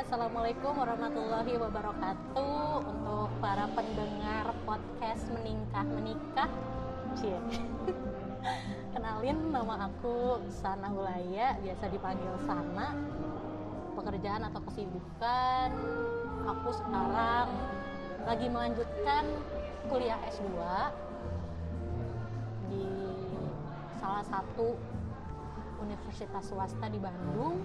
[0.00, 2.72] Assalamualaikum warahmatullahi wabarakatuh.
[2.88, 6.48] Untuk para pendengar podcast Meningkah Menikah.
[7.12, 7.36] Cie.
[8.96, 12.96] Kenalin nama aku Sana Hulaya Biasa dipanggil Sana.
[13.92, 15.68] Pekerjaan atau kesibukan
[16.48, 17.52] Aku sekarang
[18.24, 19.28] lagi melanjutkan
[19.92, 20.48] kuliah S2
[22.72, 22.88] Di
[24.00, 24.80] salah satu
[25.84, 27.60] universitas swasta di Bandung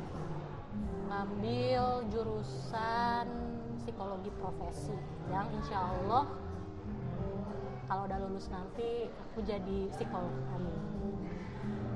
[1.16, 3.24] ngambil jurusan
[3.80, 4.92] psikologi profesi
[5.32, 6.28] yang insya Allah
[7.88, 10.36] kalau udah lulus nanti aku jadi psikolog.
[10.52, 10.76] Amin.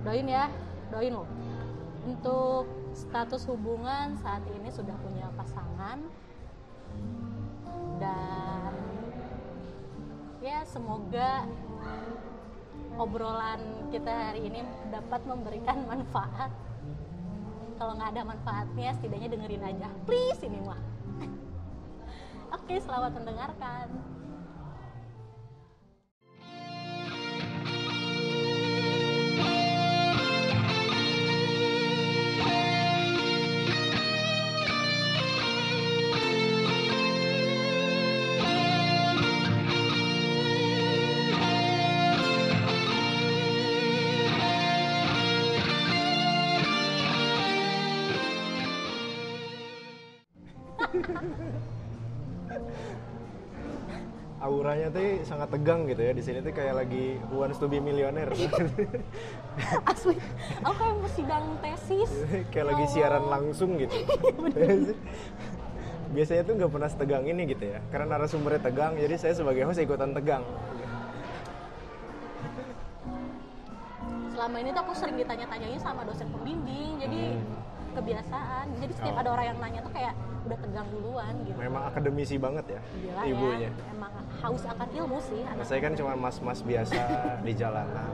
[0.08, 0.48] Doain ya
[0.88, 1.28] doain loh.
[2.08, 2.64] Untuk
[2.96, 6.00] status hubungan saat ini sudah punya pasangan.
[8.00, 8.72] Dan
[10.40, 11.44] ya semoga
[12.96, 16.69] obrolan kita hari ini dapat memberikan manfaat
[17.80, 19.88] kalau nggak ada manfaatnya setidaknya dengerin aja.
[20.04, 20.78] Please ini mah.
[22.60, 24.19] Oke selamat mendengarkan
[54.90, 58.34] auranya tuh sangat tegang gitu ya di sini tuh kayak lagi Wants to be Millionaire.
[59.92, 60.18] Asli.
[60.66, 62.12] Aku kayak mau sidang tesis.
[62.52, 63.94] Kayak lagi Ya siaran langsung gitu.
[66.16, 69.78] Biasanya tuh nggak pernah setegang ini gitu ya karena narasumbernya tegang jadi saya sebagai host
[69.78, 70.42] ikutan tegang.
[74.34, 77.59] Selama ini tuh aku sering ditanya-tanyain sama dosen pembimbing jadi Hmm.
[77.92, 78.66] Kebiasaan.
[78.78, 79.22] Jadi setiap Oh.
[79.22, 81.58] ada orang yang nanya tuh kayak udah tegang duluan gitu.
[81.58, 83.70] Memang akademisi banget ya Gila ibunya.
[83.70, 87.02] ya emang haus akan ilmu sih anak saya kan cuma mas-mas biasa
[87.46, 88.08] di jalanan.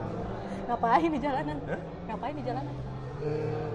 [0.66, 1.56] Ngapain di jalanan?
[1.64, 1.80] Hah?
[2.06, 2.74] ngapain di jalanan?
[3.16, 3.72] Hmm,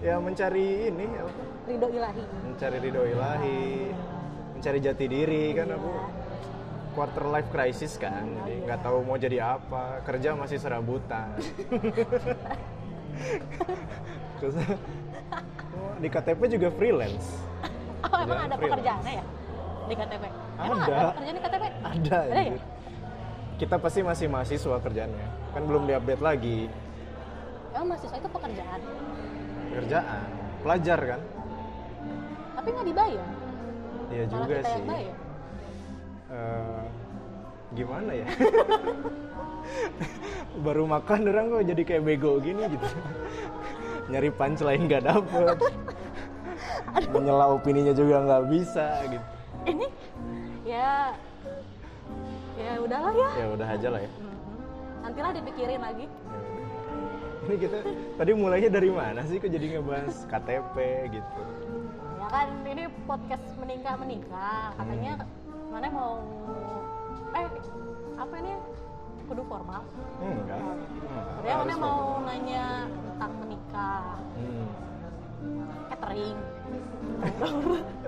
[0.00, 1.32] ya mencari ini apa?
[1.64, 2.22] ridho ilahi.
[2.42, 3.62] Mencari ridho ilahi
[4.50, 5.76] mencari jati diri kan Iya.
[5.76, 5.92] aku
[6.90, 8.64] quarter life crisis kan jadi iya.
[8.66, 10.02] nggak tahu mau jadi apa.
[10.02, 11.36] Kerja masih serabutan.
[14.40, 14.54] Terus
[15.32, 17.26] oh, di KTP juga freelance
[18.06, 18.62] Oh emang Ada ada freelance.
[18.64, 19.24] pekerjaannya ya
[19.90, 20.24] di KTP?
[20.60, 20.92] Emang Ada.
[20.94, 21.64] ada pekerjaan di KTP?
[21.82, 22.58] ada Ada ya?
[23.60, 26.58] kita pasti masih mahasiswa kerjanya kan belum diupdate lagi
[27.70, 28.80] Emang mahasiswa itu pekerjaan,
[29.78, 30.22] kerjaan
[30.60, 31.20] pelajar kan
[32.60, 33.28] tapi nggak dibayar.
[34.12, 35.16] Iya juga kita sih yang bayar.
[36.30, 36.82] Eh,
[37.70, 38.26] gimana ya
[40.66, 42.86] baru makan orang kok jadi kayak bego gini gitu
[44.10, 45.56] nyari punchline nggak dapet
[47.08, 49.26] menyela opininya juga nggak bisa gitu
[49.62, 49.86] Ini
[50.64, 51.12] ya
[52.56, 53.30] ya udahlah ya.
[53.36, 54.36] ya udah aja lah ya Mhm.
[55.00, 56.06] Nantilah dipikirin lagi.
[56.06, 56.38] Ya
[57.42, 57.78] ini kita
[58.14, 60.76] tadi mulainya dari mana sih kok jadi ngebahas KTP
[61.10, 61.40] gitu
[62.14, 64.76] Ya kan ini podcast menikah menikah.
[64.76, 65.68] Katanya Hmm.
[65.70, 66.12] mana mau
[67.32, 67.48] eh
[68.14, 68.52] apa ini
[69.24, 69.82] kudu formal.
[70.20, 70.74] enggak Oh.
[70.76, 74.68] Enggak, Dia mana harus mau nanya tentang menikah, Hmm.
[75.88, 76.38] catering.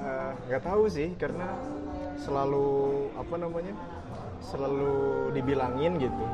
[0.00, 1.44] Eh, nggak tahu sih karena
[2.16, 2.68] selalu
[3.20, 3.76] apa namanya
[4.40, 6.24] selalu dibilangin gitu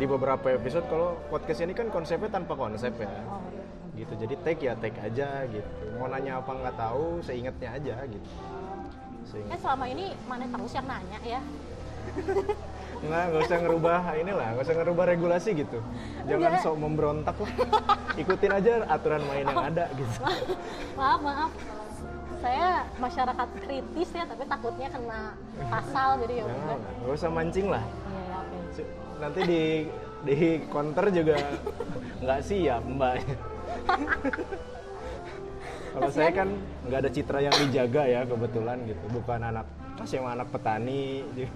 [0.00, 3.44] di beberapa episode kalau podcast ini kan konsepnya tanpa konsep ya Oh,
[3.92, 8.24] gitu jadi take ya take aja gitu mau nanya apa nggak tahu seingatnya aja gitu
[8.24, 11.40] Eh seingat selama ini mana terus yang nanya ya?
[13.00, 15.78] nggak nggak usah ngerubah inilah nggak usah ngerubah regulasi gitu.
[16.28, 16.64] Jangan Enggak.
[16.64, 17.52] sok memberontak lah.
[18.20, 20.14] Ikutin aja aturan main yang ada gitu.
[21.00, 21.50] Maaf maaf.
[22.40, 25.36] Saya masyarakat kritis ya tapi takutnya kena
[25.68, 27.84] pasal jadi ya Jangan udah lah, nggak usah mancing lah.
[27.84, 28.84] Iya ya,
[29.20, 29.62] nanti di
[30.20, 30.36] di
[30.68, 31.36] counter juga
[32.24, 33.16] nggak siap mbak.
[35.90, 36.48] Kalau saya kan
[36.86, 39.04] nggak ada citra yang dijaga ya kebetulan gitu.
[39.10, 39.66] Bukan anak
[40.00, 41.24] emang anak petani.
[41.36, 41.52] gitu.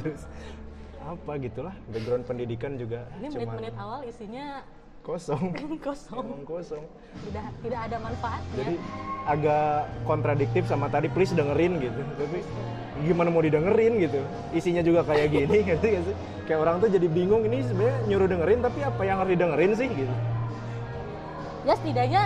[0.00, 0.22] terus
[1.06, 1.74] apa gitulah.
[1.94, 4.66] Background pendidikan juga ini menit-menit awal isinya
[5.06, 5.54] kosong.
[5.86, 6.26] kosong.
[6.26, 6.84] Emang kosong.
[7.30, 8.56] Tidak tidak ada manfaatnya.
[8.58, 8.74] Jadi
[9.26, 9.70] agak
[10.02, 12.00] kontradiktif sama tadi please dengerin gitu.
[12.18, 12.38] Tapi
[13.06, 14.20] gimana mau didengerin gitu?
[14.50, 16.16] Isinya juga kayak gini gitu sih?
[16.50, 19.88] Kayak orang tuh jadi bingung ini sebenarnya nyuruh dengerin tapi apa yang harus didengerin sih
[19.94, 20.14] gitu?
[21.66, 22.22] Ya setidaknya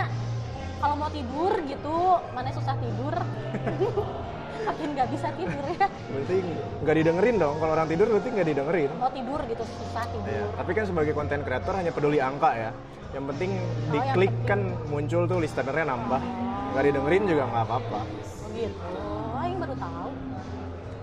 [0.81, 1.97] kalau mau tidur gitu
[2.33, 3.13] mana susah tidur
[4.61, 6.35] makin nggak bisa tidur ya berarti
[6.81, 10.45] nggak didengerin dong kalau orang tidur berarti nggak didengerin mau tidur gitu susah tidur Iya,
[10.55, 12.71] tapi kan sebagai konten kreator hanya peduli angka ya.
[13.11, 14.47] Yang penting yang diklik penting.
[14.47, 16.21] kan muncul tuh listenernya nambah.
[16.71, 17.99] Nggak didengerin juga nggak apa-apa.
[17.99, 18.87] oh gitu
[19.35, 20.09] oh yang baru tahu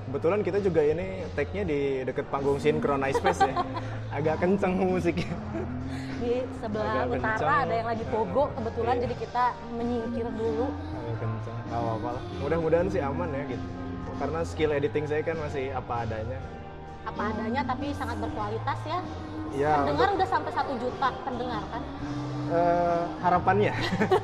[0.09, 3.55] Kebetulan kita juga ini tag-nya di deket panggung Synchronize Space ya.
[4.17, 5.37] Agak kenceng musiknya.
[6.19, 7.59] di sebelah Agak utara kencang.
[7.63, 9.03] ada yang lagi pogo kebetulan Iya.
[9.05, 11.57] jadi kita menyingkir dulu Agak kenceng.
[11.63, 12.23] Nggak apa-apa lah.
[12.39, 13.67] Mudah-mudahan sih aman ya gitu.
[14.19, 16.41] Karena skill editing saya kan masih apa adanya.
[17.01, 18.99] apa adanya tapi sangat berkualitas ya
[19.51, 21.81] Ya, pendengar udah sampai satu juta pendengar kan
[22.51, 23.73] eh, harapannya.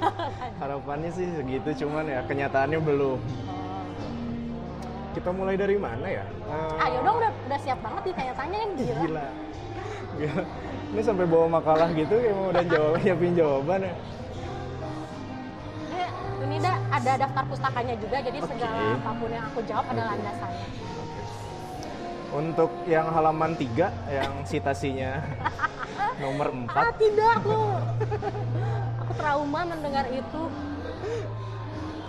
[0.60, 3.16] harapannya sih segitu cuman ya kenyataannya belum.
[5.14, 6.26] Kita mulai dari mana ya?
[6.26, 9.26] Eh, ayo dong udah udah siap banget ditanya-tanya yang gila Gila.
[10.18, 10.42] Gila.
[10.94, 13.94] Ini sampai bawa makalah gitu kayak mau udah jawab nyiapin jawaban ya.
[15.94, 16.02] Ini,
[16.44, 18.50] ini dah ada daftar pustakanya juga jadi Oke.
[18.50, 20.68] segala apa pun yang aku jawab ada landasannya
[22.34, 25.22] Untuk yang halaman 3 yang citasinya
[26.22, 27.58] nomor ah 4 tidak aku
[29.02, 30.42] aku trauma mendengar itu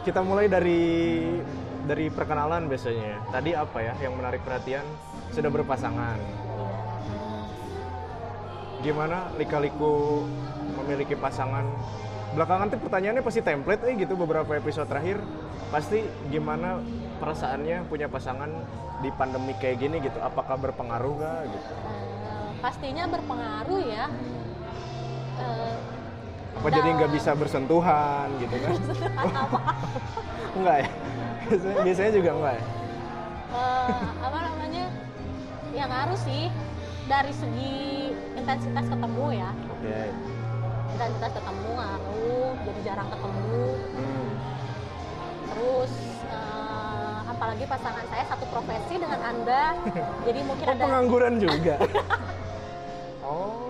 [0.05, 0.81] kita mulai dari
[1.85, 3.21] dari perkenalan biasanya.
[3.29, 4.83] Tadi apa ya yang menarik perhatian?
[5.31, 6.17] Sudah berpasangan.
[8.81, 10.25] Gimana lika-liku
[10.83, 11.65] memiliki pasangan?
[12.35, 15.21] Belakangan tuh pertanyaannya pasti template eh gitu beberapa episode terakhir.
[15.71, 16.83] Pasti gimana
[17.21, 18.51] perasaannya punya pasangan
[18.99, 20.19] di pandemi kayak gini gitu.
[20.19, 21.71] Apakah berpengaruh gak gitu?
[22.59, 24.05] Pastinya berpengaruh ya
[25.35, 25.75] Eh,
[26.55, 28.71] Apa jadi nggak bisa bersentuhan gitu kan?
[30.55, 30.89] enggak ya?
[31.45, 32.63] Biasanya, biasanya juga enggak ya?
[33.55, 34.85] eh, apa namanya
[35.71, 36.51] ya ngaruh sih
[37.05, 39.99] dari segi intensitas ketemu ya Oke.
[40.91, 43.63] intensitas ketemu ngaruh jadi jarang ketemu
[43.95, 44.27] Hmm.
[45.45, 45.93] terus
[46.25, 49.63] eh, apalagi pasangan saya satu profesi dengan anda
[50.25, 51.75] jadi mungkin Oh, ada pengangguran juga.
[53.23, 53.64] oh,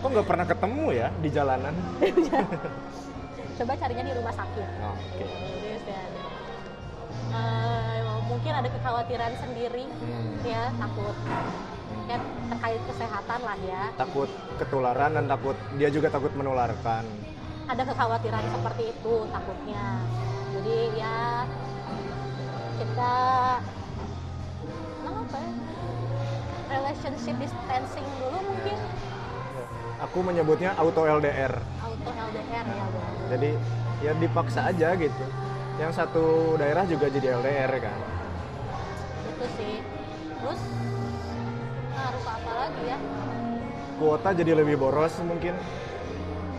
[0.00, 1.74] kok nggak pernah ketemu ya di jalanan?
[3.60, 5.24] coba carinya di rumah sakit Oke.
[5.28, 6.02] Terus ya,
[7.30, 10.32] eh, mungkin ada kekhawatiran sendiri Hmm.
[10.42, 11.16] ya takut
[12.08, 12.16] ya
[12.48, 14.26] terkait kesehatan lah ya Takut
[14.56, 17.04] ketularan dan takut dia juga takut menularkan.
[17.66, 19.84] ada kekhawatiran seperti itu takutnya
[20.50, 21.18] jadi ya
[22.80, 23.14] kita
[25.00, 25.52] nah apa ya
[26.72, 28.78] relationship distancing dulu mungkin
[30.00, 31.52] Aku menyebutnya auto LDR.
[31.78, 33.12] auto LDR ya benar.
[33.28, 33.50] Jadi
[34.00, 35.24] ya dipaksa aja gitu.
[35.76, 36.24] Yang satu
[36.56, 37.98] daerah juga jadi LDR kan.
[39.30, 39.74] itu sih
[40.34, 40.60] terus
[41.90, 42.98] ke apa lagi ya
[43.96, 45.52] Kuota jadi lebih boros mungkin.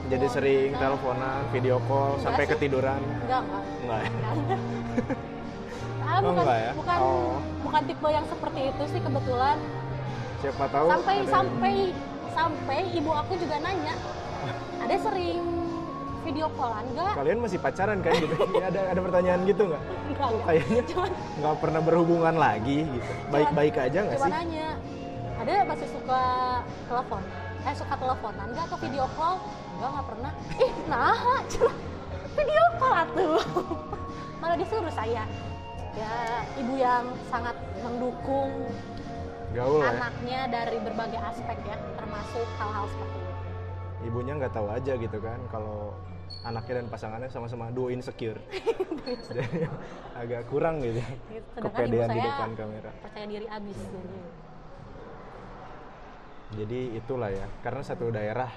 [0.08, 0.36] Jadi Kuota.
[0.36, 2.52] sering teleponan, video call Enggak sampai sih.
[2.52, 3.02] ketiduran.
[3.20, 4.10] enggak enggak Enggak ya?
[6.02, 6.72] ah, Oh, bukan enggak ya?
[6.74, 7.34] bukan Oh.
[7.64, 9.58] bukan tipe yang seperti itu sih kebetulan
[10.42, 11.76] Siapa tahu sampai sampai
[12.32, 13.96] sampai ibu aku juga nanya
[14.82, 15.44] ada sering
[16.22, 18.36] video callan enggak kalian masih pacaran kan gitu?
[18.70, 19.84] Ada ada pertanyaan gitu nggak?
[20.46, 21.12] Kayaknya cuman
[21.42, 23.12] nggak pernah berhubungan lagi gitu.
[23.34, 24.32] Baik-baik aja nggak sih?
[24.32, 24.68] nanya
[25.42, 26.22] ada masih suka
[26.86, 27.22] telepon?
[27.66, 29.36] Eh suka teleponan enggak atau video call?
[29.78, 30.32] Enggak enggak pernah.
[30.62, 31.74] Ih nah cuma
[32.38, 33.42] video call atuh.
[34.42, 35.24] Malah disuruh saya.
[35.98, 36.14] Ya
[36.56, 38.70] ibu yang sangat mendukung
[39.52, 43.36] gaul ya anaknya dari berbagai aspek ya termasuk hal-hal seperti itu.
[44.08, 45.94] Ibunya nggak tahu aja gitu kan kalau
[46.42, 48.40] anaknya dan pasangannya sama-sama duo insecure.
[49.36, 49.68] Jadi
[50.16, 51.04] agak kurang gitu.
[51.54, 52.92] Sedangkan ibu kepedean di depan kamera.
[53.04, 54.20] percaya diri abis jadi
[56.52, 58.52] jadi itulah ya karena satu daerah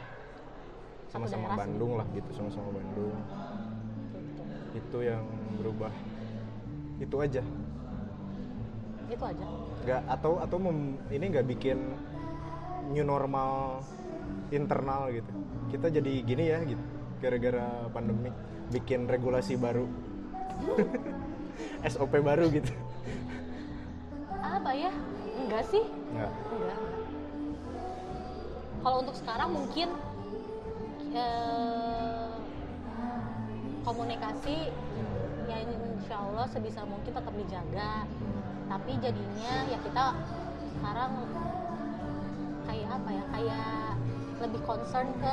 [1.07, 3.15] sama-sama Bandung lah gitu sama-sama Bandung.
[3.15, 4.43] Gitu.
[4.75, 5.23] itu yang
[5.63, 5.95] berubah.
[6.99, 7.43] Itu aja
[9.09, 9.47] itu aja.
[9.85, 11.79] Nggak atau atau mem- ini nggak bikin
[12.93, 13.81] new normal
[14.53, 15.33] internal gitu.
[15.73, 16.85] Kita jadi gini ya gitu.
[17.21, 18.31] Gara-gara pandemi
[18.73, 19.89] bikin regulasi baru.
[21.93, 22.73] SOP baru gitu.
[24.41, 24.93] Apa ya?
[25.41, 25.85] Enggak sih.
[26.13, 26.33] Nggak.
[26.33, 26.95] Enggak
[28.85, 29.89] kalau untuk sekarang mungkin
[31.17, 32.29] eh,
[33.81, 34.69] komunikasi
[35.49, 38.05] ya insya Allah sebisa mungkin tetap dijaga
[38.69, 40.05] tapi jadinya ya kita
[40.79, 41.13] sekarang
[42.65, 43.91] kayak apa ya kayak
[44.43, 45.33] lebih concern ke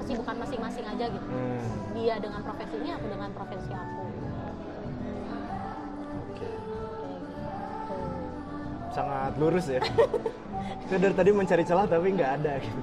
[0.00, 1.26] kesibukan masing-masing aja gitu.
[1.28, 1.60] Hmm,
[1.94, 4.09] dia dengan profesinya aku dengan profesi aku
[8.90, 9.80] sangat lurus ya.
[10.82, 12.80] Saya dari tadi mencari celah tapi nggak ada gitu.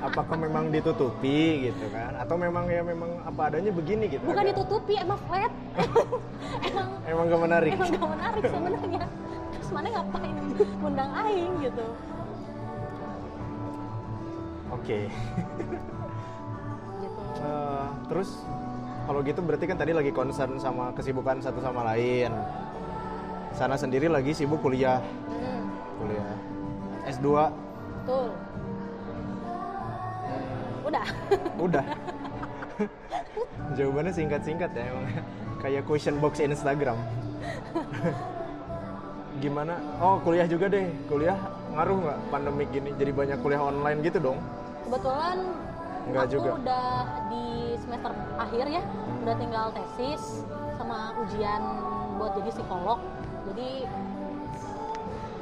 [0.00, 2.16] Apakah memang ditutupi gitu kan?
[2.16, 4.24] Atau memang ya memang apa adanya begini gitu?
[4.24, 5.52] bukan Agak- ditutupi emang flat
[6.68, 7.70] emang Emang gak menarik.
[7.70, 9.04] emang gak menarik sebenarnya
[9.52, 10.36] terus mana ngapain
[10.78, 11.86] ngundang aing gitu
[14.68, 14.98] Oke.
[16.96, 18.30] gitu Eh, terus
[19.04, 22.32] kalau gitu berarti kan tadi lagi concern sama kesibukan satu sama lain.
[23.56, 25.60] Sana sendiri lagi sibuk kuliah, hmm,
[25.96, 26.30] kuliah
[27.08, 27.26] S2.
[28.04, 28.28] betul
[30.86, 31.06] udah
[31.66, 31.84] Udah.
[33.74, 35.04] Jawabannya singkat-singkat ya emang.
[35.58, 36.94] Kayak question box Instagram.
[39.42, 39.74] Gimana?
[39.98, 40.86] Oh kuliah juga deh.
[41.10, 41.34] Kuliah
[41.74, 42.92] ngaruh nggak pandemik gini?
[42.94, 44.38] Jadi banyak kuliah online gitu dong?
[44.86, 45.38] kebetulan
[46.06, 46.50] Enggak aku juga.
[46.62, 46.88] udah
[47.26, 47.46] di
[47.82, 48.82] semester akhir ya
[49.26, 50.46] udah tinggal tesis
[50.78, 51.62] sama ujian
[52.22, 53.02] buat jadi psikolog
[53.46, 53.68] jadi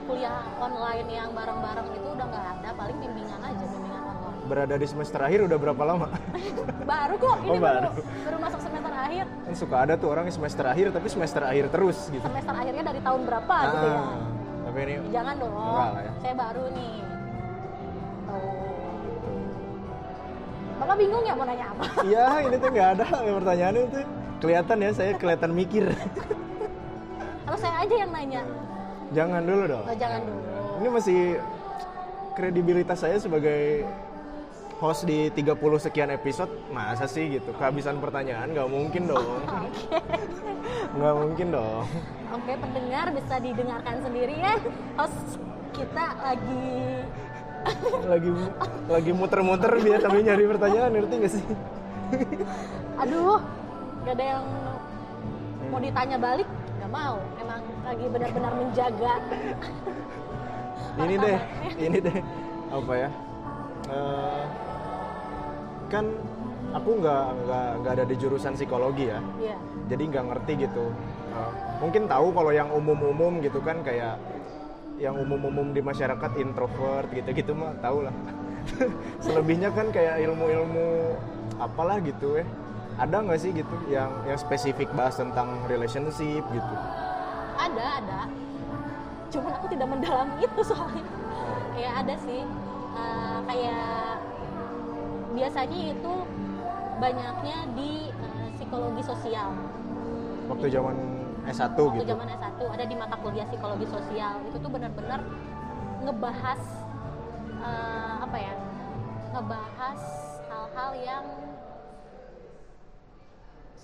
[0.05, 4.85] kuliah online yang bareng-bareng itu udah nggak ada paling bimbingan aja bimbingan online Berada di
[4.85, 6.07] semester akhir udah berapa lama?
[6.85, 7.91] baru kok ini Oh, baru baru.
[8.23, 11.97] baru masuk semester akhir kan suka ada tuh orang semester akhir tapi semester akhir terus
[12.07, 12.21] gitu.
[12.21, 14.17] semester akhirnya dari tahun berapa gitu ya Ah,
[14.65, 16.13] Tapi ini jangan dong ya.
[16.21, 16.93] saya baru nih
[20.75, 24.05] bapak bingung ya mau nanya apa Iya, ini tuh nggak ada pertanyaannya tuh.
[24.35, 25.85] Kelihatan ya, saya kelihatan mikir.
[27.45, 28.43] atau saya aja yang nanya
[29.13, 29.85] Jangan dulu dong.
[29.85, 30.41] oh, jangan dulu
[30.81, 31.21] Ini masih
[32.35, 33.85] kredibilitas saya sebagai
[34.83, 37.55] host di 30 sekian episode, masa sih gitu?
[37.55, 39.39] Kehabisan pertanyaan nggak mungkin dong.
[40.99, 41.85] Nggak mungkin dong.
[42.31, 44.55] oke pendengar bisa didengarkan sendiri ya.
[44.99, 45.39] Host
[45.71, 46.67] kita lagi
[48.13, 48.31] Lagi
[48.87, 51.45] lagi muter-muter biar kami nyari pertanyaan, ngerti nggak sih?
[53.01, 53.41] aduh,
[54.05, 54.45] gak ada yang
[55.73, 56.64] mau ditanya balik, gak
[56.95, 57.17] mau.
[57.43, 59.15] Emang lagi benar-benar menjaga.
[61.03, 61.39] ini deh,
[61.83, 62.19] ini deh
[62.71, 63.11] apa ya?
[63.91, 64.45] Eh,
[65.91, 66.05] kan
[66.75, 69.21] aku nggak nggak nggak ada di jurusan psikologi ya.
[69.39, 69.57] Iya.
[69.91, 70.87] jadi nggak ngerti gitu
[71.35, 71.51] Uh,
[71.83, 74.23] mungkin tahu kalau yang umum-umum gitu kan kayak
[75.03, 78.15] yang umum-umum di masyarakat introvert gitu-gitu mah tahu lah
[79.27, 81.19] selebihnya kan kayak ilmu-ilmu
[81.59, 82.47] apalah gitu ya
[82.95, 86.75] ada nggak sih gitu yang yang spesifik bahas tentang relationship gitu
[87.55, 88.21] Ada, ada.
[89.31, 91.07] Cuman aku tidak mendalami itu soalnya.
[91.75, 92.43] Ya ada sih.
[92.95, 94.19] Eh, kayak
[95.35, 96.15] biasanya itu
[96.99, 99.51] banyaknya di eh, psikologi sosial.
[100.45, 100.93] waktu zaman
[101.49, 105.25] S1 waktu gitu zaman S1 ada di mata kuliah psikologi sosial itu tuh benar-benar
[106.05, 106.61] ngebahas
[107.65, 108.55] eh, apa ya
[109.33, 110.01] ngebahas
[110.53, 111.25] hal-hal yang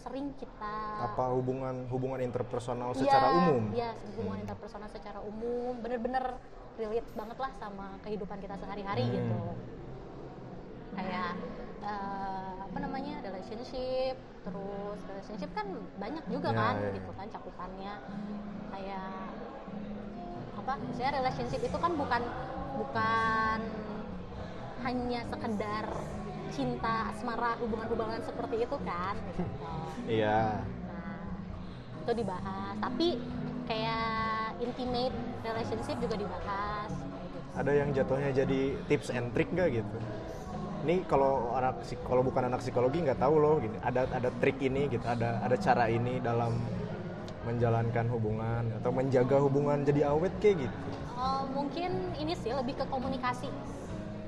[0.00, 3.62] sering kita apa hubungan hubungan interpersonal Iya, secara umum?
[3.70, 5.76] iya hubungan interpersonal secara umum.
[5.78, 6.24] Bener-bener
[6.74, 9.14] relate banget lah sama kehidupan kita sehari-hari Hmm.
[9.14, 9.40] gitu.
[10.90, 11.32] Kayak
[11.80, 15.66] eh, apa namanya relationship terus relationship kan
[15.96, 16.90] banyak juga Ya, kan ya.
[16.96, 17.94] gitu kan cakupannya.
[18.70, 19.12] Kayak
[20.56, 22.22] apa saya relationship itu kan bukan
[22.76, 23.60] bukan
[24.80, 25.84] hanya sekedar
[26.50, 29.72] cinta asmara hubungan-hubungan seperti itu kan gitu.
[30.06, 31.24] iya Nah,
[32.02, 32.74] itu dibahas.
[32.76, 33.06] Tapi
[33.64, 34.06] kayak
[34.58, 36.90] intimate relationship juga dibahas.
[37.50, 39.96] ada yang jatuhnya jadi tips and trick nggak gitu
[40.80, 44.86] ini kalau anak kalau bukan anak psikologi nggak tahu loh gini ada ada trik ini
[44.86, 46.56] gitu ada ada cara ini dalam
[47.42, 50.78] menjalankan hubungan atau menjaga hubungan jadi awet kayak gitu
[51.20, 53.52] Oh, mungkin ini sih lebih ke komunikasi,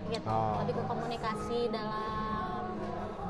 [0.09, 0.27] gitu.
[0.27, 0.59] Oh.
[0.65, 2.63] Lebih ke komunikasi dalam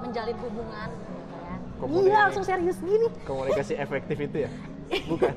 [0.01, 0.91] menjalin hubungan.
[0.93, 1.57] Gitu ya.
[1.83, 3.11] Iya, langsung serius gini.
[3.27, 4.51] komunikasi efektif itu ya
[5.11, 5.35] bukan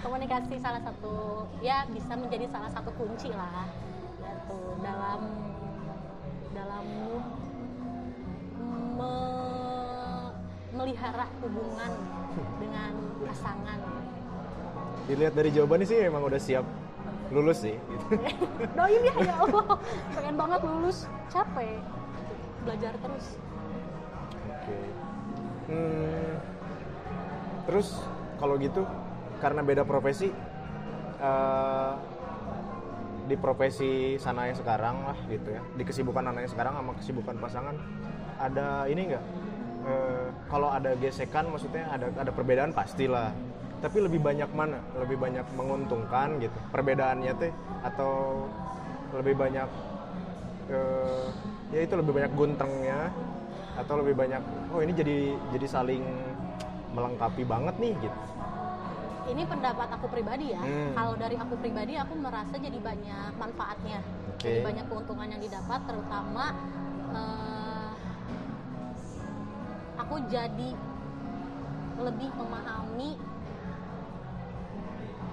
[0.00, 3.68] komunikasi salah satu ya bisa menjadi salah satu kunci lah
[4.18, 5.20] gitu dalam
[6.50, 6.84] dalam
[8.96, 10.32] me-
[10.74, 11.92] melihara hubungan
[12.62, 12.92] dengan
[13.22, 13.78] pasangan
[15.06, 16.64] dilihat dari jawabannya sih emang udah siap
[17.30, 17.76] lulus sih.
[17.76, 18.04] Gitu.
[18.76, 19.66] doain ya ya Allah.
[20.14, 20.98] Pengen banget lulus.
[21.30, 21.80] Capek.
[22.64, 23.26] Belajar terus.
[24.50, 24.78] Oke.
[25.66, 26.32] Hmm,
[27.66, 27.88] terus
[28.38, 28.86] kalau gitu
[29.42, 30.30] karena beda profesi
[31.18, 31.92] eh,
[33.26, 35.62] di profesi sana yang sekarang lah gitu ya.
[35.74, 37.76] Di kesibukan anak yang sekarang sama kesibukan pasangan
[38.36, 39.24] ada ini enggak
[40.50, 43.30] kalau ada gesekan maksudnya ada ada perbedaan pastilah
[43.80, 47.52] tapi lebih banyak mana lebih banyak menguntungkan gitu perbedaannya teh
[47.84, 48.44] atau
[49.12, 49.68] lebih banyak
[50.72, 51.26] eh,
[51.76, 53.12] ya itu lebih banyak guntengnya
[53.76, 54.40] atau lebih banyak
[54.72, 55.16] oh ini jadi
[55.52, 56.04] jadi saling
[56.96, 58.20] melengkapi banget nih gitu
[59.26, 60.62] ini pendapat aku pribadi ya.
[60.62, 60.94] Hmm.
[60.94, 63.98] Kalau dari aku pribadi, aku merasa jadi banyak manfaatnya,
[64.30, 64.46] Oke.
[64.46, 66.54] jadi banyak keuntungan yang didapat, terutama
[67.10, 67.90] eh,
[69.98, 70.70] aku jadi
[71.96, 73.18] lebih memahami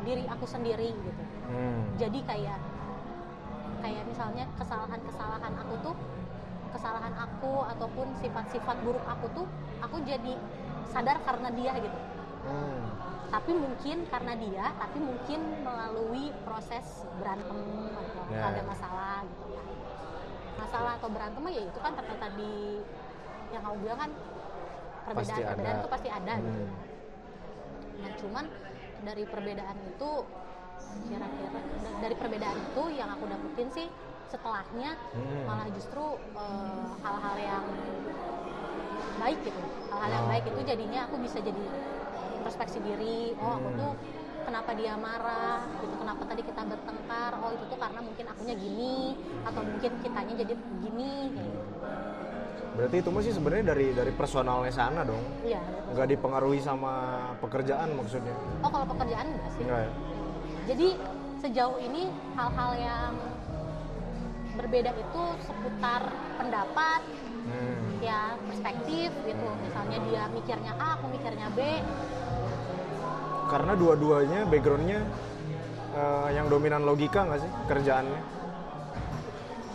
[0.03, 1.23] diri aku sendiri gitu.
[1.45, 1.81] Hmm.
[1.95, 2.59] Jadi kayak
[3.79, 5.95] kayak misalnya kesalahan-kesalahan aku tuh
[6.71, 9.45] kesalahan aku ataupun sifat-sifat buruk aku tuh
[9.77, 10.39] aku jadi
[10.85, 11.99] sadar karena dia gitu
[12.43, 12.83] Hmm.
[13.29, 16.83] tapi mungkin karena dia tapi mungkin melalui proses
[17.15, 17.55] berantem
[17.89, 18.51] atau Ya.
[18.51, 19.67] ada masalah gitu kan
[20.57, 22.83] masalah atau berantem ya itu kan kata tadi
[23.47, 24.11] yang kamu bilang kan
[25.03, 25.49] perbedaan Pasti ada.
[25.49, 26.75] perbedaan itu pasti ada gitu Hmm.
[27.95, 28.45] nah cuman
[29.03, 30.11] dari perbedaan itu
[31.03, 33.87] kira-kira da- dari perbedaan itu yang aku dapetin sih
[34.31, 35.43] setelahnya Hmm.
[35.45, 37.65] malah justru eh, hal-hal yang
[39.13, 39.59] baik gitu
[39.91, 41.63] hal-hal yang Oh, baik itu jadinya aku bisa jadi
[42.33, 43.79] introspeksi diri oh aku Hmm.
[43.79, 43.91] tuh
[44.43, 48.95] kenapa dia marah gitu kenapa tadi kita bertengkar oh itu tuh karena mungkin akunya gini
[49.43, 51.71] atau mungkin kitanya jadi begini kayak gitu.
[52.73, 55.21] Berarti itu masih sebenarnya dari dari personalnya sana dong.
[55.45, 55.61] iya
[55.93, 56.93] Nggak dipengaruhi sama
[57.37, 58.33] pekerjaan maksudnya.
[58.59, 59.91] oh kalau pekerjaan enggak sih Enggak ya?
[60.63, 60.87] Jadi
[61.37, 62.03] sejauh ini
[62.33, 63.11] hal-hal yang
[64.53, 66.01] berbeda itu seputar
[66.35, 67.01] pendapat,
[67.43, 67.99] Hmm.
[67.99, 69.47] ya perspektif gitu.
[69.59, 71.59] Misalnya dia mikirnya A, aku mikirnya B.
[73.51, 74.99] Karena dua-duanya backgroundnya
[75.93, 78.21] eh, yang dominan logika nggak sih kerjaannya?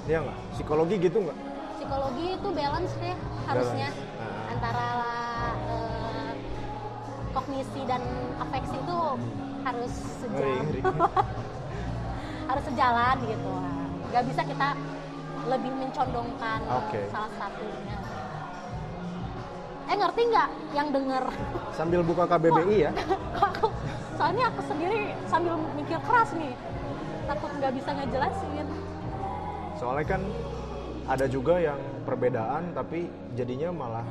[0.08, 0.38] Iya nggak?
[0.56, 1.38] Psikologi gitu nggak?
[1.88, 3.16] Psikologi itu balance deh
[3.48, 4.20] harusnya Balance.
[4.20, 4.52] Ah.
[4.52, 4.88] antara
[5.72, 6.32] eh,
[7.32, 8.04] kognisi dan
[8.36, 8.98] afeksi itu
[9.64, 10.64] harus sejalan,
[12.52, 13.52] harus sejalan gitu.
[14.12, 14.68] Gak bisa kita
[15.48, 17.08] lebih mencondongkan Oke.
[17.08, 17.96] salah satunya.
[19.88, 21.24] Eh ngerti nggak yang denger?
[21.72, 22.92] Sambil buka KBBI ya.
[24.20, 26.52] soalnya aku sendiri sambil mikir keras nih
[27.24, 28.68] takut nggak bisa ngejelasin
[29.78, 30.20] Soalnya kan
[31.08, 34.06] ada juga yang perbedaan tapi jadinya malah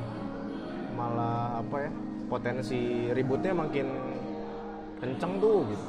[0.98, 1.90] malah apa ya
[2.26, 3.86] potensi ributnya makin
[4.98, 5.84] kenceng tuh gitu.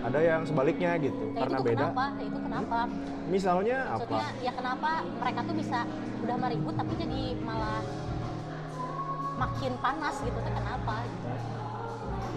[0.00, 1.76] Ada yang sebaliknya gitu nah karena itu beda.
[1.92, 2.78] kenapa Ya, itu kenapa
[3.28, 3.96] Misalnya apa?
[4.00, 4.90] maksudnya ya kenapa
[5.20, 5.78] mereka tuh bisa
[6.24, 7.80] udah meribut tapi jadi malah
[9.40, 10.94] makin panas gitu kenapa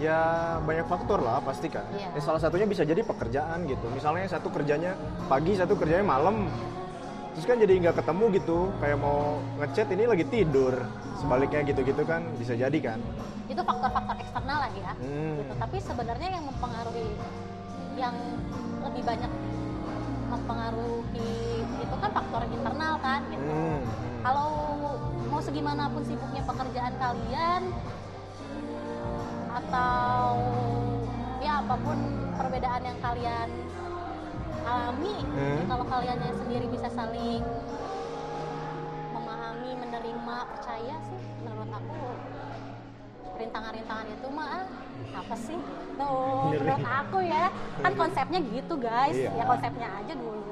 [0.02, 0.20] Ya
[0.66, 1.86] banyak faktor lah pasti kan.
[1.94, 2.10] Iya.
[2.10, 3.86] Ya, salah satunya bisa jadi pekerjaan gitu.
[3.94, 4.98] Misalnya satu kerjanya
[5.30, 6.50] pagi, satu kerjanya malam.
[7.34, 8.58] Terus kan jadi nggak ketemu gitu.
[8.78, 9.18] Kayak mau
[9.58, 10.74] ngechat ini lagi tidur.
[11.14, 13.00] Sebaliknya gitu-gitu kan bisa jadi kan.
[13.44, 15.36] itu faktor-faktor eksternal lagi ya Hmm.
[15.36, 17.12] gitu tapi sebenarnya yang mempengaruhi
[17.92, 18.16] yang
[18.80, 19.32] lebih banyak
[20.26, 23.84] mempengaruhi itu kan faktor internal kan gitu Hmm.
[24.24, 24.48] kalau
[25.28, 27.62] mau segimanapun sibuknya pekerjaan kalian
[29.52, 30.28] atau
[31.38, 31.98] ya apa pun
[32.34, 33.48] perbedaan yang kalian
[34.64, 35.62] alami Hmm.
[35.66, 37.42] kalau kalian sendiri bisa saling
[39.10, 41.98] memahami menerima percaya sih menurut aku
[43.34, 44.64] rintangan-rintangan itu mah ah,
[45.14, 45.58] apa sih
[45.92, 47.44] tuh menurut aku ya
[47.80, 49.30] kan konsepnya gitu guys Iya.
[49.32, 50.42] ya konsepnya aja dulu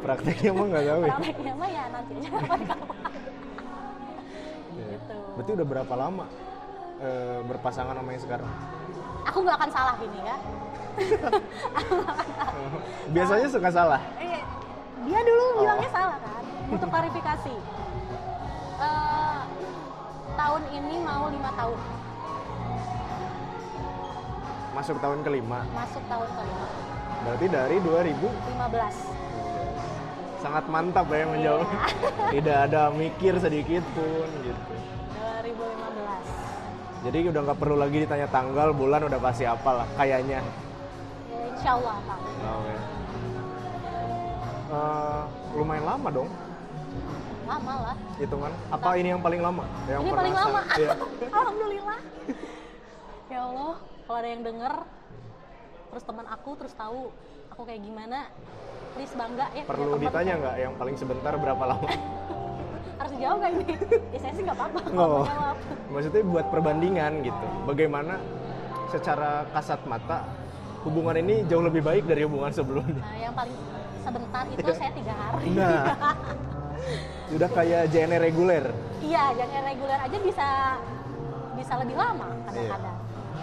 [0.00, 1.08] Prakteknya mah nggak tahu ya.
[1.12, 2.30] prakteknya mah ya nanti aja.
[4.72, 4.84] Iya.
[4.90, 6.24] gitu Berarti udah berapa lama
[6.98, 8.52] eh, berpasangan sama yang sekarang?
[9.22, 10.36] aku nggak akan salah gini ya
[13.14, 14.00] Biasanya suka salah.
[14.16, 14.40] Eh,
[15.02, 15.60] dia dulu Oh.
[15.60, 17.54] bilangnya salah kan untuk klarifikasi
[18.74, 19.38] Eh,
[20.34, 21.78] tahun ini mau lima tahun
[24.72, 25.62] Masuk tahun kelima.
[25.70, 26.66] masuk tahun kelima
[27.22, 28.98] Berarti dari 2000 15
[30.42, 31.62] sangat mantap ya menjawab.
[31.62, 31.78] Iya.
[32.34, 34.74] Tidak ada mikir sedikit pun gitu.
[35.14, 36.42] 2015
[37.02, 40.40] Jadi udah nggak perlu lagi ditanya tanggal, bulan udah pasti apa lah kayaknya.
[41.62, 42.20] Ya, insya Allah Kang.
[42.42, 42.74] Oke.
[44.72, 45.22] Eh,
[45.54, 46.30] lumayan lama dong
[47.42, 48.52] lama lah hitungan.
[48.70, 49.64] Apa ini yang paling lama?
[49.84, 50.90] Yang ini paling lama Iya.
[51.36, 52.00] alhamdulillah
[53.28, 54.74] ya Allah kalau ada yang denger
[55.92, 57.00] terus teman aku terus tahu
[57.48, 58.18] aku kayak gimana
[58.94, 61.88] please bangga ya Perlu ditanya nggak yang paling sebentar berapa lama?
[63.02, 63.64] harus dijawab nggak ini
[64.14, 65.24] ya saya sih nggak apa-apa Oh.
[65.92, 67.46] Maksudnya buat perbandingan gitu.
[67.68, 68.16] Bagaimana
[68.88, 70.24] secara kasat mata
[70.82, 72.98] hubungan ini jauh lebih baik dari hubungan sebelumnya.
[72.98, 73.56] nah yang paling
[73.98, 75.82] sebentar itu saya tiga hari Nah,
[77.34, 78.64] udah kayak JNE reguler.
[79.00, 80.48] iya yang reguler aja bisa
[81.52, 82.98] bisa lebih lama kadang-kadang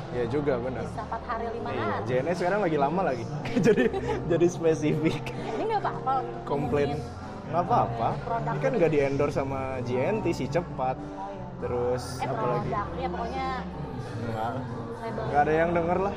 [0.09, 0.81] Ya juga benar.
[0.83, 3.25] bisa empat hari lima Iya, hari JNE sekarang lagi lama lagi.
[3.65, 3.83] jadi
[4.25, 5.23] jadi spesifik.
[5.33, 6.97] ini nggak apa-apa Komplain
[7.49, 8.09] nggak apa-apa.
[8.45, 10.97] Ini kan nggak di endorse sama JNT si cepat.
[10.97, 12.69] oh iya Terus eh apa lagi?
[12.95, 13.47] ya pokoknya
[14.19, 14.51] Nggak,
[15.25, 16.15] nggak ada yang denger lah.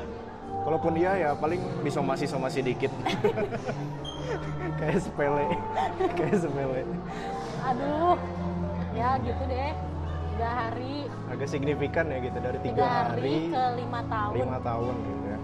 [0.63, 2.91] Kalaupun iya ya paling disomasi-somasi dikit.
[4.79, 5.45] Kayak sepele.
[6.15, 6.81] Kayak sepele.
[7.67, 8.15] Aduh.
[8.95, 9.71] Ya gitu deh.
[10.33, 11.05] Tiga hari.
[11.29, 14.33] Agak signifikan ya gitu dari tiga tiga hari hari ke lima tahun.
[14.33, 15.39] lima tahun gitu ya.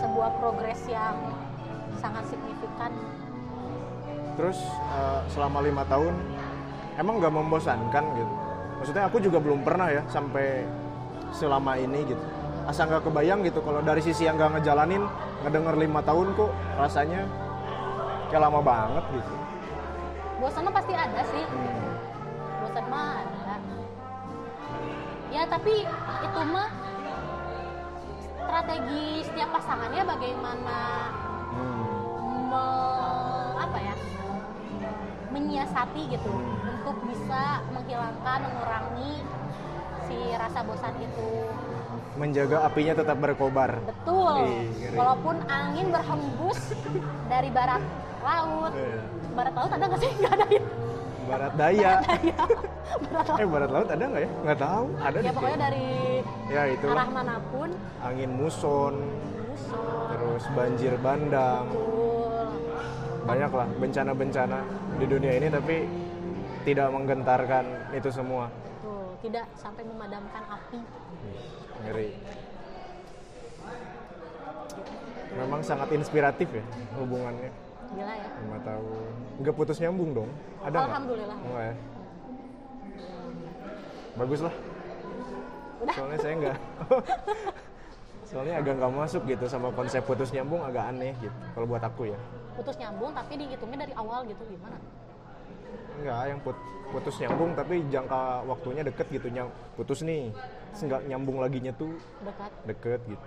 [0.00, 1.16] Sebuah progres yang
[2.00, 2.92] sangat signifikan.
[4.40, 6.14] Terus eh, selama lima tahun
[6.96, 8.34] emang nggak membosankan gitu?
[8.80, 10.64] Maksudnya aku juga belum pernah ya sampai
[11.32, 12.24] selama ini gitu
[12.62, 15.02] asal nggak kebayang gitu kalau dari sisi yang nggak ngejalanin
[15.42, 17.26] ngedenger lima tahun kok rasanya
[18.30, 19.34] kayak lama banget gitu.
[20.38, 21.44] Bosan mah pasti ada sih.
[21.46, 21.90] Hmm.
[22.62, 23.56] bosan mah ada.
[25.32, 25.74] Ya tapi
[26.22, 26.68] itu mah
[28.36, 30.78] strategi setiap pasangannya bagaimana
[31.52, 32.48] Hmm.
[32.48, 33.94] me- apa ya
[35.32, 36.32] menyiasati gitu
[36.64, 39.24] untuk bisa menghilangkan mengurangi
[40.04, 41.28] si rasa bosan itu
[42.16, 43.80] menjaga apinya tetap berkobar.
[43.88, 44.36] Betul.
[44.44, 44.96] Ih, ngeri.
[44.96, 46.60] walaupun angin berhembus
[47.28, 47.82] dari barat
[48.20, 48.72] laut.
[48.76, 49.00] Iya.
[49.32, 50.12] barat laut ada nggak sih?
[50.20, 50.62] Nggak ada ya?
[51.22, 51.92] Barat daya.
[53.08, 54.30] Barat laut eh barat laut ada nggak ya?
[54.44, 54.84] Nggak tahu.
[55.00, 55.88] Ada ya pokoknya dari
[56.52, 57.70] ya itu arah mana pun.
[58.04, 58.94] Angin muson.
[59.52, 61.64] Musuh terus banjir bandang.
[61.72, 62.48] Betul.
[63.22, 64.60] Banyak lah bencana-bencana
[65.00, 65.76] di dunia ini tapi
[66.68, 67.64] tidak menggentarkan
[67.96, 68.52] itu semua.
[68.52, 69.06] Betul.
[69.24, 70.80] Tidak sampai memadamkan api
[71.86, 72.10] ngeri.
[75.32, 76.64] Memang sangat inspiratif ya
[77.00, 77.50] hubungannya.
[77.92, 78.28] Gila ya.
[78.44, 79.10] Lima tahun.
[79.40, 80.30] Nggak putus nyambung dong.
[80.64, 81.36] Ada alhamdulillah.
[81.40, 81.74] Enggak ya?
[84.12, 84.54] Bagus lah.
[85.82, 85.94] Udah.
[85.96, 86.56] Soalnya saya nggak
[88.32, 92.12] soalnya agak nggak masuk gitu sama konsep putus nyambung agak aneh gitu kalau buat aku
[92.12, 92.18] ya.
[92.56, 94.76] Putus nyambung tapi dihitungnya dari awal gitu gimana?
[96.00, 100.28] Enggak, yang put- putus nyambung tapi jangka waktunya deket gitu nyam putus nih
[100.80, 101.92] nggak nyambung laginya tuh
[102.24, 102.50] dekat?
[102.64, 103.26] deket gitu.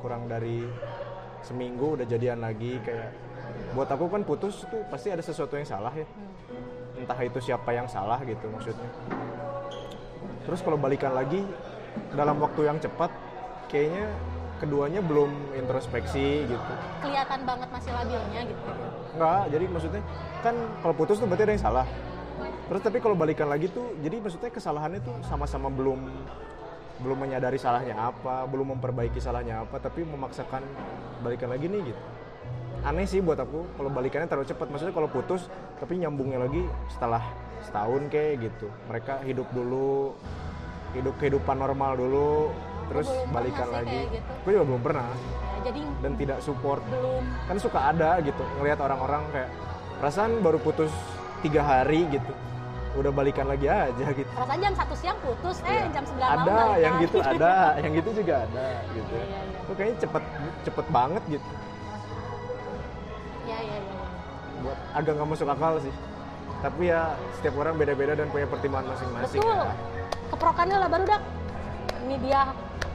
[0.00, 0.64] Kurang dari
[1.44, 3.12] seminggu udah jadian lagi kayak
[3.76, 6.06] buat aku kan putus tuh pasti ada sesuatu yang salah ya.
[6.06, 6.30] Hmm.
[7.02, 8.90] entah itu siapa yang salah gitu maksudnya.
[10.46, 11.42] Terus kalau balikan lagi
[12.14, 13.10] dalam waktu yang cepat
[13.66, 14.06] kayaknya
[14.62, 16.72] keduanya belum introspeksi gitu.
[17.02, 18.70] Kelihatan banget masih labilnya gitu.
[19.18, 20.02] Enggak, jadi maksudnya
[20.46, 21.86] kan kalau putus tuh berarti ada yang salah.
[22.68, 26.00] Terus tapi kalau balikan lagi tuh, jadi maksudnya kesalahannya tuh sama-sama belum
[27.02, 30.62] belum menyadari salahnya apa, belum memperbaiki salahnya apa, tapi memaksakan
[31.26, 32.02] balikan lagi nih gitu.
[32.82, 34.66] Aneh sih buat aku kalau balikannya terlalu cepat.
[34.70, 35.46] Maksudnya kalau putus
[35.78, 37.22] tapi nyambungnya lagi setelah
[37.62, 38.70] setahun kayak gitu.
[38.90, 40.14] Mereka hidup dulu,
[40.94, 42.50] hidup kehidupan normal dulu,
[42.90, 44.00] terus belum balikan lagi.
[44.10, 44.30] gitu.
[44.46, 45.06] Gue juga belum pernah
[45.62, 49.50] Ya, jadi dan tidak support belum kan suka ada gitu ngelihat orang-orang kayak
[50.02, 50.90] perasaan baru putus
[51.38, 52.34] tiga hari gitu
[52.92, 54.28] udah balikan lagi aja gitu.
[54.36, 55.88] Perasaan jam satu siang putus eh Ya.
[55.96, 56.82] jam 9 malam ada balikan.
[56.84, 59.14] yang gitu ada yang gitu juga ada gitu.
[59.16, 59.60] Iya, iya.
[59.64, 60.24] Tuh kayaknya cepet
[60.68, 61.50] cepet banget gitu.
[63.48, 63.96] Ya ya ya
[64.62, 65.94] buat agak nggak masuk akal sih.
[66.62, 67.02] Tapi ya
[67.40, 69.58] setiap orang beda-beda dan punya pertimbangan masing-masing betul.
[69.66, 69.74] ya.
[70.30, 71.22] keprokannya lah baru dak.
[72.02, 72.40] Ini dia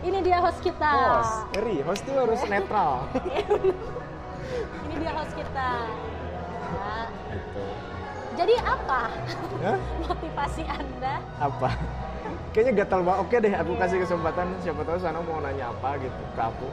[0.05, 0.91] ini dia host kita.
[0.93, 2.93] Host eri host tuh harus netral.
[4.87, 5.69] Ini dia host kita.
[6.67, 6.95] Ya.
[7.35, 7.65] gitu
[8.37, 9.01] jadi apa?
[9.65, 9.77] Hah?
[10.05, 11.17] motivasi anda?
[11.41, 11.73] Apa?
[12.53, 14.47] Kayaknya gatal banget oke deh aku kasih kesempatan.
[14.61, 16.69] Siapa tahu sana mau nanya apa gitu ke aku.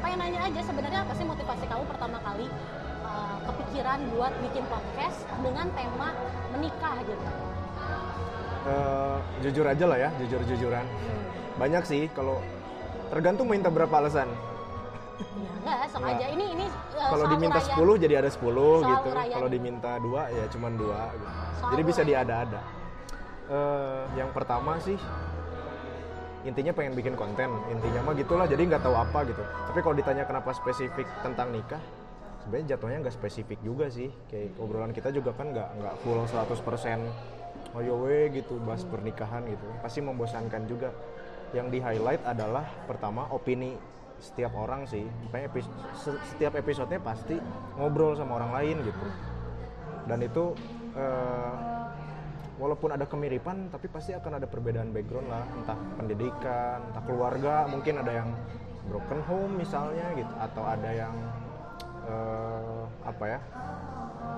[0.00, 2.46] Pengen nanya aja sebenarnya apa sih motivasi kamu pertama kali
[3.04, 6.08] uh, kepikiran buat bikin podcast dengan tema
[6.56, 7.26] menikah gitu?
[8.66, 10.86] Eh, jujur aja lah ya jujur-jujuran.
[11.60, 12.42] Banyak sih kalau
[13.14, 14.26] tergantung minta berapa alasan
[15.16, 16.16] ya enggak sok Enggak.
[16.18, 16.26] aja.
[16.32, 17.98] Ini ini uh, kalau diminta uraian.
[17.98, 19.08] 10 jadi ada 10 Soal gitu.
[19.32, 21.26] kalau diminta dua ya cuman dua gitu.
[21.60, 22.60] Soal jadi bisa diada-ada.
[23.46, 24.98] Eh, yang pertama sih
[26.42, 27.50] intinya pengen bikin konten.
[27.70, 29.42] Intinya mah gitulah jadi nggak tahu apa gitu.
[29.42, 31.82] Tapi kalau ditanya kenapa spesifik tentang nikah
[32.42, 34.10] sebenarnya jatuhnya nggak spesifik juga sih.
[34.30, 37.34] Kayak obrolan kita juga kan nggak nggak full 100%
[37.76, 39.66] oh we gitu bahas pernikahan gitu.
[39.82, 40.90] Pasti membosankan juga.
[41.54, 43.78] Yang di highlight adalah pertama opini
[44.18, 45.04] setiap orang sih.
[45.28, 47.36] Makanya epi- se- setiap episodenya pasti
[47.76, 49.04] ngobrol sama orang lain gitu.
[50.06, 50.44] Dan itu
[50.96, 51.52] eh,
[52.56, 55.44] walaupun ada kemiripan tapi pasti akan ada perbedaan background lah.
[55.56, 58.28] Entah pendidikan entah keluarga mungkin ada yang
[58.86, 61.14] broken home misalnya gitu atau ada yang
[62.06, 63.40] eh, apa ya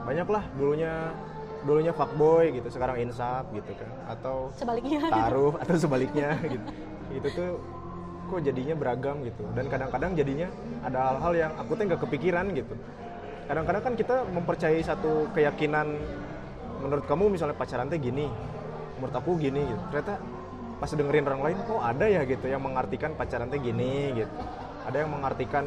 [0.08, 1.12] banyak lah dulunya
[1.58, 3.90] dulunya fuckboy gitu sekarang insaf gitu kan.
[4.10, 5.06] Atau sebaliknya.
[5.10, 6.66] taruh atau sebaliknya gitu.
[7.12, 7.50] Itu tuh
[8.28, 9.42] kok jadinya beragam gitu.
[9.56, 10.48] Dan kadang-kadang jadinya
[10.84, 12.74] ada hal-hal yang aku tuh nggak kepikiran gitu.
[13.48, 15.96] Kadang-kadang kan kita mempercayai satu keyakinan
[16.84, 18.28] menurut kamu misalnya pacaran teh gini
[19.00, 19.82] menurut aku gini gitu.
[19.88, 20.14] Ternyata
[20.78, 24.34] pas dengerin orang lain kok ada ya gitu yang mengartikan pacaran teh gini gitu.
[24.84, 25.64] Ada yang mengartikan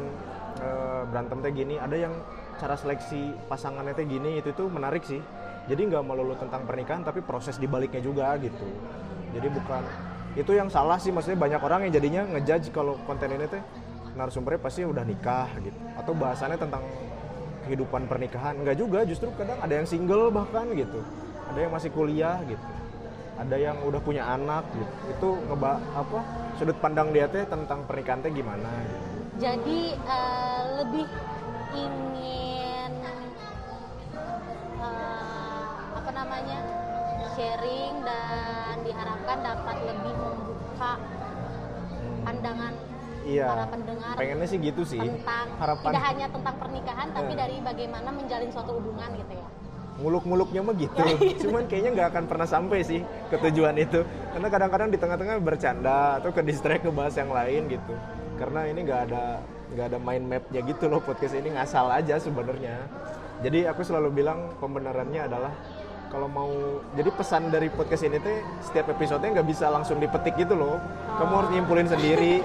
[0.62, 2.14] eh, berantem teh gini ada yang
[2.62, 5.18] cara seleksi pasangannya teh gini itu tuh menarik sih.
[5.66, 8.66] Jadi nggak melulu tentang pernikahan tapi proses dibaliknya juga gitu.
[9.32, 9.82] Jadi bukan
[10.32, 13.60] itu yang salah sih maksudnya banyak orang yang jadinya ngejudge kalau konten ini teh
[14.16, 15.76] narasumbernya pasti udah nikah gitu.
[15.96, 16.84] Atau bahasannya tentang
[17.68, 18.56] kehidupan pernikahan.
[18.56, 21.04] Enggak juga justru kadang ada yang single bahkan gitu.
[21.52, 22.64] Ada yang masih kuliah gitu.
[23.36, 24.92] Ada yang udah punya anak gitu.
[25.12, 26.18] Itu ngeba apa
[26.56, 29.04] sudut pandang dia teh tentang pernikahan teh gimana gitu.
[29.36, 31.08] Jadi eh, lebih
[31.76, 32.92] ingin
[34.80, 36.71] eh, apa namanya
[37.42, 40.92] sharing dan diharapkan dapat lebih membuka
[42.22, 42.72] pandangan
[43.26, 43.46] iya.
[43.50, 45.02] para pendengar pengennya sih gitu sih.
[45.02, 47.38] tentang harapan tidak hanya tentang pernikahan tapi Eh.
[47.42, 49.46] dari bagaimana menjalin suatu hubungan gitu ya.
[49.92, 50.98] muluk-muluknya mah gitu.
[50.98, 51.36] Iya.
[51.46, 54.02] cuman kayaknya nggak akan pernah sampai sih ke tujuan itu.
[54.34, 57.94] Karena kadang-kadang di tengah-tengah bercanda atau ke distract ngebahas yang lain gitu.
[58.40, 59.44] Karena ini nggak ada
[59.76, 60.98] nggak ada mind mapnya gitu loh.
[61.04, 62.88] Podcast ini ngasal aja sebenarnya.
[63.44, 65.52] Jadi aku selalu bilang pembenarannya adalah
[66.12, 66.52] kalau mau
[66.92, 70.76] jadi pesan dari podcast ini tuh setiap episodenya nggak bisa langsung dipetik gitu loh
[71.16, 72.44] kamu harus nyimpulin sendiri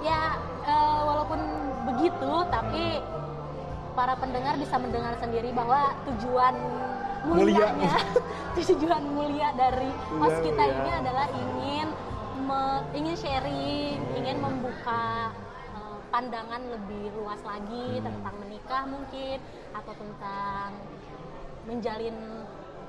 [0.00, 1.40] Ya eh, walaupun
[1.86, 3.00] begitu tapi
[3.92, 6.54] para pendengar bisa mendengar sendiri bahwa tujuan
[7.26, 7.66] Mulia.
[7.74, 7.94] mulianya
[8.56, 10.76] tujuan mulia dari host kita iya.
[10.76, 11.88] ini adalah ingin
[12.40, 15.34] me- ingin sharing, ingin membuka
[15.74, 18.06] eh, pandangan lebih luas lagi Hmm.
[18.06, 19.38] tentang menikah mungkin
[19.74, 20.68] atau tentang
[21.68, 22.16] menjalin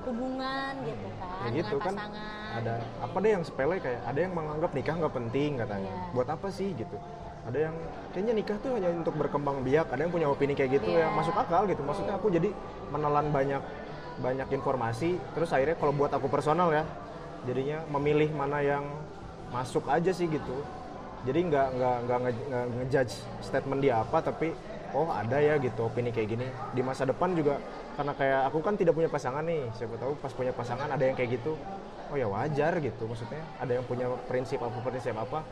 [0.00, 1.94] hubungan gitu kan Ya gitu dengan kan.
[1.94, 2.50] pasangan.
[2.56, 5.92] ada apa deh yang sepele kayak ada yang menganggap nikah nggak penting katanya.
[5.92, 6.10] Iya.
[6.10, 6.96] buat apa sih gitu?
[7.40, 7.76] Ada yang
[8.10, 9.86] kayaknya nikah tuh hanya untuk berkembang biak.
[9.88, 11.04] Ada yang punya opini kayak gitu Iya.
[11.04, 11.80] yang masuk akal gitu.
[11.80, 12.48] Maksudnya aku jadi
[12.88, 13.62] menelan banyak
[14.20, 16.84] banyak informasi terus akhirnya kalau buat aku personal ya
[17.42, 18.84] jadinya memilih mana yang
[19.50, 20.64] masuk aja sih gitu.
[21.22, 24.52] Jadi nggak nggak nggak nge- nge- ngejudge statement dia apa tapi
[24.90, 26.44] oh ada ya gitu opini kayak gini.
[26.70, 27.60] Di masa depan juga
[28.00, 31.12] karena kayak aku kan tidak punya pasangan nih siapa tahu pas punya pasangan ada yang
[31.12, 31.52] kayak gitu.
[32.08, 35.44] Oh ya wajar gitu maksudnya ada yang punya prinsip apa prinsip apa.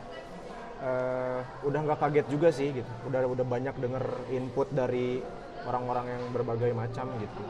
[0.80, 2.88] Eh, udah nggak kaget juga sih gitu.
[3.04, 5.20] Udah udah banyak denger input dari
[5.68, 7.44] orang-orang yang berbagai macam gitu.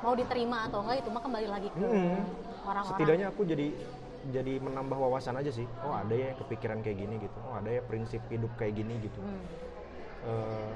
[0.00, 2.24] Mau diterima atau enggak itu mah kembali lagi ke Mm-mm.
[2.64, 2.96] orang-orang.
[2.96, 3.76] setidaknya aku jadi
[4.32, 5.68] jadi menambah wawasan aja sih.
[5.84, 7.38] Oh ada ya kepikiran kayak gini gitu.
[7.44, 9.20] Oh ada ya prinsip hidup kayak gini gitu.
[9.20, 9.44] Hmm.
[10.24, 10.72] Eh,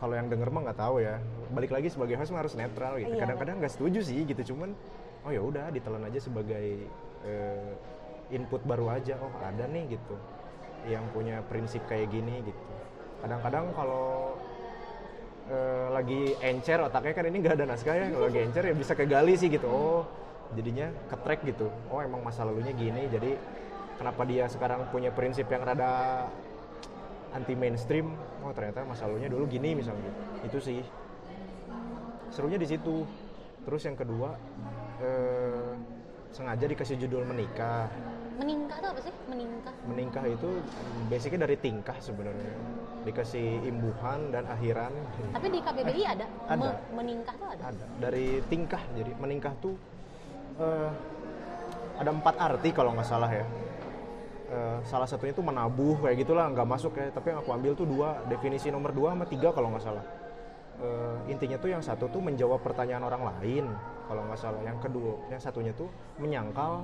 [0.00, 1.20] kalau yang denger mah nggak tahu ya.
[1.52, 3.12] Balik lagi sebagai host mah harus netral gitu.
[3.12, 3.20] Iya.
[3.20, 4.72] kadang-kadang nggak setuju sih gitu cuman
[5.28, 6.88] oh ya udah ditelan aja sebagai
[7.28, 7.72] eh,
[8.32, 9.20] input baru aja.
[9.20, 10.16] Oh ada nih gitu.
[10.88, 12.64] Yang punya prinsip kayak gini gitu.
[13.20, 14.40] Kadang-kadang kalau
[15.52, 18.06] eh, lagi encer otaknya kan ini nggak ada naskah ya.
[18.08, 19.68] Kalau lagi encer ya bisa kegali sih gitu.
[19.68, 20.08] Oh
[20.56, 21.68] jadinya ketrek gitu.
[21.92, 23.36] Oh emang masa lalunya gini jadi
[24.00, 26.24] kenapa dia sekarang punya prinsip yang rada
[27.36, 30.80] anti mainstream oh ternyata masa lalunya dulu gini misalnya gitu itu sih
[32.30, 33.04] serunya di situ
[33.64, 34.32] terus yang kedua
[35.02, 35.70] eh,
[36.32, 37.90] sengaja dikasih judul menikah
[38.40, 39.12] Meningkah tuh apa sih?
[39.28, 39.74] Meningkah.
[39.84, 40.48] menikah itu
[41.12, 42.56] basicnya dari tingkah sebenarnya
[43.04, 44.96] dikasih imbuhan dan akhiran
[45.36, 46.26] Tapi di KBBI ada.
[46.48, 46.56] Ada.
[46.56, 47.62] Me- meningkah tuh ada.
[47.68, 49.76] ada dari tingkah jadi menikah tuh
[50.56, 50.90] eh,
[52.00, 53.44] ada empat arti kalau nggak salah ya
[54.50, 57.06] Eh, salah satunya tuh menabuh kayak gitulah nggak masuk ya.
[57.14, 60.02] Tapi yang aku ambil tuh dua definisi nomor dua sama tiga kalau nggak salah.
[60.82, 63.70] Eh, intinya tuh yang satu tuh menjawab pertanyaan orang lain
[64.10, 64.58] kalau nggak salah.
[64.66, 65.86] Yang kedua yang satunya tuh
[66.18, 66.82] menyangkal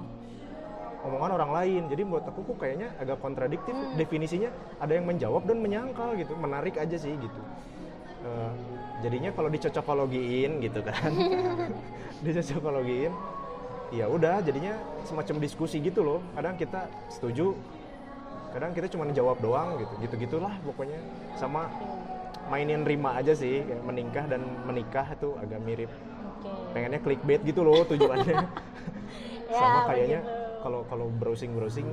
[1.03, 1.83] omongan orang lain.
[1.91, 3.75] Jadi buat aku kok kayaknya agak kontradiktif.
[3.99, 6.39] Definisinya ada yang menjawab dan menyangkal gitu.
[6.39, 7.41] Menarik aja sih gitu.
[8.23, 8.53] Eh,
[9.03, 11.11] jadinya kalau dicocokologiin gitu kan.
[12.25, 13.11] Dicocokologiin
[13.95, 14.75] ya udah jadinya
[15.07, 16.21] semacam diskusi gitu loh.
[16.35, 17.55] Kadang kita setuju
[18.55, 19.95] kadang kita cuma jawab doang gitu.
[20.03, 20.99] Gitu gitulah pokoknya.
[21.39, 21.71] Sama
[22.47, 25.91] mainin rima aja sih kayak meningkah dan menikah itu agak mirip.
[26.37, 26.51] Oke.
[26.77, 28.37] pengennya clickbait gitu loh tujuannya.
[29.47, 30.21] Ya, sama kayaknya
[30.59, 31.87] kalau kalau browsing browsing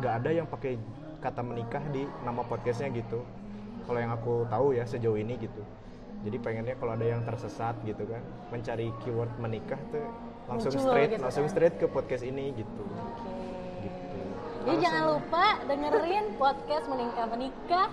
[0.00, 0.80] nggak ada yang pakai
[1.20, 3.20] kata menikah di nama podcastnya gitu.
[3.84, 5.60] Kalau yang aku tahu ya sejauh ini gitu.
[6.24, 10.08] Jadi pengennya kalau ada yang tersesat gitu kan mencari keyword menikah tuh
[10.50, 11.52] langsung Muncul straight gitu langsung kan.
[11.52, 12.82] straight ke podcast ini gitu.
[12.82, 13.30] Oke.
[13.80, 14.18] gitu.
[14.18, 17.88] Jadi Langsung- jangan lupa dengerin podcast menikah menikah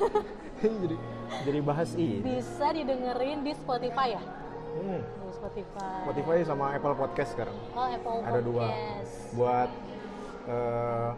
[0.82, 0.96] jadi
[1.42, 2.24] jadi bahas ini.
[2.24, 4.22] Bisa didengerin di Spotify ya.
[4.72, 5.94] Hmm, Di Spotify.
[6.02, 7.56] Spotify sama Apple Podcast sekarang.
[7.72, 8.66] Oh Apple ada dua.
[9.32, 9.70] Buat
[10.46, 11.08] eh,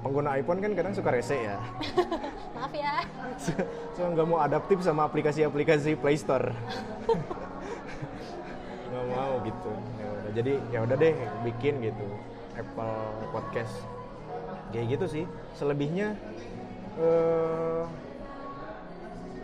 [0.00, 1.58] pengguna iPhone kan kadang suka rese ya.
[2.54, 3.02] Maaf ya.
[3.94, 6.54] so nggak mau adaptif sama aplikasi-aplikasi Play Store.
[8.84, 9.70] Nggak mau gitu
[10.34, 11.14] jadi ya udah deh
[11.46, 12.06] bikin gitu
[12.58, 12.94] Apple
[13.30, 13.74] Podcast
[14.74, 16.18] kayak gitu sih selebihnya
[16.98, 17.82] eh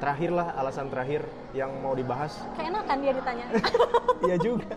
[0.03, 1.23] terakhir lah alasan terakhir
[1.53, 3.47] yang mau dibahas Keenakan dia ditanya.
[4.21, 4.77] Iya juga.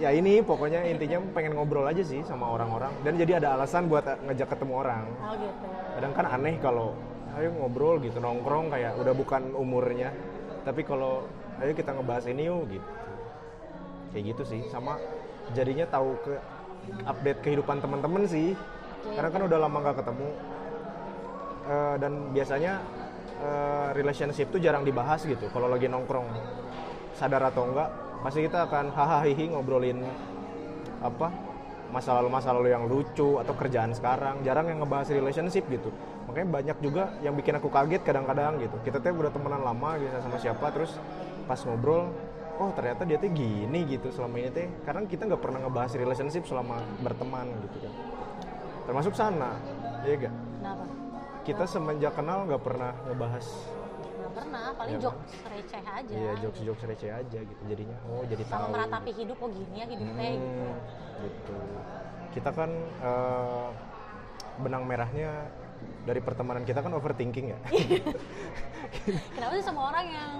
[0.00, 4.06] ya ini pokoknya intinya pengen ngobrol aja sih sama orang-orang dan jadi ada alasan buat
[4.24, 5.04] ngajak ketemu orang.
[5.20, 5.66] oh gitu.
[6.00, 6.96] Kadang kan aneh kalau
[7.36, 10.16] ayo ngobrol gitu nongkrong kayak udah bukan umurnya.
[10.64, 11.28] Tapi kalau
[11.60, 12.88] ayo kita ngebahas ini yuk gitu.
[14.10, 14.98] Kayak gitu sih sama
[15.54, 16.34] jadinya tahu ke
[17.06, 18.54] update kehidupan teman-teman sih.
[18.54, 19.16] Oke.
[19.16, 20.28] Karena kan udah lama nggak ketemu.
[21.70, 22.82] Eh, dan biasanya
[23.38, 26.26] eh, relationship tuh jarang dibahas gitu kalau lagi nongkrong
[27.14, 27.88] sadar atau enggak
[28.26, 30.02] pasti kita akan hahaha ngobrolin
[31.00, 31.32] apa
[31.90, 35.90] masa lalu masa lalu yang lucu atau kerjaan sekarang jarang yang ngebahas relationship gitu
[36.26, 40.16] makanya banyak juga yang bikin aku kaget kadang-kadang gitu kita tuh udah temenan lama gitu
[40.22, 40.96] sama siapa terus
[41.50, 42.14] pas ngobrol
[42.60, 44.68] oh ternyata dia tuh gini gitu selama ini teh.
[44.84, 47.92] Karena kita nggak pernah ngebahas relationship selama berteman gitu kan.
[48.84, 49.56] Termasuk sana
[50.02, 50.84] ya gak Kenapa?
[51.42, 53.46] kita semenjak kenal nggak pernah ngebahas.
[54.20, 56.12] Nggak pernah, paling Iya, jokes receh aja.
[56.12, 57.96] iya jokes jokes receh aja gitu jadinya.
[58.06, 58.72] Oh jadi Sama tahu.
[58.76, 60.60] meratapi hidup, oh gini ya hidup teh gitu.
[60.60, 60.76] Hmm,
[61.24, 61.56] gitu.
[62.30, 62.70] Kita kan
[63.00, 63.68] eh,
[64.60, 65.48] benang merahnya
[66.04, 67.58] dari pertemanan kita kan overthinking ya.
[69.34, 70.30] Kenapa sih semua orang yang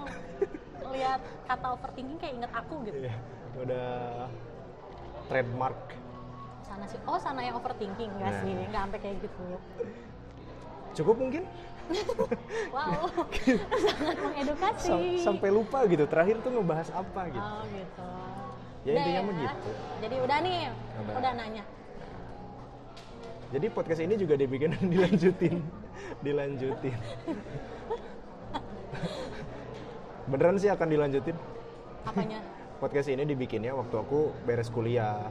[0.91, 2.97] lihat kata overthinking kayak inget aku gitu?
[3.01, 3.15] Iya,
[3.57, 3.89] udah
[5.27, 5.79] trademark
[6.63, 8.41] Sana sih, oh sana yang overthinking enggak Nah.
[8.41, 9.47] sih, nggak sampai kayak gitu.
[10.93, 11.43] cukup mungkin
[12.75, 13.11] Wow,
[13.91, 14.91] sangat mengedukasi.
[15.19, 18.07] Sam- sampai lupa gitu terakhir tuh ngebahas apa gitu Oh gitu.
[18.81, 19.71] Ya, Udah intinya mah gitu.
[19.99, 21.15] Jadi udah nih, Udah.
[21.19, 21.65] udah, nanya.
[23.51, 25.59] jadi podcast ini juga dibikin dilanjutin
[26.25, 26.95] dilanjutin
[30.31, 31.37] beneran sih akan dilanjutin.
[32.07, 32.39] Apanya?
[32.81, 35.29] podcast ini dibikinnya waktu aku beres kuliah.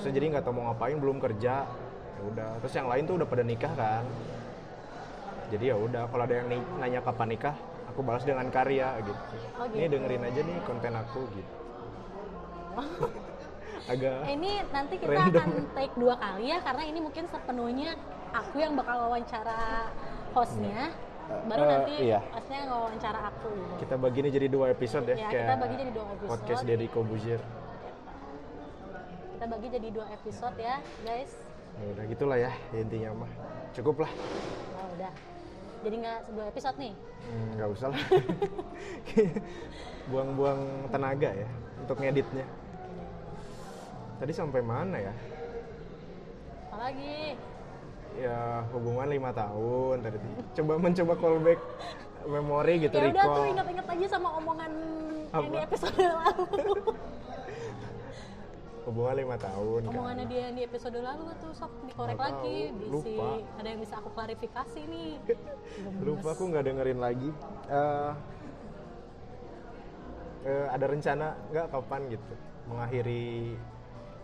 [0.00, 1.68] Terus jadi nggak tahu mau ngapain belum kerja.
[2.14, 2.50] Ya udah.
[2.64, 4.04] Terus yang lain tuh udah pada nikah kan.
[5.52, 6.48] Jadi ya udah kalau ada yang
[6.80, 7.52] nanya kapan nikah
[7.94, 9.36] aku balas dengan karya gitu.
[9.60, 9.92] Oh, ini gitu.
[9.94, 11.54] dengerin aja nih konten aku gitu.
[13.92, 15.44] Agak ini nanti kita Random.
[15.44, 17.90] akan take dua kali ya, karena ini mungkin sepenuhnya
[18.32, 19.92] aku yang bakal wawancara
[20.32, 20.90] hostnya,
[21.24, 22.18] baru Eh, nanti iya.
[22.26, 23.50] hostnya wawancara aku.
[23.50, 23.74] Gitu.
[23.80, 26.30] kita bagi ini jadi dua episode ya, Ya, kayak kita bagi jadi dua episode.
[26.30, 27.40] podcast Deddy Kobuzir
[29.34, 31.32] Kita bagi jadi dua episode ya, guys.
[31.74, 33.30] ya udah gitulah ya intinya mah
[33.72, 34.10] cukup lah
[34.70, 35.12] Nah, udah.
[35.82, 36.94] Jadi nggak dua episode nih.
[37.24, 38.00] Hmm, nggak usah lah
[40.06, 42.46] buang-buang tenaga ya untuk ngeditnya
[44.14, 45.14] tadi sampai mana ya
[46.66, 47.38] Apalagi?
[48.14, 50.18] Ya hubungan lima tahun tadi
[50.54, 51.60] coba mencoba callback
[52.24, 54.72] memori gitu Ya udah tuh recall ingat-ingat aja sama omongan
[55.34, 55.66] yang di Apa?
[55.66, 56.72] episode lalu.
[58.84, 59.92] hubungan lima tahun kan.
[59.92, 63.16] Omongannya dia yang di episode lalu tuh sok dikorek lagi, tahu, bisi.
[63.16, 63.28] lupa.
[63.56, 65.10] Ada yang bisa aku klarifikasi nih.
[66.06, 67.30] lupa aku nggak dengerin lagi
[67.66, 68.10] Eh,
[70.44, 73.56] eh, ada rencana nggak kapan gitu mengakhiri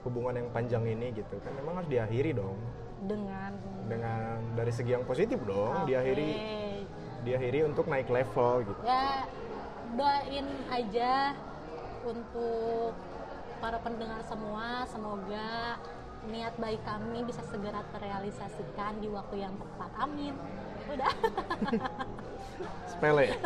[0.05, 2.57] hubungan yang panjang ini gitu kan memang harus diakhiri dong
[3.01, 3.53] Dengan
[3.91, 5.91] dengan dari segi yang positif dong Oke.
[5.91, 6.31] diakhiri
[7.27, 8.81] diakhiri untuk naik level gitu.
[8.87, 9.27] Ya
[9.99, 11.35] doain aja
[12.07, 12.95] untuk
[13.61, 15.77] para pendengar semua semoga
[16.29, 19.91] niat baik kami bisa segera terrealisasikan di waktu yang tepat.
[19.97, 20.35] Amin.
[20.93, 21.13] Udah.
[22.91, 23.33] Sepele.
[23.33, 23.37] Ya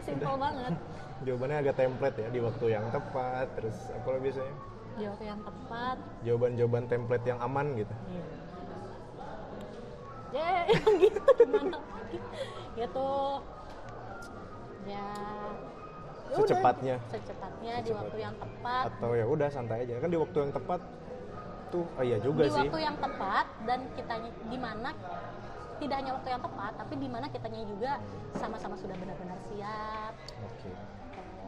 [0.00, 0.72] simple banget.
[1.24, 3.46] Jawabannya agak template ya di waktu yang tepat.
[3.56, 4.54] Terus apa biasanya?
[4.96, 5.96] Di waktu yang tepat.
[6.24, 7.94] Jawaban-jawaban template yang aman gitu.
[8.08, 8.24] Iya.
[10.34, 12.18] Ya, yang gitu gimana lagi?
[12.74, 13.10] Gitu.
[14.84, 15.08] Ya.
[16.26, 16.96] ya udah, Secepatnya.
[17.08, 17.94] Secepatnya di Secepatnya.
[18.02, 18.84] waktu yang tepat.
[18.90, 20.80] atau ya udah santai aja kan di waktu yang tepat
[21.70, 24.90] tuh oh iya juga di sih waktu yang tepat dan kitanya di mana
[25.74, 27.92] tidak hanya waktu yang tepat, tapi di mana kitanya juga
[28.34, 30.14] sama-sama sudah benar-benar siap.
[30.38, 30.70] oke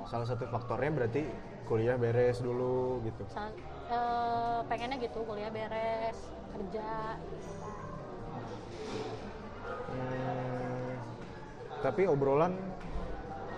[0.06, 1.22] salah satu faktornya berarti
[1.66, 3.54] kuliah beres dulu gitu Sa-
[3.86, 6.18] eh, pengennya gitu, kuliah beres,
[6.54, 7.18] kerja.
[9.86, 10.94] Hmm,
[11.80, 12.54] tapi obrolan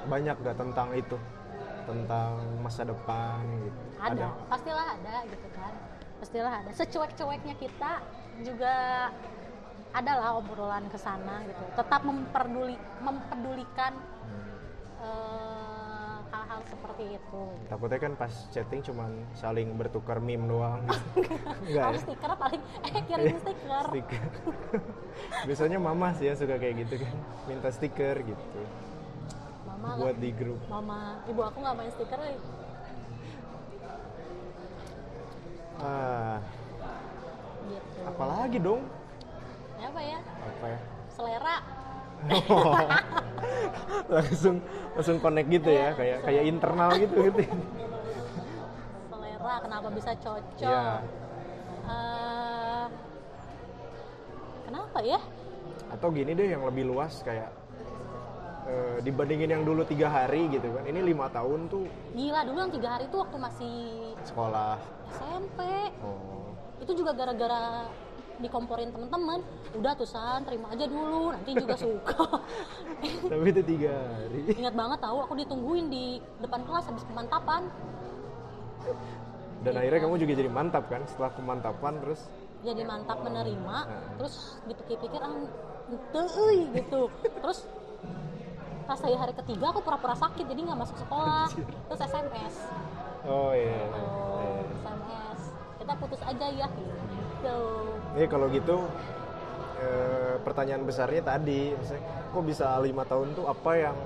[0.09, 1.17] banyak gak tentang itu
[1.89, 3.81] tentang masa depan gitu.
[3.97, 5.73] Ada, pastilah ada gitu kan.
[6.21, 6.71] Pastilah ada.
[6.77, 7.93] Secuek-cueknya kita
[8.45, 8.75] juga
[9.97, 11.65] adalah obrolan ke sana gitu.
[11.73, 14.53] Tetap memperduli mempedulikan Hmm.
[15.01, 15.48] eh,
[16.49, 17.43] hal-hal seperti itu.
[17.69, 20.81] Takutnya kan pas chatting cuman saling bertukar meme doang.
[21.69, 21.93] Enggak.
[21.93, 23.85] Ya stiker paling eh kirim stiker.
[23.93, 24.29] Stiker.
[25.49, 27.15] Biasanya mama sih yang suka kayak gitu kan.
[27.45, 28.61] Minta stiker gitu.
[29.69, 30.61] Mama buat di grup.
[30.73, 31.21] Mama.
[31.29, 32.41] Ibu aku nggak main stiker eh.
[35.79, 36.43] Ah,
[37.71, 37.99] gitu.
[38.09, 38.83] Apalagi dong?
[39.79, 40.19] Apa ya?
[40.25, 40.81] Apa ya?
[41.19, 41.57] selera
[44.13, 44.57] langsung
[44.95, 46.27] langsung connect gitu ya, Iya, kayak langsung.
[46.27, 47.43] kayak internal gitu gitu.
[49.09, 50.87] selera kenapa bisa cocok Iya.
[51.89, 52.85] Eh,
[54.63, 55.21] kenapa ya
[55.89, 57.49] Atau gini deh yang lebih luas kayak
[58.67, 60.85] eh, dibandingin yang dulu tiga hari gitu kan.
[60.85, 63.77] Ini lima tahun tuh gila dulu yang tiga hari itu waktu masih
[64.23, 64.77] sekolah.
[65.11, 65.59] SMP
[66.05, 66.53] Oh.
[66.79, 67.89] itu juga gara-gara
[68.39, 69.41] dikomporin temen-temen
[69.75, 72.17] udah tuh san terima aja dulu nanti juga suka.
[73.31, 74.41] Tapi itu tiga hari.
[74.55, 77.63] ingat banget tahu aku ditungguin di depan kelas habis pemantapan
[79.59, 79.81] Dan Iya.
[79.85, 81.03] akhirnya kamu juga jadi mantap kan?
[81.11, 82.21] Setelah pemantapan terus?
[82.63, 84.15] Jadi mantap menerima Nah.
[84.19, 85.35] terus dipikir-pikir ah
[86.15, 87.11] euy, gitu.
[87.43, 87.67] Terus
[88.87, 91.51] pas saya hari ketiga aku pura-pura sakit jadi nggak masuk sekolah.
[91.91, 92.55] Terus SMS
[93.29, 93.83] oh iya.
[93.93, 95.41] oh, SMS
[95.79, 97.18] kita putus aja ya gitu
[98.17, 98.77] Ini kalau gitu
[99.79, 103.97] eh, pertanyaan besarnya tadi, misalnya, kok bisa lima tahun tuh apa yang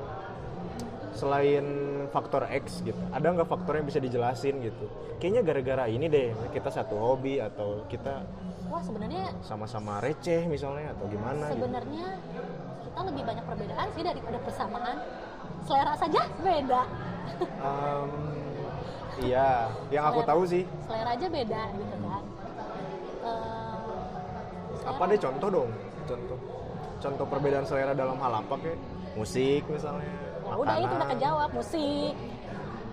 [1.12, 1.64] selain
[2.08, 2.98] faktor X gitu?
[3.12, 4.84] Ada nggak faktor yang bisa dijelasin gitu?
[5.16, 8.24] Kayaknya gara-gara ini deh, kita satu hobi atau kita
[8.72, 11.60] wah sebenarnya sama-sama receh misalnya atau gimana gitu?
[11.60, 12.06] sebenarnya
[12.88, 14.96] kita lebih banyak perbedaan sih daripada persamaan
[15.68, 16.82] selera saja beda
[17.42, 18.10] Em,
[19.20, 20.30] iya, yang aku Selera.
[20.32, 20.64] tahu sih.
[20.88, 22.22] selera aja beda gitu kan
[23.22, 25.70] Eh, Apa deh contoh dong?
[26.10, 26.38] Contoh,
[26.98, 28.78] contoh perbedaan selera dalam hal apa kayak
[29.14, 30.10] musik misalnya?
[30.42, 32.14] ya udah itu udah kejawab musik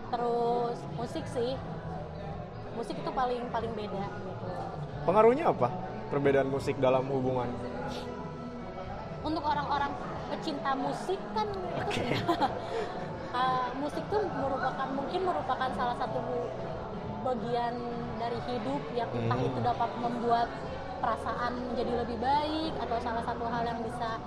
[0.09, 1.51] terus musik sih
[2.71, 4.47] musik itu paling paling beda gitu
[5.03, 5.67] Pengaruhnya apa?
[6.07, 7.49] Perbedaan musik dalam hubungan?
[9.19, 9.91] untuk orang-orang
[10.31, 12.47] pecinta musik kan itu sudah
[13.35, 16.19] uh, musik tuh merupakan mungkin merupakan salah satu
[17.27, 17.75] bagian
[18.19, 19.47] dari hidup yang entah Hmm.
[19.47, 20.47] itu dapat membuat
[20.99, 24.19] perasaan menjadi lebih baik atau salah satu hal yang bisa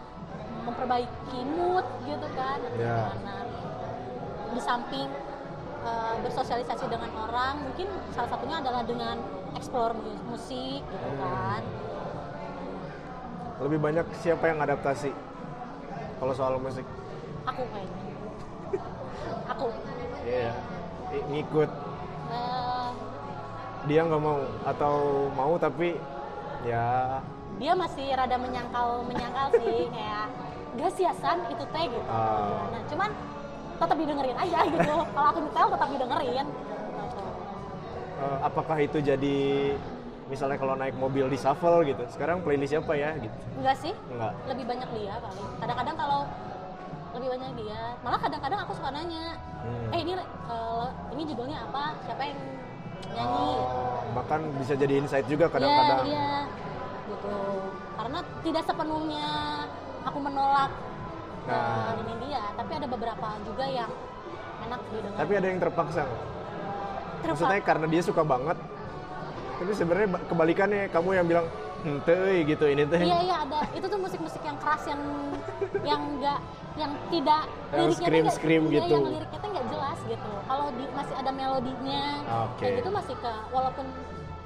[0.63, 3.35] memperbaiki mood gitu kan gimana
[4.49, 5.09] di samping
[5.83, 9.21] uh, bersosialisasi dengan orang mungkin salah satunya adalah dengan
[9.53, 11.21] explore mu- musik gitu Hmm.
[11.21, 11.63] kan
[13.61, 15.15] Lebih banyak siapa yang adaptasi?
[16.19, 16.83] Kalau soal musik?
[17.43, 18.03] aku kayaknya
[19.53, 19.67] aku
[20.23, 20.51] Iya.
[21.13, 21.71] I- Ngikut.
[23.85, 24.95] Dia nggak mau atau
[25.33, 25.99] mau tapi
[26.63, 27.19] ya
[27.59, 30.27] dia masih rada menyangkal menyangkal sih kayak
[30.73, 32.71] gak siasan itu teh gitu Ah.
[32.71, 33.11] nah cuman
[33.77, 36.47] tetap didengerin aja gitu kalau aku nyetel tetap didengerin
[37.03, 37.23] Gitu.
[38.23, 39.39] eh, apakah itu jadi
[40.27, 42.01] misalnya kalau naik mobil di shuffle gitu.
[42.09, 43.37] Sekarang playlist siapa ya gitu?
[43.59, 44.33] enggak sih Enggak.
[44.49, 46.21] lebih banyak dia paling kadang-kadang kalau
[47.13, 49.93] lebih banyak dia malah kadang-kadang aku suka nanya Hmm.
[49.93, 52.39] eh ini eh, ini judulnya apa siapa yang
[53.09, 56.05] nyanyi Oh, bahkan bisa jadi insight juga Iya, kadang-kadang.
[56.07, 56.31] iya
[57.05, 57.35] gitu
[57.93, 59.27] karena tidak sepenuhnya
[60.03, 60.71] aku menolak
[61.43, 61.91] Nah.
[61.91, 63.91] eh, ini dia tapi ada beberapa juga yang
[64.63, 66.23] enak didengar Tapi ada yang terpaksa nggak?
[67.19, 68.59] Terpa- Maksudnya karena dia suka banget.
[69.53, 71.47] Tapi sebenarnya ba- kebalikannya kamu yang bilang
[71.83, 72.99] ente euy," gitu ini teh.
[73.01, 75.01] iya iya ada itu tuh musik-musik yang keras yang
[75.83, 76.39] yang enggak
[76.75, 78.95] yang tidak Yang liriknya tuh nggak- scream-scream iya, gitu.
[78.95, 82.05] yang liriknya tuh nggak jelas gitu kalau masih ada melodinya
[82.47, 82.59] Oke.
[82.59, 83.87] kayak gitu masih ke walaupun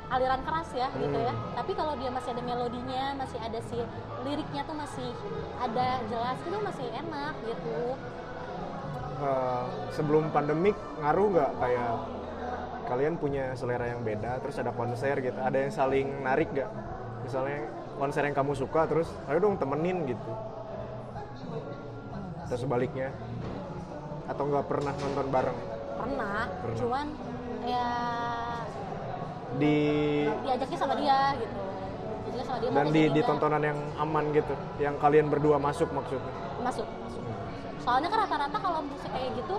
[0.07, 1.55] aliran keras ya gitu ya Hmm.
[1.55, 3.79] tapi kalau dia masih ada melodinya masih ada si
[4.23, 5.09] liriknya tuh masih
[5.57, 7.79] ada jelas itu masih enak gitu
[9.17, 11.93] Eh, sebelum pandemik ngaruh nggak kayak
[12.85, 16.69] kalian punya selera yang beda terus ada konser gitu ada yang saling narik nggak
[17.25, 17.65] misalnya
[17.97, 20.31] konser yang kamu suka terus ayo dong temenin gitu
[22.47, 23.11] atau sebaliknya?
[24.31, 25.59] Atau nggak pernah nonton bareng?
[25.97, 26.77] Pernah, Pernah.
[26.79, 27.07] cuman
[27.67, 27.89] ya
[29.57, 29.77] di
[30.47, 31.59] diajaknya sama dia gitu.
[32.27, 36.33] Diajaknya sama dia dan di, di tontonan yang aman gitu yang kalian berdua masuk maksudnya?
[36.63, 37.23] Masuk masuk.
[37.83, 39.55] Soalnya kan rata-rata kalau musik kayak gitu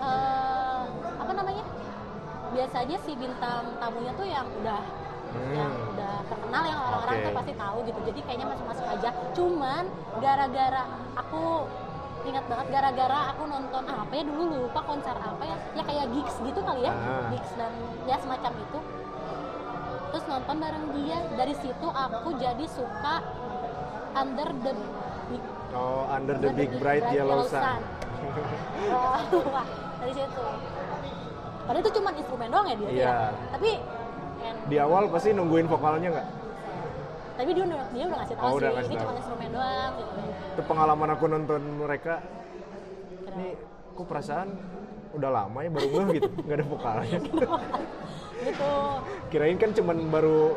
[0.00, 0.82] eh,
[1.20, 1.64] apa namanya?
[2.56, 4.80] Biasanya si bintang tamunya tuh yang udah
[5.26, 5.52] Hmm.
[5.52, 7.24] yang udah terkenal yang orang-orang Oke.
[7.28, 8.00] tuh pasti tahu gitu.
[8.08, 9.10] Jadi kayaknya masuk-masuk aja.
[9.36, 9.84] Cuman
[10.22, 10.82] gara-gara
[11.18, 11.66] aku
[12.26, 16.34] ingat banget gara-gara aku nonton apa ya dulu lupa konser apa ya ya kayak gigs
[16.40, 17.30] gitu kali ya Ah.
[17.30, 17.72] gigs dan
[18.04, 18.78] ya semacam itu
[20.06, 23.14] terus nonton bareng dia dari situ aku jadi suka
[24.12, 24.72] under the
[25.28, 27.82] big oh under the big bright yellow sun
[28.86, 29.22] Wah,
[29.52, 29.66] wah,
[30.00, 30.42] dari situ.
[31.62, 32.88] Padahal itu cuma instrumen doang ya dia.
[32.90, 33.16] Ya.
[33.52, 33.70] Tapi
[34.40, 36.26] and- di awal pasti nungguin vokalnya nggak
[37.36, 40.20] tapi dia udah dia udah ngasih tahu Oh, sih, ngasih ini cuma instrumen doang gitu.
[40.50, 42.14] itu pengalaman aku nonton mereka
[43.28, 43.48] ini
[43.92, 44.48] aku perasaan
[45.12, 46.28] udah lama ya baru ngeh gitu.
[46.40, 47.18] Nggak ada vokalnya.
[48.36, 48.68] Gitu.
[49.26, 50.54] Kirain kan cuman baru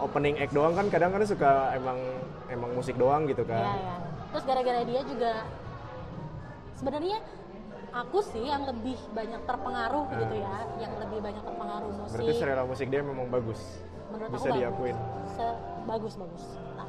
[0.00, 2.00] opening act doang kan kadang kan suka emang
[2.48, 3.96] emang musik doang gitu ya kan ya
[4.28, 5.32] terus gara-gara dia juga
[6.72, 7.20] sebenarnya
[7.90, 10.18] aku sih yang lebih banyak terpengaruh Ah.
[10.18, 12.12] gitu ya yang lebih banyak terpengaruh musik.
[12.16, 13.60] berarti selera musik dia memang bagus.
[14.08, 14.96] Menurut bisa aku diakuin.
[14.96, 15.30] Bagus.
[15.30, 16.44] Se- bagus bagus.
[16.76, 16.88] Nah,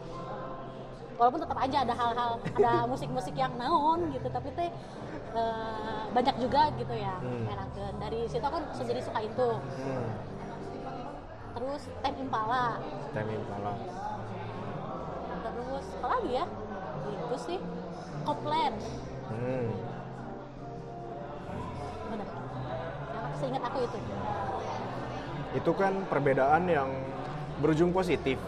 [1.15, 4.67] walaupun tetap aja ada hal-hal ada musik-musik yang naon gitu tapi teh
[5.35, 7.45] eh, banyak juga gitu ya Hmm.
[7.99, 9.49] dari situ aku jadi suka itu.
[9.55, 10.09] Hmm.
[11.49, 12.79] terus Tem Impala.
[13.11, 13.73] Time Impala.
[15.39, 16.45] Terus apa lagi ya?
[17.09, 17.59] Itu sih
[18.23, 18.77] Copland
[19.31, 19.67] hmm.
[22.15, 22.27] bener.
[23.11, 23.97] Yang aku seingat aku itu.
[25.57, 26.89] Itu kan perbedaan yang
[27.59, 28.39] berujung positif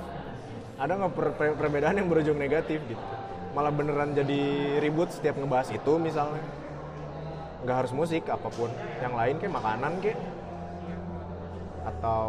[0.81, 3.03] ada nggak per- per- perbedaan yang berujung negatif gitu?
[3.53, 4.41] Malah beneran jadi
[4.81, 6.41] ribut setiap ngebahas itu misalnya.
[7.61, 8.73] Nggak harus musik apa pun.
[8.97, 10.17] Yang lain kayak makanan kayak.
[11.85, 12.25] Atau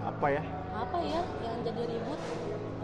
[0.00, 0.42] apa ya?
[0.72, 2.20] Apa ya yang jadi ribut?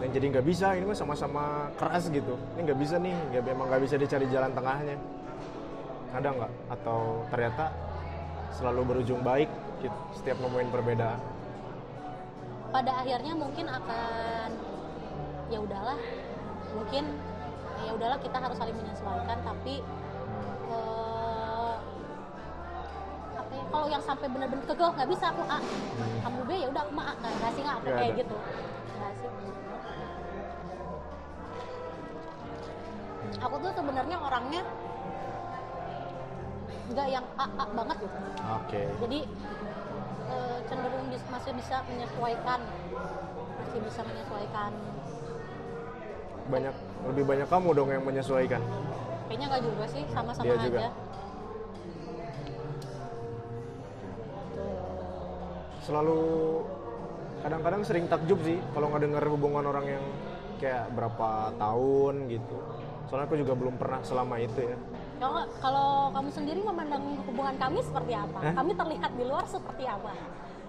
[0.05, 1.43] Yang jadi nggak bisa ini mah sama-sama
[1.81, 2.37] keras gitu.
[2.53, 4.97] Ini nggak bisa nih nggak memang nggak bisa dicari jalan tengahnya.
[6.13, 6.51] Ada nggak?
[6.69, 7.73] Atau ternyata
[8.53, 9.49] selalu berujung baik
[9.81, 11.40] gitu setiap nemuin perbedaan
[12.71, 14.49] pada akhirnya mungkin akan
[15.51, 15.99] ya udahlah
[16.71, 17.03] mungkin
[17.83, 19.83] ya udahlah kita harus saling menyesuaikan tapi
[20.71, 21.73] eh,
[23.35, 25.59] apa ya kalau yang sampai benar-benar kekeh nggak bisa aku A
[26.23, 28.35] kamu B ya udah aku mah A nggak nggak sih nggak aku Nggak kayak gitu.
[28.95, 29.29] Nggak sih.
[33.41, 34.61] Aku tuh sebenarnya orangnya
[36.91, 38.17] nggak yang A A banget gitu.
[38.63, 38.81] Oke.
[39.03, 39.19] Jadi
[40.31, 42.59] eh, cenderung bis- masih bisa menyesuaikan
[43.61, 44.71] masih bisa menyesuaikan.
[46.51, 46.75] Banyak
[47.07, 48.61] lebih banyak kamu dong yang menyesuaikan.
[49.27, 50.67] Kayaknya nggak juga sih sama-sama Dia aja.
[50.67, 50.87] Juga.
[55.81, 56.19] Selalu
[57.41, 60.03] kadang-kadang sering takjub sih kalau nggak dengar hubungan orang yang
[60.61, 62.57] kayak berapa tahun gitu.
[63.09, 64.77] Soalnya aku juga belum pernah selama itu ya
[65.21, 68.39] kalau kalau kamu sendiri memandang hubungan kami seperti apa?
[68.41, 68.53] Hah?
[68.57, 70.11] kami terlihat di luar seperti apa?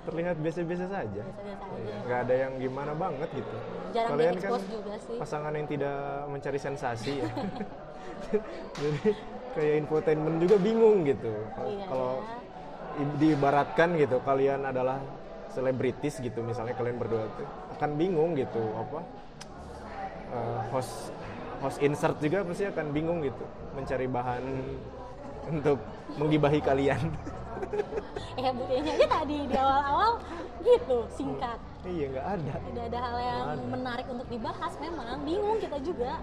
[0.03, 1.25] Terlihat biasa-biasa saja.
[1.25, 3.57] Biasa-biasa Iya, nggak ada yang gimana banget gitu.
[3.91, 5.17] Jarang kalian kan juga sih.
[5.17, 5.97] pasangan yang tidak
[6.29, 7.29] mencari sensasi ya.
[8.83, 9.09] Jadi
[9.53, 11.33] kayak infotainment juga bingung gitu.
[11.65, 13.01] Iya, kalau ya.
[13.01, 15.01] i- diibaratkan gitu kalian adalah
[15.49, 17.45] selebritis gitu misalnya kalian berdua tuh
[17.77, 19.05] akan bingung gitu apa
[20.33, 21.13] eh, host
[21.63, 23.45] host insert juga pasti akan bingung gitu
[23.79, 24.43] mencari bahan
[25.49, 25.79] untuk
[26.19, 27.03] menggibahi kalian.
[28.33, 30.11] Eh buktinya aja tadi di awal-awal
[30.65, 31.59] gitu singkat.
[31.85, 32.55] Iya nggak ada.
[32.65, 33.65] Tidak ada hal yang ada.
[33.69, 35.21] menarik untuk dibahas memang.
[35.23, 36.17] Bingung kita juga.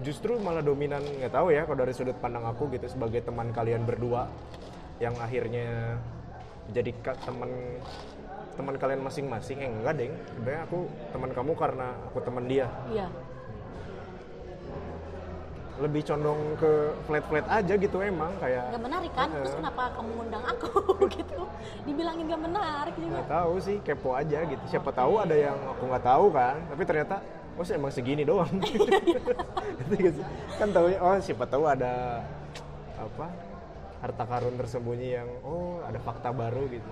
[0.00, 3.84] Justru malah dominan nggak tahu ya kalau dari sudut pandang aku gitu sebagai teman kalian
[3.84, 4.30] berdua
[5.02, 5.98] yang akhirnya
[6.70, 6.94] jadi
[7.26, 7.50] teman
[8.56, 9.58] teman kalian masing-masing.
[9.60, 10.14] Eh enggak deng.
[10.34, 10.78] Sebenarnya aku
[11.12, 12.66] teman kamu karena aku teman dia.
[12.90, 13.06] Iya.
[15.80, 16.72] Lebih condong ke
[17.08, 19.28] flat-flat aja gitu emang kayak nggak menarik kan?
[19.32, 20.68] Terus kenapa kamu ngundang aku?
[21.16, 21.40] Gitu.
[21.88, 23.12] Dibilangin nggak menarik juga.
[23.16, 24.64] Nggak tahu sih kepo aja gitu.
[24.68, 26.60] Siapa tahu ada yang aku nggak tahu kan?
[26.68, 27.16] Tapi ternyata
[27.56, 28.48] oh sih emang segini doang.
[30.60, 32.20] Kan tahu oh siapa tahu ada
[33.00, 33.26] apa
[34.00, 36.90] harta karun tersembunyi yang oh ada fakta baru gitu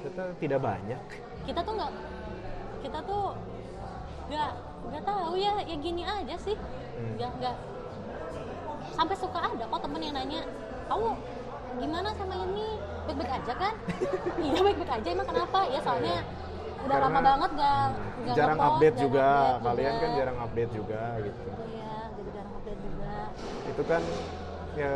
[0.00, 1.02] ternyata tidak banyak.
[1.44, 1.92] Kita tuh nggak
[2.80, 3.24] kita tuh
[4.30, 4.50] nggak
[4.90, 6.56] nggak tahu ya ya gini aja sih.
[6.56, 7.14] Hmm.
[7.16, 7.56] nggak nggak.
[8.96, 10.40] Sampai suka ada kok temen yang nanya
[10.88, 11.08] kamu
[11.78, 12.66] gimana sama ini?
[13.06, 13.74] Baik-baik aja kan?
[14.44, 15.58] Iya baik-baik aja emang kenapa?
[15.68, 16.16] Ya soalnya
[16.80, 19.26] udah Karena, lama banget nggak hmm, nggak jarang ngepost, update jarang juga.
[19.28, 20.00] update kalian juga.
[20.00, 21.42] kan jarang update juga gitu.
[21.44, 23.12] Iya jadi jarang update juga.
[23.68, 24.02] Itu kan
[24.78, 24.92] ya,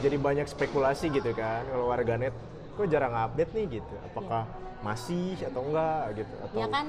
[0.00, 2.34] jadi banyak spekulasi gitu kan kalau warganet
[2.80, 3.94] kok jarang update nih gitu.
[4.08, 4.48] Apakah
[4.80, 6.34] masih atau enggak gitu?
[6.40, 6.86] Atau ya kan?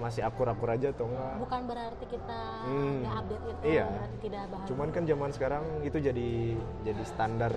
[0.00, 1.34] masih akur-akur aja atau enggak?
[1.38, 3.04] Bukan berarti kita Hmm.
[3.04, 3.86] nggak update itu Iya.
[3.86, 6.30] berarti tidak bahagia cuman kan zaman sekarang itu jadi
[6.82, 7.52] jadi standar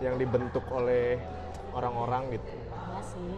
[0.00, 1.20] yang dibentuk oleh
[1.76, 2.48] orang-orang gitu.
[2.74, 3.32] Ya sih.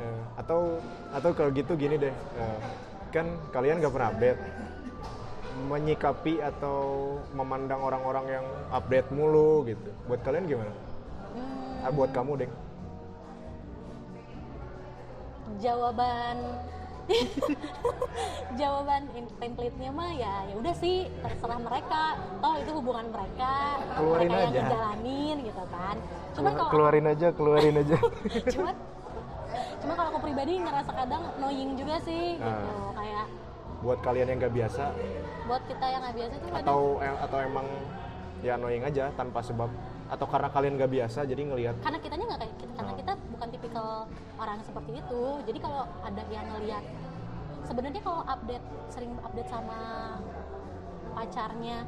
[0.00, 0.80] Eh, atau
[1.12, 2.14] atau kalau gitu gini deh.
[2.14, 2.58] Eh,
[3.10, 4.40] kan kalian nggak pernah update
[5.68, 9.90] menyikapi atau memandang orang-orang yang update mulu gitu.
[10.08, 10.72] Buat kalian gimana?
[11.36, 12.50] Hmm, ah, buat kamu deh
[15.60, 16.36] jawaban.
[18.60, 19.02] Jawaban
[19.42, 22.14] template-nya mah ya ya udah sih terserah mereka.
[22.38, 23.82] Toh itu hubungan mereka.
[23.98, 24.60] Keluarin mereka yang aja.
[24.62, 25.96] ngejalanin gitu kan.
[26.38, 27.96] Cuman kalau keluarin aja keluarin aja.
[28.54, 28.74] Cuman
[29.82, 32.70] cuma kalau aku pribadi ngerasa kadang annoying juga sih gitu.
[32.70, 32.90] Ah.
[32.94, 33.26] kayak
[33.80, 34.84] buat kalian yang nggak biasa?
[35.44, 37.66] Buat kita yang nggak biasa tuh atau atau emang
[38.40, 39.68] ya annoying aja tanpa sebab?
[40.10, 42.98] Atau karena kalian nggak biasa jadi ngelihat karena kitanya nggak kayak kita karena Oh.
[42.98, 43.88] kita bukan tipikal
[44.36, 45.22] orang seperti itu.
[45.46, 46.84] Jadi kalau ada yang ngelihat
[47.62, 49.78] sebenarnya kalau update sering update sama
[51.10, 51.84] pacarnya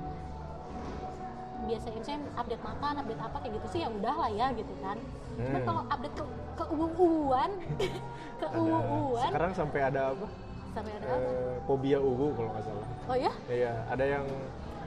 [1.62, 4.99] biasanya misalnya update makan update apa kayak gitu sih ya udah lah ya gitu kan.
[5.32, 5.64] Hmm.
[5.64, 7.51] kalau update ke ke uwan
[8.43, 8.59] ke ada.
[8.61, 10.26] uwan sekarang sampai ada apa
[10.73, 11.29] sampai ada apa?
[11.29, 12.87] Eh, fobia uwu kalau nggak salah.
[13.09, 14.25] Oh ya iya ada yang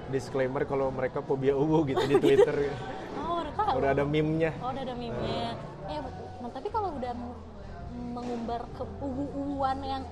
[0.07, 2.55] disclaimer kalau mereka fobia uwu gitu di Twitter.
[3.15, 3.73] Oh udah tahu.
[3.81, 4.51] Udah ada meme-nya.
[4.61, 5.57] Oh udah ada meme-nya.
[5.89, 5.97] Eh,
[6.39, 7.13] nah, tapi kalau udah
[8.13, 10.03] mengumbar ke uwu-uwan yang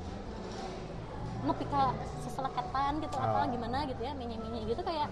[1.43, 1.82] nepi ke
[2.24, 3.28] seseleketan gitu Ah.
[3.28, 5.07] apa gimana gitu ya minyak-minyak gitu kayak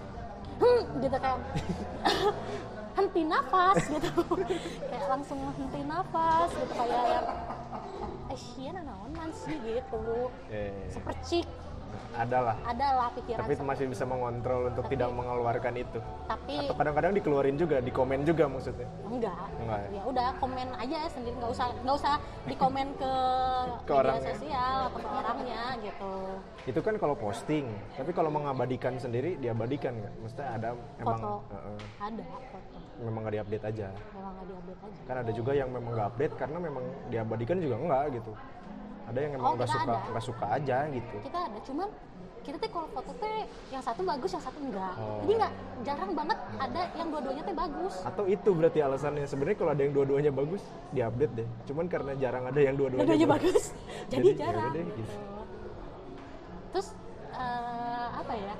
[0.58, 1.38] hmm, gitu kayak
[2.96, 4.12] henti nafas gitu.
[4.90, 7.26] Kayak langsung henti nafas gitu kayak yang
[8.32, 10.32] eh sia naon sih gitu.
[10.48, 11.61] Eh, sepercik ada lah
[12.12, 12.38] ada
[12.92, 15.98] lah pikiran tapi masih bisa mengontrol untuk Tapi- tidak mengeluarkan itu.
[16.28, 18.88] tapi atau kadang-kadang dikeluarin juga di komen juga maksudnya?
[19.04, 19.36] Enggak.
[19.58, 19.88] Enggak ya?
[19.92, 23.12] ya udah komen aja sendiri nggak usah nggak usah dikomen ke,
[23.88, 24.32] Ke media orangnya.
[24.34, 26.12] sosial atau ke orangnya gitu.
[26.64, 30.12] Itu kan kalau posting tapi kalau mengabadikan sendiri diabadikan nggak?
[30.20, 31.32] Maksudnya ada emang Foto.
[31.50, 32.76] Heeh, ada foto.
[33.02, 33.88] Memang nggak diupdate aja.
[34.12, 35.00] Memang nggak diupdate aja.
[35.02, 38.32] Kan ada juga yang memang nggak update karena memang diabadikan juga enggak gitu
[39.12, 40.08] ada yang emang Oh, nggak kita suka ada.
[40.10, 41.16] nggak suka aja gitu.
[41.20, 41.88] Kita ada cuman
[42.42, 43.36] kita teh kalau foto teh
[43.70, 44.94] yang satu bagus yang satu enggak.
[44.98, 45.22] Oh.
[45.22, 45.52] jadi nggak
[45.86, 47.94] jarang banget ada yang dua-duanya teh bagus.
[48.02, 49.24] Atau itu berarti alasannya.
[49.28, 51.48] Sebenarnya kalau ada yang dua-duanya bagus diupdate deh.
[51.70, 53.54] Cuman karena jarang ada yang dua-duanya dua-duanya bagus.
[53.54, 53.64] bagus.
[54.12, 54.72] Jadi, Jadi, jarang.
[54.72, 55.14] yaudah deh, gitu.
[56.72, 56.88] terus
[57.30, 58.54] eh, apa ya?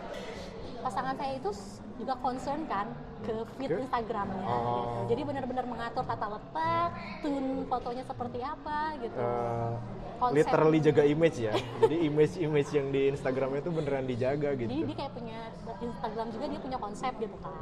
[0.83, 1.51] Pasangan saya itu
[1.97, 2.87] juga concern kan
[3.23, 3.77] ke feed Ke?
[3.81, 4.53] Instagramnya Oh.
[4.53, 4.83] gitu.
[5.09, 9.75] jadi benar-benar mengatur tata letak tune fotonya seperti apa gitu Eh,
[10.19, 10.37] Konsep.
[10.39, 11.51] literally jaga image ya
[11.81, 15.39] jadi image-image yang di Instagramnya itu beneran dijaga gitu jadi dia kayak punya
[15.81, 17.55] Instagram juga dia punya konsep gitu kan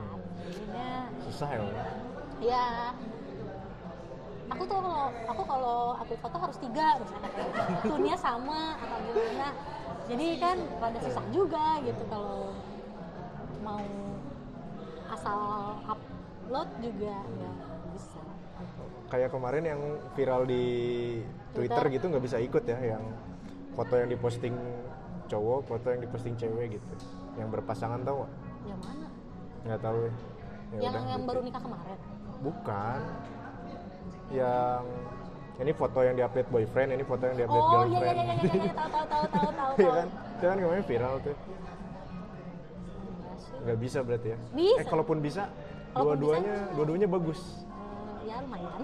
[0.42, 0.90] jadinya
[1.24, 1.70] susah ya Om.
[2.42, 2.66] ya
[4.50, 7.48] aku tuh kalau aku kalau upload foto harus tiga misalnya kayak
[7.80, 9.48] tune-nya sama atau gimana
[10.04, 12.50] jadi kan rada susah juga gitu kalau
[13.60, 13.80] mau
[15.10, 15.38] asal
[15.84, 17.50] upload juga ya
[17.92, 18.20] bisa.
[19.10, 19.80] Kayak kemarin yang
[20.14, 20.64] viral di
[21.50, 21.94] Twitter, Twitter.
[21.98, 23.02] gitu nggak bisa ikut ya yang
[23.74, 24.54] foto yang diposting
[25.26, 26.92] cowok foto yang diposting cewek gitu.
[27.38, 28.32] Yang berpasangan tau nggak?
[28.66, 29.06] Yang mana?
[29.66, 30.12] Nggak tahu ya.
[30.70, 31.28] Ya yang udah, yang gitu.
[31.30, 31.98] baru nikah kemarin?
[32.40, 32.98] Bukan.
[34.30, 34.84] Yang
[35.60, 38.16] ini foto yang diupdate boyfriend ini foto yang diupdate oh iya iya girlfriend.
[38.16, 39.98] iya iya iya iya, tahu tahu tahu tahu tahu Iya tahu.
[39.98, 40.06] kan?
[40.30, 41.36] Itu kan kemarin viral tuh.
[43.60, 44.38] Nggak bisa berarti ya?
[44.52, 44.80] Bisa.
[44.80, 45.42] eh kalaupun bisa
[45.92, 47.40] dua-duanya dua-duanya bagus.
[48.20, 48.80] Eh, ya lumayan.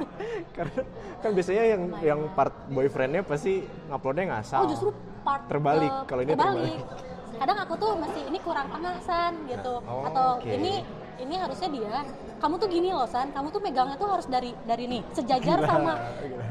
[0.56, 0.80] Karena
[1.20, 2.06] kan biasanya yang Lumayan.
[2.06, 4.60] yang part boyfriendnya pasti nguploadnya ngasal.
[4.64, 4.90] Oh justru
[5.22, 6.80] part Terbalik, eh, kalau ini terbalik.
[7.36, 9.74] kadang aku tuh masih ini kurang tengah san gitu.
[9.84, 10.48] Oh, atau oke.
[10.48, 10.80] ini
[11.16, 12.04] ini harusnya dia
[12.36, 13.28] kamu tuh gini loh san.
[13.32, 15.92] Kamu tuh megangnya tuh harus dari dari nih sejajar sama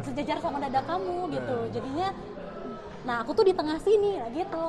[0.06, 1.58] sejajar sama dada kamu gitu.
[1.74, 2.08] Jadinya
[3.06, 4.66] nah aku tuh di tengah sini lah gitu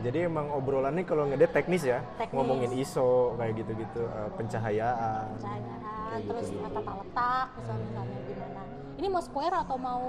[0.00, 2.36] jadi emang obrolannya kalau ngedate teknis ya Teknis.
[2.36, 6.64] ngomongin ISO kayak gitu-gitu eh, pencahayaan cahayaan Kayak terus gitu.
[6.64, 8.62] tata letak misalnya, gimana
[8.94, 10.04] ini mau square atau mau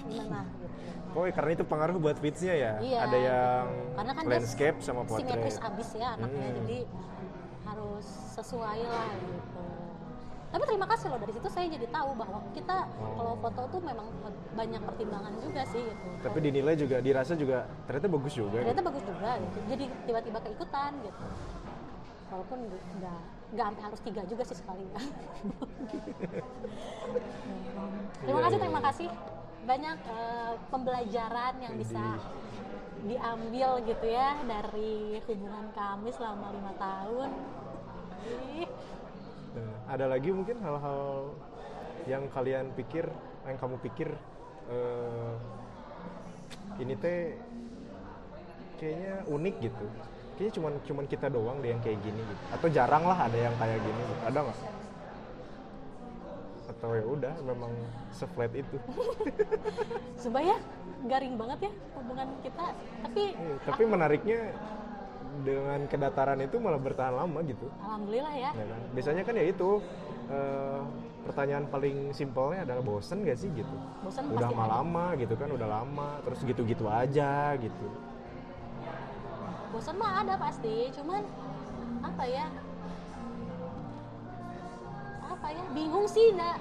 [0.00, 0.66] gimana gitu
[1.08, 2.72] Oh, karena itu pengaruh buat feeds-nya ya.
[2.78, 2.98] Iya.
[3.02, 3.64] Ada yang
[3.96, 5.70] Karena kan landscape sama simetris portrait.
[5.72, 6.56] abis ya anaknya Hmm.
[6.62, 6.78] jadi
[7.64, 8.06] harus
[8.36, 9.64] sesuai lah gitu
[10.48, 13.14] tapi terima kasih loh dari situ saya jadi tahu bahwa kita Oh.
[13.14, 14.08] kalau foto tuh memang
[14.52, 16.06] banyak pertimbangan juga sih gitu.
[16.20, 18.58] Tapi dinilai juga, dirasa juga ternyata bagus juga.
[18.58, 19.58] ternyata bagus juga gitu.
[19.68, 21.24] Jadi tiba-tiba keikutan gitu.
[22.28, 22.58] Walaupun
[22.98, 24.84] nggak nggak sampai harus tiga juga sih sekali.
[24.84, 25.00] Ya
[28.18, 28.86] terima Iya, kasih iya, terima iya.
[28.90, 29.08] kasih.
[29.64, 32.04] Banyak eh, pembelajaran yang bisa
[32.98, 37.30] diambil gitu ya dari hubungan kami selama lima tahun
[39.58, 41.34] Nah, ada lagi mungkin hal-hal
[42.06, 43.04] yang kalian pikir,
[43.44, 44.08] yang kamu pikir
[44.70, 45.34] eh,
[46.78, 47.34] ini teh
[48.78, 49.86] kayaknya unik gitu.
[50.38, 52.42] Kayaknya cuman cuman kita doang deh yang kayak gini gitu.
[52.54, 54.22] Atau jarang lah ada yang kayak gini gitu.
[54.30, 54.58] Ada nggak?
[56.70, 57.72] Atau ya udah memang
[58.14, 58.76] seflat itu.
[60.22, 60.54] supaya
[61.10, 62.74] garing banget ya hubungan kita
[63.06, 64.40] tapi Iya, tapi menariknya
[65.42, 67.66] dengan kedataran itu malah bertahan lama gitu.
[67.80, 68.80] alhamdulillah ya ya kan?
[68.92, 69.70] Biasanya kan ya itu
[70.28, 70.80] eh,
[71.24, 73.76] pertanyaan paling simpelnya adalah bosen gak sih gitu?
[74.02, 74.74] bosan Udah pasti mah ada.
[74.80, 77.86] lama gitu kan, udah lama, terus gitu-gitu aja gitu.
[79.68, 81.20] bosan mah ada pasti cuman
[82.00, 82.46] apa ya
[85.28, 86.56] apa ya bingung sih nak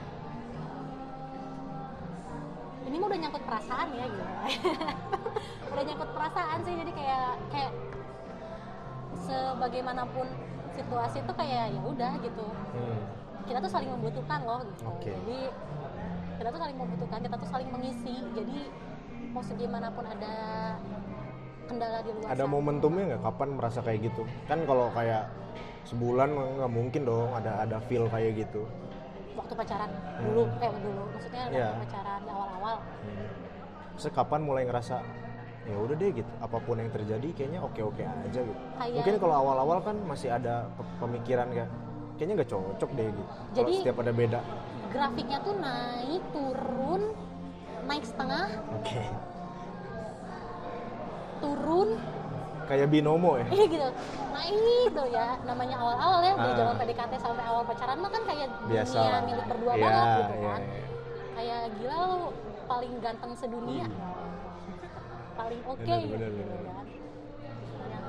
[2.84, 4.25] ini mah udah nyangkut perasaan ya gitu
[5.71, 7.71] udah nyangkut perasaan sih jadi kayak kayak
[9.20, 10.26] sebagaimanapun
[10.72, 12.99] situasi itu kayak ya udah gitu Hmm.
[13.43, 15.11] kita tuh saling membutuhkan loh gitu Oke.
[15.11, 15.39] jadi
[16.38, 18.57] kita tuh saling membutuhkan kita tuh saling mengisi jadi
[19.28, 20.34] mau segimanapun ada
[21.65, 22.51] kendala di luar Ada sana.
[22.51, 24.24] momentumnya nggak kapan merasa kayak gitu?
[24.45, 25.28] Kan kalau kayak
[25.84, 28.63] sebulan nggak mungkin dong ada ada feel kayak gitu.
[29.34, 31.70] waktu pacaran dulu eh dulu maksudnya waktu Iya.
[31.80, 33.28] pacaran di awal-awal Hmm.
[33.93, 34.97] Terus kapan mulai ngerasa
[35.68, 36.32] ya udah deh gitu.
[36.39, 38.61] Apa pun yang terjadi kayaknya oke oke aja gitu.
[38.74, 41.70] Kayak- mungkin kalau awal awal kan masih ada pe- pemikiran kayak
[42.15, 43.24] kayaknya nggak cocok deh gitu.
[43.28, 44.39] Kalau Jadi- setiap ada beda.
[44.88, 47.01] grafiknya tuh naik turun
[47.84, 48.47] naik setengah.
[48.74, 49.03] Oke.
[51.38, 51.89] Turun.
[52.68, 53.47] Kayak binomo ya?
[53.47, 53.88] Eh gitu.
[54.30, 54.55] Naik
[54.91, 55.39] tuh ya.
[55.45, 56.57] Namanya awal-awal ya dari Ah.
[56.57, 58.97] zaman PDKT sampai awal pacaran mah kan kayak biasa.
[58.97, 60.61] dunia milik berdua Iya, banget gitu iya, kan.
[60.61, 60.86] iya.
[61.38, 62.20] kayak gila lu
[62.65, 63.86] paling ganteng sedunia.
[63.86, 64.26] Hmm.
[65.38, 66.86] Paling oke Bener, gitu bener, kan.
[67.88, 68.06] yang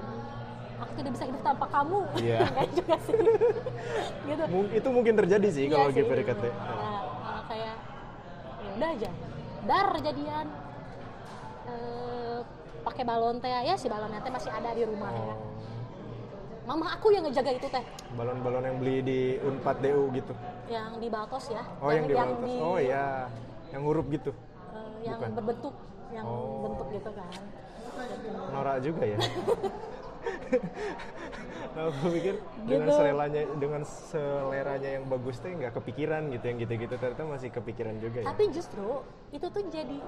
[0.80, 2.00] aku tidak bisa hidup tanpa kamu.
[2.16, 2.38] Iya.
[2.48, 3.14] Enggak juga sih.
[4.28, 4.42] Gitu.
[4.72, 6.48] Itu mungkin terjadi sih Iya kalau lagi sih, PDKT gitu.
[6.48, 7.76] Nah, uh, kayak
[8.58, 9.10] ya udah aja
[9.68, 10.46] dar jadian.
[11.68, 12.38] Eh,
[12.80, 15.36] pakai balon teh ya si balonnya teh masih ada di rumah ya.
[15.36, 15.38] Oh,
[16.64, 17.84] mama aku yang ngejaga itu teh.
[18.16, 20.32] Balon-balon yang beli di Unpad DU gitu.
[20.72, 21.64] Yang di Baltos ya.
[21.84, 22.48] Oh yang, di yang Baltos.
[22.48, 23.28] di oh iya.
[23.68, 24.30] Yang huruf gitu.
[24.72, 25.30] Eh, yang Bukan.
[25.36, 25.74] berbentuk
[26.10, 26.64] yang Oh.
[26.64, 27.40] bentuk gitu kan.
[28.50, 29.18] Norak juga ya?
[31.78, 32.96] Aku pikir dengan Gitu.
[32.96, 36.94] seleranya dengan seleranya yang bagus tuh nggak kepikiran gitu yang gitu-gitu.
[36.96, 38.26] Ternyata masih kepikiran juga ya?
[38.28, 38.88] Tapi justru
[39.30, 39.98] itu tuh jadi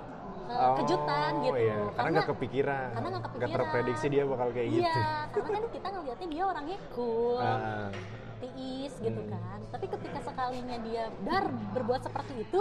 [0.46, 1.56] eh, Oh, kejutan gitu.
[1.56, 1.76] iya.
[1.94, 2.88] karena nggak kepikiran.
[2.90, 3.54] karena nggak kepikiran.
[3.54, 5.00] terprediksi dia bakal kayak iya gitu.
[5.36, 7.38] karena kan kita ngelihatnya dia orangnya cool.
[7.38, 7.88] Ah,
[8.40, 9.30] tiis gitu Hmm.
[9.30, 9.60] kan.
[9.70, 12.58] Tapi ketika sekalinya dia dar berbuat seperti itu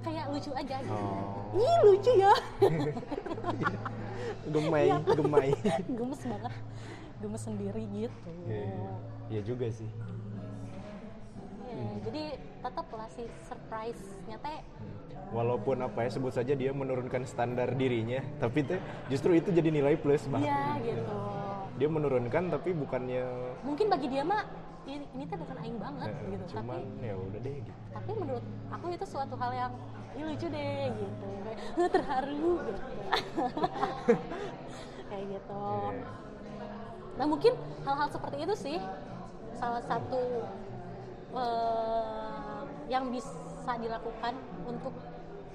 [0.00, 0.76] kayak lucu aja.
[0.78, 1.56] Gitu oh.
[1.56, 2.32] Ih lucu ya.
[4.46, 4.96] Gemai Iya.
[5.10, 5.48] gemai.
[5.98, 6.52] Gemes banget.
[7.18, 8.30] Gemes sendiri gitu.
[8.44, 8.92] Iya, iya.
[9.30, 9.40] Iya.
[9.42, 9.88] Juga sih.
[11.64, 12.22] Iya, jadi
[12.60, 14.60] tetap lah si surprise-nya teh.
[15.32, 19.98] Walaupun apa ya sebut saja dia menurunkan standar dirinya tapi tuh justru itu jadi nilai
[19.98, 21.16] plus bahkan iya gitu.
[21.74, 23.24] Dia menurunkan tapi bukannya
[23.66, 24.46] mungkin bagi dia mah
[24.86, 26.44] ini, ini tuh bukan aing banget eh, gitu.
[26.54, 27.72] cuman tapi ya udah deh gitu.
[27.90, 29.72] tapi menurut aku itu suatu hal yang
[30.14, 31.28] "Ih, lucu deh gitu.
[31.42, 32.82] Kayak "Huh, terharu gitu.
[35.10, 35.62] Kayak gitu.
[35.64, 36.04] Iya.
[37.14, 38.78] nah mungkin hal-hal seperti itu sih
[39.54, 40.22] salah satu
[41.34, 42.60] eh,
[42.90, 44.34] yang bisa dilakukan
[44.66, 44.94] untuk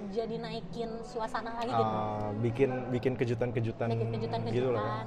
[0.10, 1.96] jadi naikin suasana lagi gitu.
[2.00, 4.56] Ah, bikin bikin kejutan-kejutan bikin kejutan-kejutan.
[4.56, 5.04] gitu lah.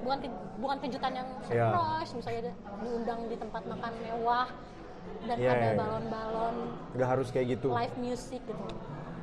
[0.00, 1.68] Bukan ke- bukan kejutan yang Iya.
[1.68, 4.48] surprise misalnya ada- diundang di tempat makan mewah
[5.20, 5.78] dan Iya, ada iya, iya.
[5.78, 6.56] balon-balon.
[6.94, 7.68] Nggak harus kayak gitu.
[7.70, 8.64] Live music gitu.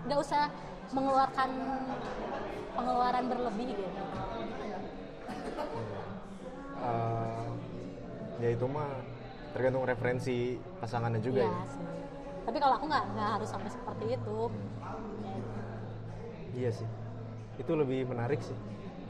[0.06, 0.44] Nggak usah
[0.90, 1.50] mengeluarkan
[2.74, 3.86] pengeluaran berlebih gitu.
[6.78, 7.44] Ah,
[8.38, 8.90] ya itu mah
[9.52, 10.38] tergantung referensi
[10.78, 11.64] pasangannya juga Iya ya.
[11.68, 11.86] sih.
[12.48, 14.38] tapi kalau aku nggak nggak harus sampai seperti itu.
[16.56, 16.88] Iya sih.
[17.60, 18.56] Itu lebih menarik sih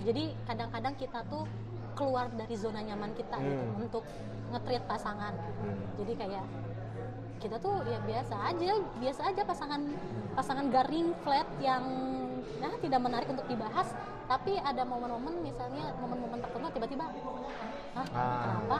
[0.01, 1.43] jadi kadang-kadang kita tuh
[1.93, 3.81] keluar dari zona nyaman kita gitu Hmm.
[3.81, 4.03] untuk
[4.49, 5.81] nge-treat pasangan Hmm.
[5.97, 6.45] jadi kayak
[7.37, 9.81] kita tuh ya biasa aja biasa aja pasangan
[10.33, 11.83] pasangan garing flat yang
[12.57, 13.93] nah tidak menarik untuk dibahas
[14.25, 17.05] tapi ada momen-momen misalnya momen-momen tertentu tiba-tiba
[17.93, 18.05] Ah.
[18.45, 18.77] kenapa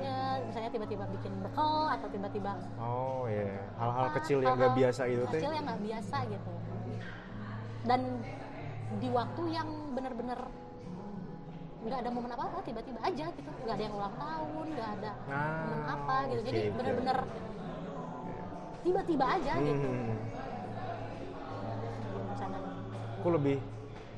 [0.00, 5.02] ya misalnya tiba-tiba bikin bekal atau tiba-tiba oh iya hal-hal apa, kecil yang nggak biasa
[5.06, 6.52] itu teh kecil yang nggak biasa gitu
[7.84, 8.00] dan
[8.96, 10.40] di waktu yang benar-benar
[11.84, 13.50] nggak ada momen apa-apa tiba-tiba aja gitu.
[13.64, 16.40] Nggak ada yang ulang tahun nggak ada Ah, momen apa gitu.
[16.48, 16.74] Jadi oke.
[16.80, 17.18] benar-benar
[18.84, 19.88] tiba-tiba aja gitu.
[19.88, 20.16] Hmm.
[22.14, 22.70] rencananya
[23.20, 23.56] aku lebih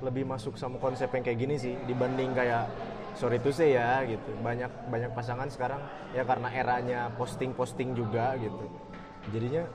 [0.02, 2.68] lebih masuk sama konsep yang kayak gini sih dibanding kayak
[3.16, 4.30] sorry to say ya gitu.
[4.42, 5.80] Banyak banyak pasangan sekarang
[6.12, 8.66] ya karena eranya posting posting juga gitu.
[9.32, 9.66] Jadinya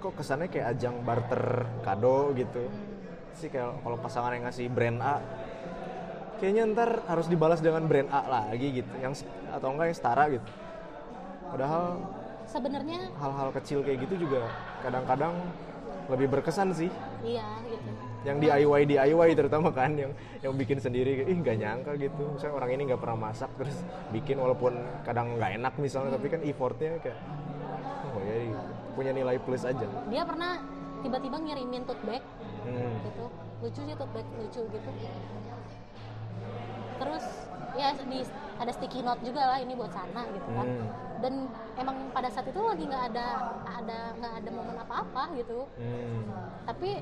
[0.00, 2.64] kok kesannya kayak ajang barter kado gitu
[3.36, 5.20] sih kayak kalau pasangan yang ngasih brand A
[6.40, 9.12] kayaknya ntar harus dibalas dengan brand A lagi gitu yang
[9.52, 10.48] atau enggak yang setara gitu.
[11.52, 12.00] Padahal
[12.48, 14.48] sebenarnya hal-hal kecil kayak gitu juga
[14.80, 15.36] kadang-kadang
[16.08, 16.90] lebih berkesan sih.
[17.20, 17.90] Iya gitu.
[18.20, 22.24] Yang DIY DIY terutama kan yang yang bikin sendiri ih nggak nyangka gitu.
[22.32, 23.76] Misalnya orang ini nggak pernah masak terus
[24.10, 27.20] bikin walaupun kadang nggak enak misalnya tapi kan effortnya kayak
[28.16, 28.36] oh ya
[28.96, 29.86] punya nilai plus aja.
[30.08, 30.60] Dia pernah
[31.00, 32.24] tiba-tiba ngirimin tote bag
[32.64, 32.92] hmm.
[33.06, 33.24] gitu
[33.60, 34.90] lucu sih tote bag lucu gitu
[37.00, 37.24] terus
[37.78, 38.20] ya di
[38.60, 40.88] ada sticky note juga lah ini buat sana gitu kan Hmm.
[41.20, 41.34] dan
[41.76, 43.26] emang pada saat itu lagi nggak ada
[43.64, 46.24] ada nggak ada momen apa-apa gitu Hmm.
[46.64, 47.00] tapi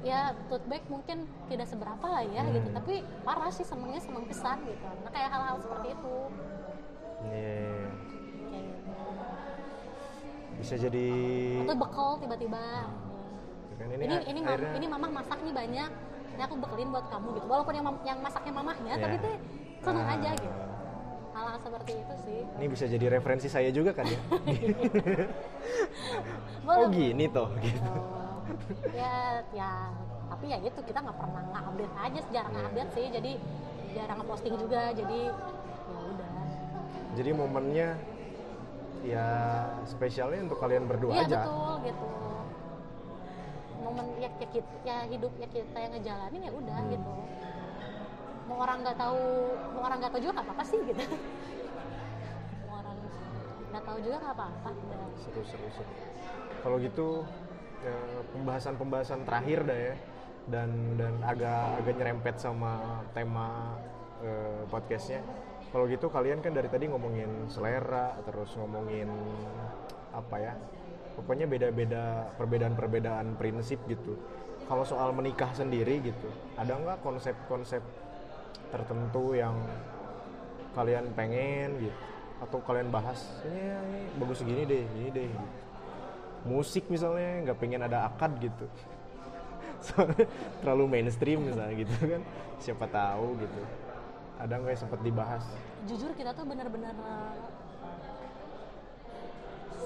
[0.00, 2.54] ya tote bag mungkin tidak seberapa lah ya Hmm.
[2.56, 6.16] gitu tapi parah sih senengnya seneng pesan gitu nah kayak hal-hal seperti itu
[7.18, 8.92] kayak gitu.
[10.58, 11.08] bisa jadi
[11.66, 12.64] atau bekal tiba-tiba
[13.78, 13.86] kan.
[13.88, 15.90] Ini, ini ini akhirnya ini mamah masak nih banyak.
[16.28, 17.46] Ini aku bekelin buat kamu gitu.
[17.46, 19.24] Walaupun yang yang masaknya mamahnya tapi Iya.
[19.24, 19.34] tuh
[19.80, 20.14] seneng Ah.
[20.14, 20.58] aja gitu.
[21.28, 22.40] Hal-hal seperti itu sih.
[22.58, 24.18] Ini bisa jadi referensi saya juga kan ya?
[26.64, 27.80] Oh gini toh gitu.
[27.88, 28.44] Oh,
[28.92, 29.88] ya ya
[30.28, 32.60] tapi ya gitu kita nggak pernah nge-update aja jarang Iya.
[32.60, 33.06] nge-update sih.
[33.10, 33.32] Jadi
[33.90, 36.30] jarang nge-posting juga jadi ya udah.
[37.16, 37.88] Jadi momennya
[39.00, 39.26] ya
[39.84, 41.40] spesialnya untuk kalian berdua iya aja.
[41.40, 42.06] betul gitu
[43.78, 46.90] momen ya, ya, kita, ya hidup ya kita yang ngejalanin ya udah Hmm.
[46.92, 47.12] gitu.
[48.48, 49.22] Mau orang nggak tahu
[49.76, 51.02] mau orang nggak tahu juga nggak apa-apa sih gitu.
[52.66, 52.96] Mau orang
[53.70, 54.70] nggak tahu juga nggak apa-apa.
[55.20, 55.92] Seru seru seru.
[56.58, 57.08] Kalau gitu
[57.84, 57.96] ya,
[58.34, 59.94] pembahasan-pembahasan terakhir dah ya
[60.48, 63.76] dan dan agak agak nyerempet sama tema
[64.24, 65.20] eh, podcastnya.
[65.68, 69.12] Kalau gitu kalian kan dari tadi ngomongin selera terus ngomongin
[70.16, 70.52] apa ya
[71.18, 74.14] pokoknya beda-beda perbedaan-perbedaan prinsip gitu.
[74.70, 77.82] Kalau soal menikah sendiri gitu ada nggak konsep-konsep
[78.70, 79.58] tertentu yang
[80.78, 81.98] kalian pengen gitu?
[82.38, 85.26] Atau kalian bahas ini, bagus gini deh ini deh.
[85.26, 85.46] Gitu.
[86.46, 88.70] musik misalnya nggak pengen ada akad gitu.
[90.62, 92.22] Terlalu mainstream misalnya gitu kan.
[92.62, 93.62] Siapa tahu gitu.
[94.38, 95.42] Ada nggak yang sempat dibahas?
[95.90, 97.57] Jujur kita tuh bener-bener uh,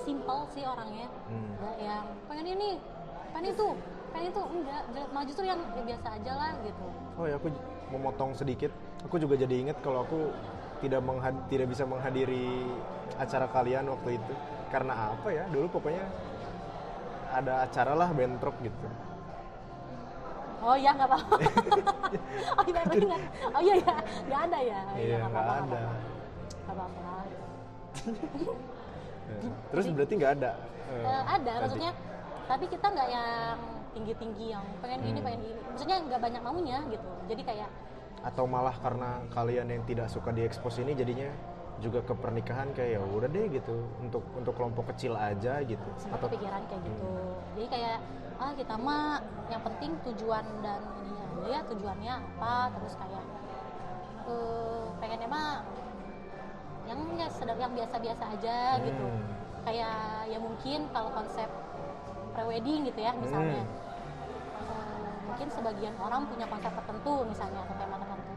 [0.02, 1.08] simple sih orangnya.
[1.26, 1.50] Hmm.
[1.56, 2.68] nggak yang pengen ini
[3.32, 3.66] pengen itu
[4.12, 4.42] pengen itu.
[4.44, 6.86] Enggak Ju- malah justru yang ya biasa aja lah gitu.
[7.16, 7.48] Oh ya aku
[7.88, 8.70] memotong sedikit.
[9.06, 10.30] Aku juga jadi inget kalau aku
[10.80, 12.66] tidak menghad- tidak bisa menghadiri
[13.16, 14.34] acara kalian waktu itu.
[14.68, 15.44] Karena apa ya?
[15.48, 16.04] Dulu pokoknya
[17.32, 18.88] ada acara lah bentrok gitu.
[20.62, 21.34] Oh iya nggak apa-apa.
[22.52, 23.22] Oh iya baru ingat.
[23.56, 23.94] oh iya ya
[24.28, 24.80] nggak ada ya?
[24.94, 25.80] Iya nggak nggak apa-apa, ada.
[26.62, 27.10] nggak apa-apa
[29.22, 30.50] Nah, terus berarti nggak ada?
[30.86, 31.62] Eh, Eh, ada tadi?
[31.62, 31.92] maksudnya.
[32.42, 33.58] Tapi kita nggak yang
[33.92, 35.26] tinggi-tinggi yang pengen gini Hmm.
[35.26, 37.08] pengen gini maksudnya nggak banyak maunya gitu.
[37.28, 37.68] Jadi kayak
[38.22, 41.28] atau malah karena kalian yang tidak suka diekspos ini jadinya
[41.78, 43.76] juga ke pernikahan kayak ya udah deh gitu.
[43.98, 45.88] Untuk untuk kelompok kecil aja gitu.
[45.96, 47.06] Sempat atau kepikiran kayak gitu.
[47.52, 47.96] Jadi kayak
[48.38, 52.54] ah kita mah yang penting tujuan dan ininya aja ya tujuannya apa.
[52.74, 53.24] Terus kayak
[54.22, 55.48] eh pengennya mah
[56.92, 59.06] yang ya sedang yang biasa-biasa aja gitu.
[59.08, 59.30] Hmm.
[59.62, 61.46] kayak ya mungkin kalau konsep
[62.34, 63.62] prewedding gitu ya misalnya.
[63.62, 63.78] Hmm.
[64.58, 68.32] Eh, mungkin sebagian orang punya konsep tertentu misalnya atau tema tertentu.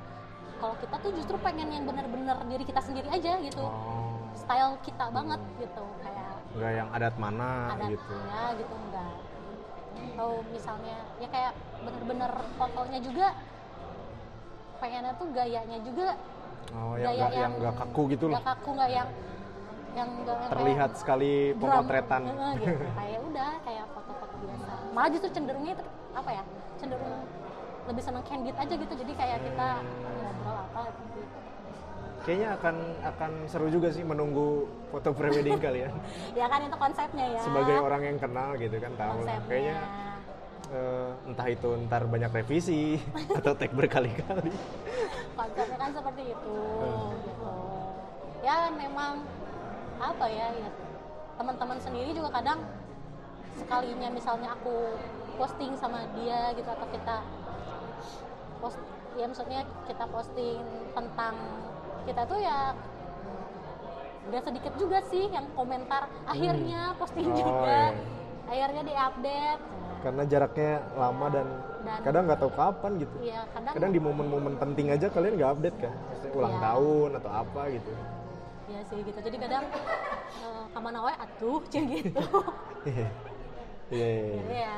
[0.56, 3.66] Kalau kita tuh justru pengen yang benar-benar diri kita sendiri aja gitu.
[3.66, 4.06] Oh,
[4.38, 8.16] style kita banget gitu kayak nggak yang adat mana ada gitu.
[8.32, 9.16] ya gitu enggak
[10.16, 11.54] atau misalnya ya kayak
[11.84, 13.28] bener-bener fotonya juga
[14.80, 16.20] pengennya tuh gayanya juga
[16.74, 18.34] oh yang nggak yang nggak kaku gitu loh.
[18.40, 19.10] nggak kaku nggak yang
[19.96, 22.22] yang yang terlihat kayak sekali pemotretan.
[22.60, 22.84] Gitu.
[22.92, 24.72] Kayak udah kayak foto-foto biasa.
[24.92, 26.44] Malah justru cenderungnya itu apa ya
[26.76, 27.14] cenderung
[27.86, 28.94] lebih seneng candid aja gitu.
[28.98, 30.20] Jadi kayak kita Hmm.
[30.20, 31.20] ngobrol apa gitu.
[32.26, 35.94] Kayaknya akan akan seru juga sih menunggu foto prewedding kalian.
[36.40, 37.42] Ya kan itu konsepnya ya.
[37.46, 39.22] Sebagai orang yang kenal gitu kan tahu.
[39.24, 39.48] Konsepnya.
[39.48, 39.78] Kayaknya
[40.70, 42.98] eh, entah itu ntar banyak revisi
[43.38, 44.54] atau tag berkali-kali
[45.36, 47.12] konsepnya kan seperti itu Hmm.
[47.22, 47.52] gitu
[48.42, 49.26] ya memang
[49.96, 50.70] apa ya, ya
[51.36, 52.60] teman-teman sendiri juga kadang
[53.56, 54.94] sekalinya misalnya aku
[55.36, 57.18] posting sama dia gitu atau kita
[58.60, 58.80] post
[59.16, 60.60] ya maksudnya kita posting
[60.92, 61.36] tentang
[62.04, 62.76] kita tuh ya
[64.26, 68.04] udah sedikit juga sih yang komentar akhirnya posting Oh, juga iya.
[68.46, 69.64] akhirnya diupdate
[70.06, 71.48] karena jaraknya lama dan,
[71.82, 73.16] Dan- kadang nggak tahu kapan gitu.
[73.26, 75.94] Ya kadang, kadang di momen-momen penting aja kalian nggak update kan?
[76.14, 76.62] Maksudnya ulang Iya.
[76.62, 77.92] tahun atau apa gitu.
[78.66, 79.18] Ya sih gitu.
[79.18, 79.66] Jadi kadang
[80.46, 82.22] uh, kamana wae atuh cie gitu.
[82.86, 83.08] Iya
[83.90, 84.10] iya,
[84.46, 84.46] iya.
[84.46, 84.74] ya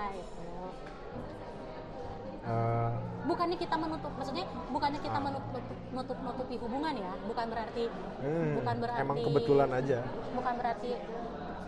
[2.48, 2.92] Eh,
[3.28, 5.24] bukannya kita menutup maksudnya bukannya kita Ah.
[5.28, 7.12] menutup nutup nutupi hubungan ya?
[7.28, 7.84] Bukan berarti
[8.24, 10.00] hmm, bukan berarti emang kebetulan aja.
[10.32, 10.90] Bukan berarti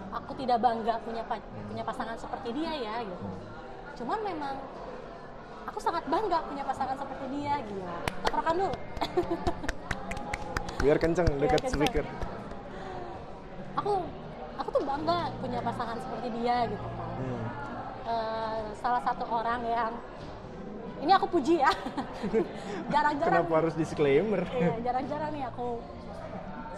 [0.10, 3.26] aku tidak bangga punya pa- punya pasangan seperti dia ya gitu.
[4.02, 4.56] Cuman memang
[5.66, 7.82] aku sangat bangga punya pasangan seperti dia gitu.
[8.26, 8.76] Teprokan dulu.
[10.80, 12.06] Biar kenceng dekat speaker.
[13.78, 13.94] Aku
[14.56, 16.84] aku tuh bangga punya pasangan seperti dia gitu.
[16.84, 17.44] Kan Hmm.
[18.10, 19.92] Eh, salah satu orang yang
[21.00, 21.70] ini aku puji ya.
[22.94, 23.44] Jarang-jarang.
[23.44, 24.44] Kenapa harus disclaimer?
[24.50, 25.84] Iya, jarang-jarang nih aku.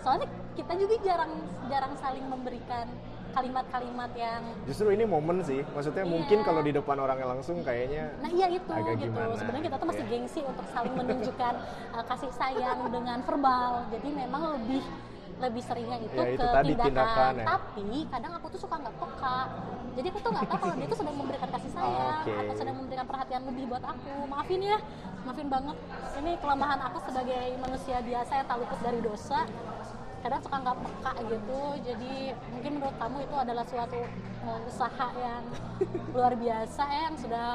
[0.01, 0.27] Soalnya
[0.57, 1.32] kita juga jarang
[1.69, 2.89] jarang saling memberikan
[3.32, 6.11] kalimat-kalimat yang Justru ini momen sih, maksudnya Iya.
[6.11, 9.09] mungkin kalau di depan orangnya langsung kayaknya Nah iya itu Agak gitu.
[9.09, 10.11] gimana, Sebenarnya kita tuh masih iya.
[10.11, 11.53] gengsi untuk saling menunjukkan
[11.91, 13.71] uh, kasih sayang dengan verbal.
[13.89, 14.84] Jadi memang lebih
[15.41, 16.86] lebih seringnya itu, Ya, itu ke tadi, tindakan.
[16.86, 17.45] tindakan ya.
[17.49, 19.38] Tapi kadang aku tuh suka nggak peka.
[19.91, 22.34] Jadi aku tuh nggak tahu kalau dia tuh sedang memberikan kasih sayang Oke.
[22.38, 24.13] atau sedang memberikan perhatian lebih buat aku.
[24.29, 24.77] Maafin ya,
[25.25, 25.77] maafin banget.
[26.21, 29.39] Ini kelemahan aku sebagai manusia biasa yang tak luput dari dosa.
[30.22, 31.61] Kadang suka nggak peka gitu.
[31.82, 32.13] Jadi
[32.53, 33.99] mungkin menurut kamu itu adalah suatu
[34.45, 35.43] uh, usaha yang
[36.15, 37.49] luar biasa ya, yang sudah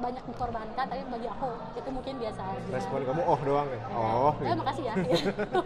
[0.00, 2.70] banyak dikorbankan tapi bagi aku itu mungkin biasa aja.
[2.72, 3.80] Respon kamu oh doang ya.
[3.92, 4.60] Oh, eh gitu.
[4.64, 4.94] makasih ya.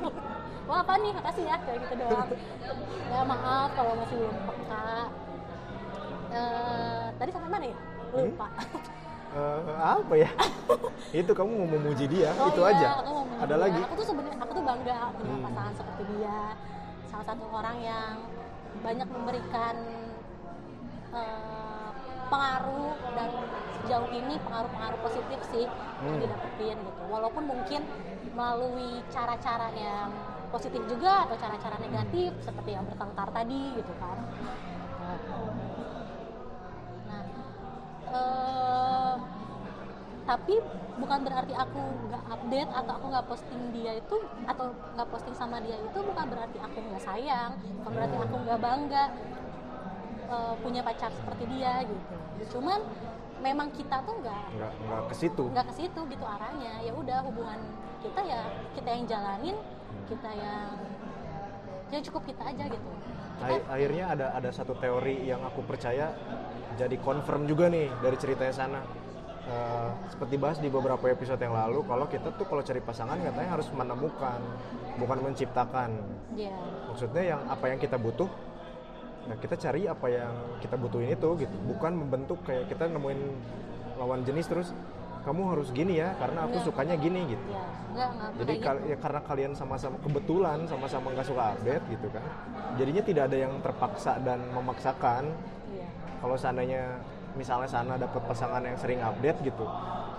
[0.68, 1.12] Wah apa nih?
[1.14, 2.28] Makasih ya kayak gitu doang.
[3.10, 4.90] Ya maaf kalau masih belum peka.
[6.34, 7.78] Eh, tadi sampai mana ya?
[8.14, 8.48] Lupa
[9.34, 10.30] Eh, apa ya?
[11.20, 12.86] itu kamu mau memuji dia, Oh itu iya, aja.
[13.02, 13.62] aku mau memuji Ada dia.
[13.66, 13.80] lagi?
[13.82, 15.44] aku tuh sebenarnya aku tuh bangga punya Hmm.
[15.44, 16.38] pasangan seperti dia
[17.10, 18.14] salah satu orang yang
[18.78, 19.74] banyak memberikan
[21.14, 21.88] eh,
[22.26, 23.30] pengaruh dan
[23.78, 25.66] sejauh ini pengaruh-pengaruh positif sih
[26.02, 26.22] yang Hmm.
[26.22, 27.82] didapetin gitu walaupun mungkin
[28.34, 30.10] melalui cara-cara yang
[30.50, 34.18] positif juga atau cara-cara negatif seperti yang bertengkar tadi gitu kan
[38.14, 39.14] eh,
[40.24, 40.54] tapi
[40.96, 45.60] bukan berarti aku nggak update atau aku nggak posting dia itu atau nggak posting sama
[45.60, 47.52] dia itu bukan berarti aku nggak sayang
[47.82, 49.04] bukan berarti aku nggak bangga
[50.30, 52.14] eh, punya pacar seperti dia gitu.
[52.58, 52.80] Cuman
[53.44, 55.44] memang kita tuh nggak Nggak, ke situ.
[55.52, 56.80] nggak ke situ gitu arahnya.
[56.80, 57.60] Ya udah hubungan
[58.00, 58.40] kita ya
[58.72, 59.56] kita yang jalanin
[60.08, 60.68] kita yang
[61.92, 62.90] ya cukup kita aja gitu.
[63.44, 66.16] Kita Akhirnya ada ada satu teori yang aku percaya
[66.74, 68.80] jadi confirm juga nih dari ceritanya sana.
[69.44, 73.60] Eh, seperti bahas di beberapa episode yang lalu, kalau kita tuh kalau cari pasangan katanya
[73.60, 74.40] harus menemukan,
[74.96, 76.00] bukan menciptakan.
[76.32, 76.56] ya
[76.88, 78.24] Maksudnya yang apa yang kita butuh,
[79.28, 80.32] nah kita cari apa yang
[80.64, 83.20] kita butuhin itu gitu, bukan membentuk kayak kita nemuin
[84.00, 84.68] lawan jenis terus
[85.24, 86.66] kamu harus gini ya karena aku Enggak.
[86.68, 87.44] sukanya gini gitu.
[87.48, 87.64] ya
[87.94, 92.24] nggak nggak Jadi kal- ya karena kalian sama-sama kebetulan sama-sama nggak suka update gitu kan.
[92.76, 95.24] Jadinya tidak ada yang terpaksa dan memaksakan.
[95.32, 95.80] gitu.
[95.80, 95.88] Iya.
[96.20, 96.82] Kalau seandainya
[97.34, 99.64] misalnya sana dapat pasangan yang sering update gitu,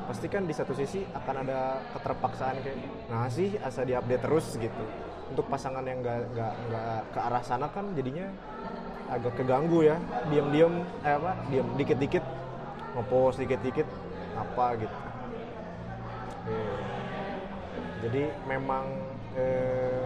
[0.09, 2.77] pasti kan di satu sisi akan ada keterpaksaan kayak,
[3.07, 4.83] nah sih asa diupdate terus gitu.
[5.29, 8.25] Untuk pasangan yang nggak nggak nggak ke arah sana kan jadinya
[9.05, 9.95] agak keganggu ya,
[10.33, 12.25] diam-diam eh apa, diam dikit-dikit
[12.95, 13.87] ngepost dikit-dikit
[14.35, 14.95] apa gitu.
[16.45, 16.77] Eh,
[18.05, 18.85] Jadi memang
[19.33, 20.05] eh,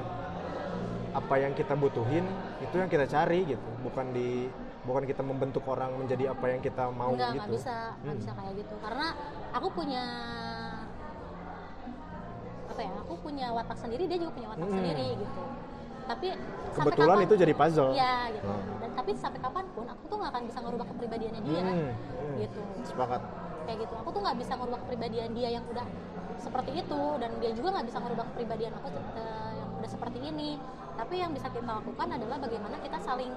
[1.12, 2.24] apa yang kita butuhin
[2.60, 4.48] itu yang kita cari gitu, bukan di
[4.80, 7.40] bukan kita membentuk orang menjadi apa yang kita mau Enggak, gitu.
[7.44, 8.22] nggak bisa, nggak Hmm.
[8.24, 8.76] bisa kayak gitu.
[8.80, 9.08] Karena
[9.52, 10.04] aku punya
[12.70, 12.92] apa ya?
[13.04, 14.78] Aku punya watak sendiri, dia juga punya watak Hmm.
[14.80, 15.44] sendiri gitu.
[16.08, 16.28] Tapi
[16.70, 17.92] Kebetulan kapan- itu jadi puzzle.
[17.92, 18.50] Iya gitu.
[18.50, 18.80] Hmm.
[18.80, 22.36] Dan tapi sampai kapan pun aku tuh nggak akan bisa ngerubah kepribadiannya dia, Hmm, hmm.
[22.40, 22.62] gitu.
[22.88, 23.22] Sepakat.
[23.70, 23.94] Kayak gitu.
[24.02, 25.86] Aku tuh nggak bisa ngerubah kepribadian dia yang udah
[26.42, 30.58] seperti itu dan dia juga nggak bisa ngerubah kepribadian aku eh, yang udah seperti ini.
[30.98, 33.30] Tapi yang bisa kita lakukan adalah bagaimana kita saling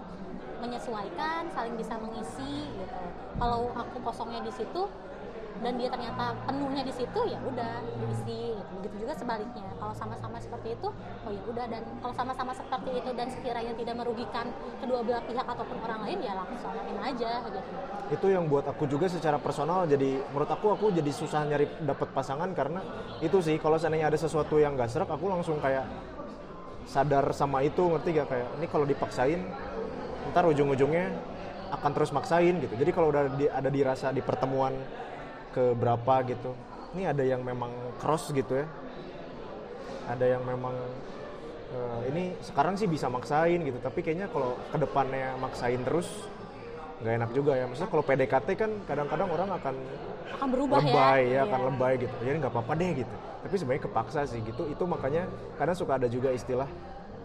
[0.64, 2.96] menyesuaikan, saling bisa mengisi gitu.
[3.36, 4.88] Kalau aku kosongnya di situ
[5.60, 8.96] dan dia ternyata penuhnya di situ ya udah diisi gitu.
[8.96, 9.68] Juga sebaliknya.
[9.76, 13.94] Kalau sama-sama seperti itu, oh ya udah dan kalau sama-sama seperti itu dan sekiranya tidak
[14.00, 14.46] merugikan
[14.80, 17.60] kedua belah pihak ataupun orang lain ya laksanain aja gitu.
[18.12, 22.08] Itu yang buat aku juga secara personal jadi menurut aku aku jadi susah nyari dapat
[22.14, 22.80] pasangan karena
[23.20, 25.84] itu sih kalau seandainya ada sesuatu yang gak serak aku langsung kayak
[26.86, 29.40] sadar sama itu ngerti gak kayak ini kalau dipaksain
[30.30, 31.12] ntar ujung-ujungnya
[31.72, 34.76] akan terus maksain gitu jadi kalau udah di, ada dirasa di pertemuan
[35.52, 36.56] ke berapa gitu.
[36.92, 38.66] Ini ada yang memang cross gitu ya.
[40.08, 40.74] Ada yang memang
[41.72, 43.78] eh, ini sekarang sih bisa maksain gitu.
[43.78, 46.08] Tapi kayaknya kalau ke depannya maksain terus
[47.00, 47.64] nggak enak juga ya.
[47.68, 49.74] Maksudnya kalau PDKT kan kadang-kadang orang akan
[50.32, 51.40] Akan berubah lebay ya, ya.
[51.46, 51.68] akan Iya.
[51.70, 52.14] lebay gitu.
[52.24, 53.14] Jadi nggak apa-apa deh gitu.
[53.42, 54.62] Tapi sebenarnya kepaksa sih gitu.
[54.66, 56.66] Itu makanya kadang suka ada juga istilah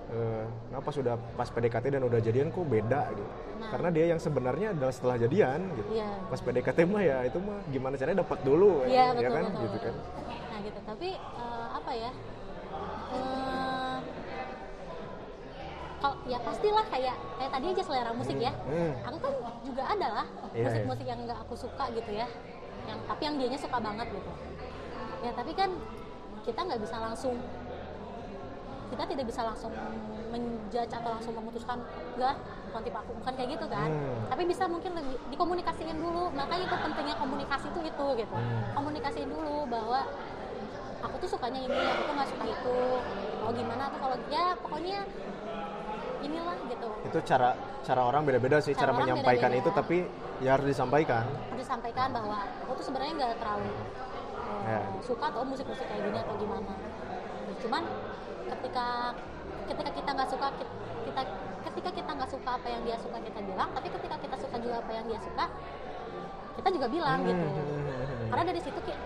[0.07, 3.25] eh, kenapa sudah pas PDKT dan udah jadian kok beda gitu
[3.57, 3.73] Nah.
[3.73, 6.09] karena dia yang sebenarnya adalah setelah jadian gitu Iya.
[6.29, 9.61] pas PDKT mah ya itu mah gimana caranya dapat dulu Iya ya betul kan betul.
[9.65, 9.95] gitu kan
[10.47, 10.79] Nah gitu.
[10.83, 12.11] Tapi eh, apa ya?
[13.09, 13.97] Eh,
[15.97, 18.53] kalau ya pastilah kayak kayak tadi aja selera musik ya.
[18.63, 18.93] Hmm.
[19.03, 19.33] Aku kan
[19.63, 22.27] juga ada lah Iya, musik-musik yang nggak aku suka gitu ya.
[22.85, 24.31] Yang tapi yang dianya suka banget gitu.
[25.19, 25.69] Ya tapi kan
[26.45, 27.35] kita nggak bisa langsung
[28.87, 29.71] kita tidak bisa langsung
[30.27, 31.77] menjudge atau langsung memutuskan
[32.13, 32.35] enggak
[32.67, 34.19] bukan tipe aku bukan kayak gitu kan Hmm.
[34.27, 38.63] tapi bisa mungkin lebih dikomunikasiin dulu makanya itu pentingnya komunikasi itu itu gitu Hmm.
[38.73, 39.99] komunikasiin dulu bahwa
[40.99, 42.75] aku tuh sukanya ini aku tuh nggak suka itu
[43.39, 44.99] oh gimana tuh kalau ya pokoknya
[46.19, 47.49] inilah gitu itu cara
[47.81, 49.61] cara orang beda-beda sih Cara cara, menyampaikan beda-beda.
[49.63, 49.97] itu tapi
[50.39, 53.75] ya harus disampaikan harus disampaikan bahwa aku tuh sebenarnya nggak terlalu uh,
[54.67, 54.79] Ya.
[54.99, 56.73] suka atau musik-musik kayak gini atau gimana
[57.57, 57.83] cuman
[58.77, 59.13] ketika
[59.67, 60.73] ketika kita nggak suka ki-
[61.03, 61.21] kita
[61.65, 64.75] ketika kita nggak suka apa yang dia suka kita bilang tapi ketika kita suka juga
[64.77, 65.45] apa yang dia suka
[66.55, 68.29] kita juga bilang gitu Hmm.
[68.29, 69.01] karena dari situ ki-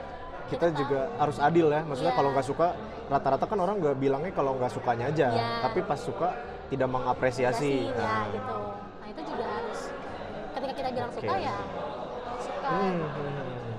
[0.50, 0.78] kita tahu.
[0.78, 2.20] juga harus adil ya maksudnya Iya.
[2.20, 2.68] kalau nggak suka
[3.08, 5.50] rata-rata kan orang nggak bilangnya kalau nggak sukanya aja Iya.
[5.64, 6.30] tapi pas suka
[6.68, 8.24] tidak mengapresiasi ya Nah.
[8.30, 8.58] gitu
[9.00, 9.80] nah itu juga harus
[10.52, 11.42] ketika kita bilang suka Oke.
[11.42, 11.58] ya
[12.38, 13.76] suka Hmm, hmm, hmm.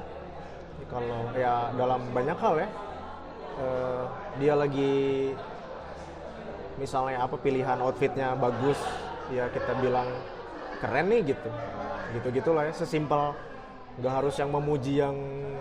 [0.72, 2.68] Ini kalau ya dalam banyak hal ya
[3.55, 4.05] eh,
[4.38, 4.93] dia lagi
[6.80, 8.78] misalnya apa pilihan outfitnya bagus
[9.32, 10.08] ya kita bilang
[10.80, 11.50] keren nih gitu.
[12.18, 13.36] Gitu gitulah ya sesimpel.
[14.00, 15.16] Nggak harus yang memuji yang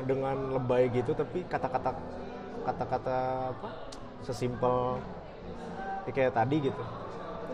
[0.07, 1.91] dengan lebay gitu tapi kata-kata
[2.63, 3.17] kata-kata
[3.51, 3.69] apa
[4.23, 5.01] sesimpel
[6.07, 6.83] ya kayak tadi gitu.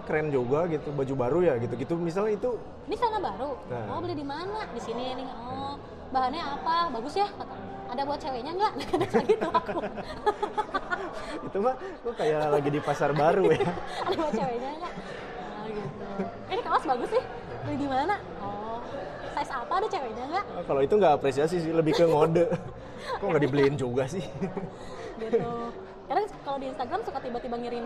[0.08, 1.94] Keren juga gitu baju baru ya gitu gitu.
[1.98, 2.50] Misalnya itu
[2.88, 3.60] ini sana baru?
[3.68, 3.86] Nah.
[3.92, 4.70] oh beli di mana?
[4.72, 5.28] Di sini nih.
[5.36, 5.76] Oh
[6.14, 6.94] bahannya apa?
[6.94, 8.74] Bagus ya kata ada buat ceweknya nggak?
[8.92, 9.80] Kadang gitu aku.
[11.48, 13.68] Itu mah lu kayak lagi di pasar baru ya?
[14.08, 14.94] Ada buat ceweknya nggak?
[15.58, 16.06] Oh, gitu.
[16.52, 17.24] Ini kaos bagus sih.
[17.66, 18.16] Beli di mana?
[18.44, 18.68] Oh
[19.38, 20.46] size apa ada ceweknya nggak?
[20.50, 22.50] Nah, kalau itu nggak apresiasi sih lebih ke ngode.
[23.22, 24.26] Kok nggak dibeliin juga sih?
[25.22, 25.46] Gitu.
[26.10, 27.86] Karena kalau di Instagram suka tiba-tiba ngirim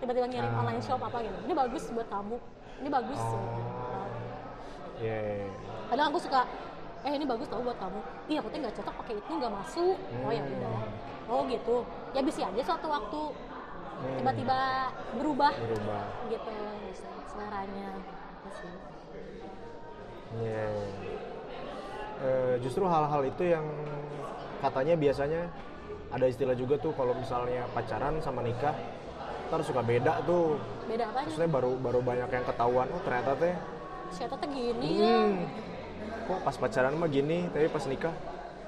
[0.00, 0.60] tiba-tiba ngirim Ah.
[0.64, 1.36] online shop apa gitu.
[1.46, 2.36] Ini bagus buat kamu.
[2.82, 3.20] Ini bagus.
[3.20, 3.68] Oh.
[5.00, 5.48] Yeah.
[5.88, 6.44] kadang aku suka
[7.00, 8.00] eh ini bagus tau buat kamu.
[8.28, 9.96] Iya aku tuh nggak cocok pakai itu nggak masuk.
[10.20, 10.52] Oh ya Hmm.
[10.52, 10.80] udah.
[11.30, 11.76] Oh gitu.
[12.12, 13.22] Ya bisa aja suatu waktu.
[14.00, 14.16] Hmm.
[14.16, 14.58] tiba-tiba
[15.16, 15.52] berubah.
[15.52, 16.02] Berubah.
[16.28, 16.56] Gitu
[17.28, 18.74] seleranya Gitu sih.
[20.40, 20.72] yeah.
[22.20, 23.64] Eh, justru hal-hal itu yang
[24.60, 25.48] katanya biasanya
[26.12, 28.76] ada istilah juga tuh kalau misalnya pacaran sama nikah
[29.48, 30.60] ntar suka beda tuh.
[30.84, 31.26] Beda apanya?
[31.26, 33.54] Maksudnya baru baru banyak yang ketahuan oh ternyata teh
[34.10, 35.16] siapa tuh gini ya.
[35.16, 35.38] Hmm.
[36.30, 38.14] Kok pas pacaran mah gini, tapi pas nikah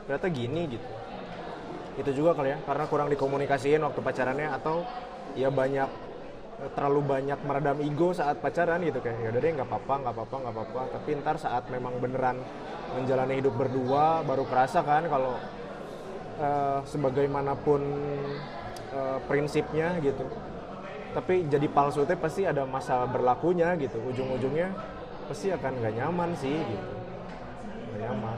[0.03, 0.89] ternyata gini gitu.
[1.95, 4.83] Itu juga kali ya, karena kurang dikomunikasiin waktu pacarannya atau
[5.39, 5.87] ya banyak
[6.75, 10.37] terlalu banyak meredam ego saat pacaran gitu kayak ya udah deh nggak apa-apa nggak apa-apa
[10.43, 10.81] nggak apa-apa.
[10.99, 12.43] Tapi ntar saat memang beneran
[12.99, 15.39] menjalani hidup berdua baru kerasa kan kalau
[16.43, 17.81] eh, sebagaimanapun
[18.91, 20.27] eh, prinsipnya gitu.
[21.15, 24.03] Tapi jadi palsu teh pasti ada masa berlakunya gitu.
[24.11, 24.75] Ujung-ujungnya
[25.31, 27.02] pasti akan nggak nyaman sih gitu
[27.95, 28.37] nyaman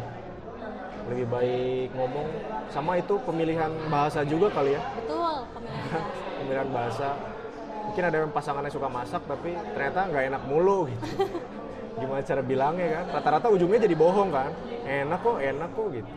[1.05, 2.29] lebih baik ngomong.
[2.73, 4.83] Sama itu pemilihan bahasa juga kali ya.
[4.97, 6.39] Betul pemilihan bahasa.
[6.41, 7.09] Pemilihan bahasa.
[7.85, 11.05] Mungkin ada yang pasangannya suka masak tapi ternyata nggak enak mulu gitu.
[12.01, 13.05] Gimana cara bilangnya kan?
[13.15, 14.51] Rata-rata ujungnya jadi bohong kan?
[14.83, 16.13] Enak kok enak kok gitu.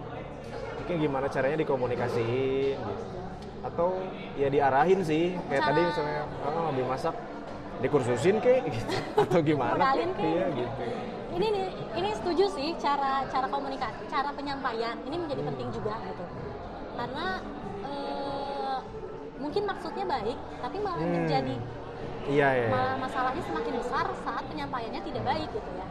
[0.80, 3.04] Mungkin gimana caranya dikomunikasiin gitu.
[3.62, 4.00] Atau
[4.40, 7.16] ya diarahin sih kayak Cara- tadi misalnya oh, lebih masak
[7.78, 8.96] dikursusin kek gitu.
[9.20, 9.92] Atau gimana?
[9.94, 10.16] Kek.
[10.24, 10.84] iya gitu
[11.40, 11.62] ini
[11.94, 14.98] ini setuju sih cara cara komunikasi cara penyampaian.
[15.02, 16.24] Ini menjadi penting juga gitu.
[16.98, 17.26] Karena
[17.84, 18.78] eh,
[19.38, 21.14] mungkin maksudnya baik tapi malah Hmm.
[21.14, 21.56] menjadi
[22.28, 25.88] iya ya malah masalahnya semakin besar saat penyampaiannya tidak baik gitu ya.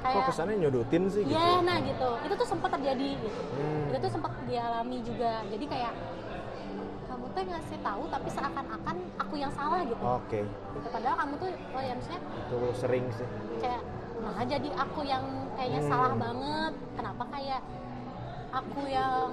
[0.00, 1.36] Kok kayak kesannya nyodotin sih gitu?
[1.36, 2.08] Ya nah gitu.
[2.26, 3.40] Itu tuh sempat terjadi gitu.
[3.54, 3.88] Hmm.
[3.88, 5.32] itu tuh sempat dialami juga.
[5.46, 5.92] Jadi kayak
[7.06, 10.02] kamu tuh ngasih tahu tapi seakan-akan aku yang salah gitu.
[10.02, 10.40] Oke.
[10.44, 10.88] Gitu.
[10.90, 13.28] Padahal kamu tuh oh ya maksudnya itu sering sih.
[13.60, 13.82] kayak
[14.20, 15.24] nah jadi aku yang
[15.56, 15.90] kayaknya Hmm.
[15.90, 16.72] salah banget.
[16.96, 17.60] Kenapa kayak
[18.50, 19.28] aku yang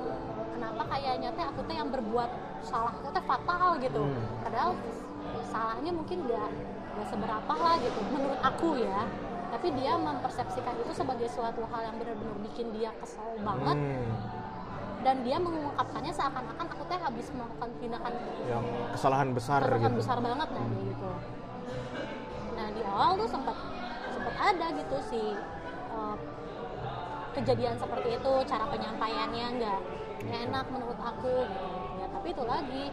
[0.54, 2.30] kenapa kayaknya teh aku tuh yang berbuat
[2.62, 4.02] salah itu teh fatal gitu.
[4.04, 4.26] Hmm.
[4.44, 4.72] padahal
[5.44, 6.50] salahnya mungkin nggak
[6.98, 9.02] nggak seberapa lah gitu menurut aku ya.
[9.48, 13.78] Tapi dia mempersepsikan itu sebagai suatu hal yang benar-benar bikin dia kesel banget.
[13.78, 14.12] Hmm.
[14.98, 18.12] dan dia mengungkapkannya seakan-akan aku teh habis melakukan tindakan
[18.50, 20.00] yang kesalahan besar kesalahan gitu.
[20.04, 21.10] besar banget nah kayak gitu.
[22.58, 23.56] Nah di awal tuh sempat
[24.18, 25.30] sempat ada gitu sih
[25.94, 26.16] eh,
[27.38, 29.80] kejadian seperti itu cara penyampaiannya nggak
[30.26, 31.70] nggak enak menurut aku gitu.
[32.02, 32.84] Ya tapi itu lagi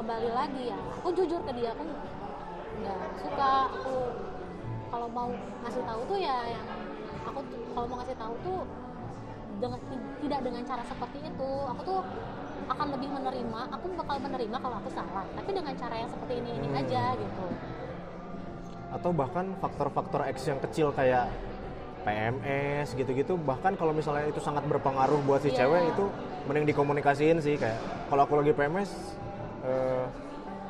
[0.00, 1.84] kembali lagi ya aku jujur ke dia aku
[2.80, 3.54] nggak suka.
[3.76, 3.94] Aku
[4.88, 5.28] kalau mau
[5.66, 6.66] ngasih tahu tuh ya yang
[7.28, 7.40] aku
[7.76, 8.60] kalau mau ngasih tahu tuh
[9.60, 9.78] dengan
[10.24, 11.50] tidak dengan cara seperti itu.
[11.76, 12.00] Aku tuh
[12.64, 16.50] akan lebih menerima aku bakal menerima kalau aku salah tapi dengan cara yang seperti ini
[16.56, 16.80] ini Hmm.
[16.80, 17.46] aja gitu
[18.94, 21.26] atau bahkan faktor-faktor X yang kecil kayak
[22.04, 23.34] PMS gitu-gitu.
[23.34, 25.66] Bahkan kalau misalnya itu sangat berpengaruh buat si Iya.
[25.66, 26.04] cewek itu
[26.46, 28.90] mending dikomunikasiin sih kayak kalau aku lagi PMS
[29.64, 30.04] eh,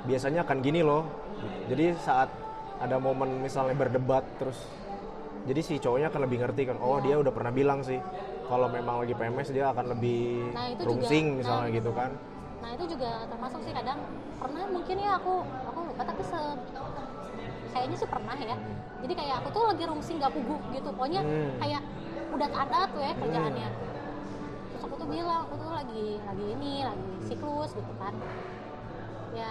[0.04, 1.04] biasanya akan gini loh.
[1.68, 2.30] Jadi saat
[2.78, 4.56] ada momen misalnya berdebat terus
[5.44, 8.00] jadi si cowoknya akan lebih ngerti kan oh dia udah pernah bilang sih
[8.46, 12.10] kalau memang lagi PMS dia akan lebih Nah, itu juga- rungsing misalnya nah, gitu kan.
[12.64, 13.98] Nah itu juga termasuk sih kadang
[14.40, 15.34] pernah mungkin ya aku
[15.68, 16.40] aku lupa tapi se
[17.74, 18.56] kayaknya sih pernah ya.
[19.02, 20.88] Jadi kayak aku tuh lagi rungsing nggak puguh gitu.
[20.94, 21.58] Pokoknya Hmm.
[21.58, 21.82] kayak
[22.30, 23.68] udah ada tuh ya kerjaannya.
[24.70, 28.14] Terus aku tuh bilang aku tuh lagi lagi ini lagi siklus gitu kan.
[29.34, 29.50] Ya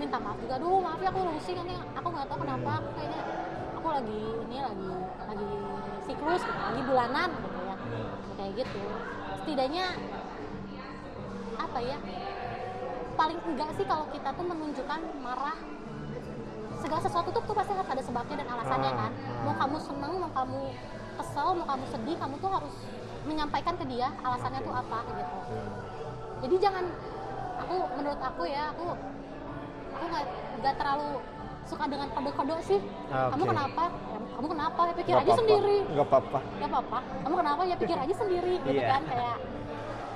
[0.00, 0.56] minta maaf juga.
[0.56, 2.72] Dulu maaf ya aku rungsing nanti aku nggak tahu kenapa.
[2.80, 3.20] Aku kayaknya
[3.76, 4.88] aku lagi ini lagi
[5.28, 5.50] lagi
[6.08, 7.76] siklus gitu, lagi bulanan gitu ya.
[8.40, 8.82] Kayak gitu.
[9.44, 9.86] Setidaknya
[11.54, 11.98] apa ya
[13.14, 15.54] paling enggak sih kalau kita tuh menunjukkan marah
[16.84, 19.10] segala sesuatu tuh, tuh pasti harus ada sebabnya dan alasannya Ah, kan.
[19.10, 19.42] Ah.
[19.42, 20.60] mau kamu seneng mau kamu
[21.14, 22.74] kesel mau kamu sedih kamu tuh harus
[23.24, 25.36] menyampaikan ke dia alasannya tuh apa gitu.
[26.44, 26.84] Jadi jangan
[27.56, 28.84] aku menurut aku ya aku
[29.90, 30.24] aku nggak
[30.60, 31.08] nggak terlalu
[31.64, 32.80] suka dengan kode-kode sih.
[33.08, 33.84] Ah, kamu kenapa?
[33.88, 34.80] Ya, kamu kenapa?
[34.82, 35.40] Ya pikir Nggak aja apa-apa.
[35.40, 35.76] sendiri.
[35.88, 36.38] Nggak apa-apa.
[36.60, 36.98] Ya apa-apa.
[37.24, 37.60] Kamu kenapa?
[37.64, 38.88] Ya pikir aja sendiri gitu Iya.
[38.90, 39.02] kan.
[39.08, 39.36] Kayak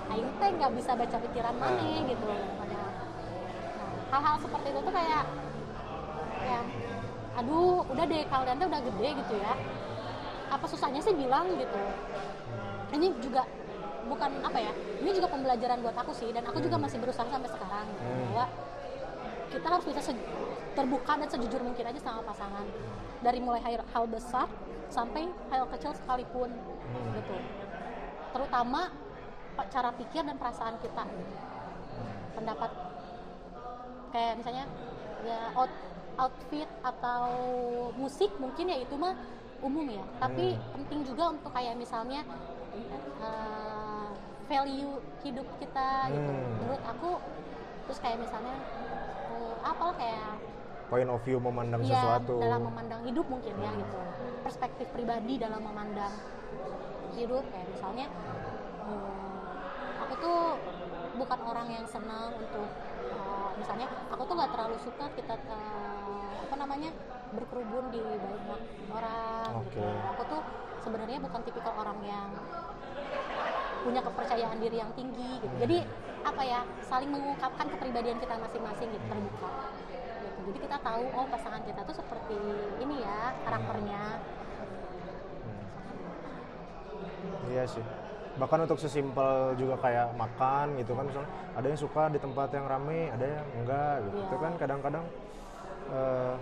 [0.08, 2.26] Aing teh nggak bisa baca pikiran mana gitu.
[2.28, 2.40] Nah,
[4.10, 5.22] hal-hal seperti itu tuh kayak
[6.48, 6.62] ya
[7.38, 9.54] aduh udah deh kalian tuh udah gede gitu ya.
[10.48, 11.80] Apa susahnya sih bilang gitu?
[12.96, 13.44] Ini juga
[14.08, 14.72] bukan apa ya
[15.04, 18.18] ini juga pembelajaran buat aku sih dan aku juga masih berusaha sampai sekarang gitu, Hmm.
[18.32, 18.44] bahwa
[19.52, 20.00] kita harus bisa
[20.72, 22.64] terbuka dan sejujur mungkin aja sama pasangan.
[23.20, 24.48] Dari mulai hal, hal besar
[24.88, 27.12] sampai hal kecil sekalipun Hmm.
[27.20, 27.36] gitu.
[28.32, 28.88] Terutama
[29.68, 31.04] cara pikir dan perasaan kita.
[32.32, 32.70] Pendapat
[34.16, 34.64] kayak misalnya
[35.28, 35.68] ya out,
[36.18, 37.24] outfit atau
[37.94, 39.14] musik mungkin ya itu mah
[39.58, 40.04] umum ya.
[40.18, 40.70] Tapi Hmm.
[40.74, 42.22] penting juga untuk kayak misalnya
[43.18, 44.08] eh,
[44.46, 46.30] value hidup kita gitu.
[46.30, 46.50] Hmm.
[46.58, 47.10] menurut aku
[47.86, 48.54] terus kayak misalnya
[49.30, 50.36] eh, apalah kayak
[50.88, 52.40] point of view memandang ya sesuatu.
[52.40, 53.98] dalam memandang hidup mungkin ya gitu.
[54.42, 56.12] Perspektif pribadi dalam memandang
[57.14, 58.06] hidup kayak misalnya
[58.86, 59.52] eh,
[60.00, 60.40] aku tuh
[61.18, 62.68] bukan orang yang senang untuk
[63.10, 65.97] eh, misalnya aku tuh nggak terlalu suka kita eh,
[66.48, 66.90] apa namanya
[67.36, 69.88] berkerubun di banyak orang gitu Oke.
[70.16, 70.40] aku tuh
[70.80, 72.28] sebenarnya bukan tipikal orang yang
[73.84, 75.84] punya kepercayaan diri yang tinggi gitu jadi
[76.24, 80.40] apa ya saling mengungkapkan kepribadian kita masing-masing gitu terbuka gitu.
[80.48, 82.36] jadi kita tahu oh pasangan kita tuh seperti
[82.80, 84.04] ini ya karakternya
[87.48, 87.84] Iya sih.
[88.38, 92.66] Bahkan untuk sesimpel juga kayak makan gitu kan misalnya ada yang suka di tempat yang
[92.68, 94.16] rame, ada yang enggak gitu.
[94.20, 94.26] Iya.
[94.28, 95.04] Itu kan kadang-kadang
[95.88, 96.34] eh,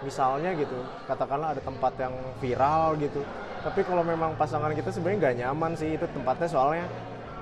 [0.00, 3.20] misalnya gitu, katakanlah ada tempat yang viral gitu.
[3.58, 6.86] Tapi kalau memang pasangan kita sebenarnya nggak nyaman sih itu tempatnya soalnya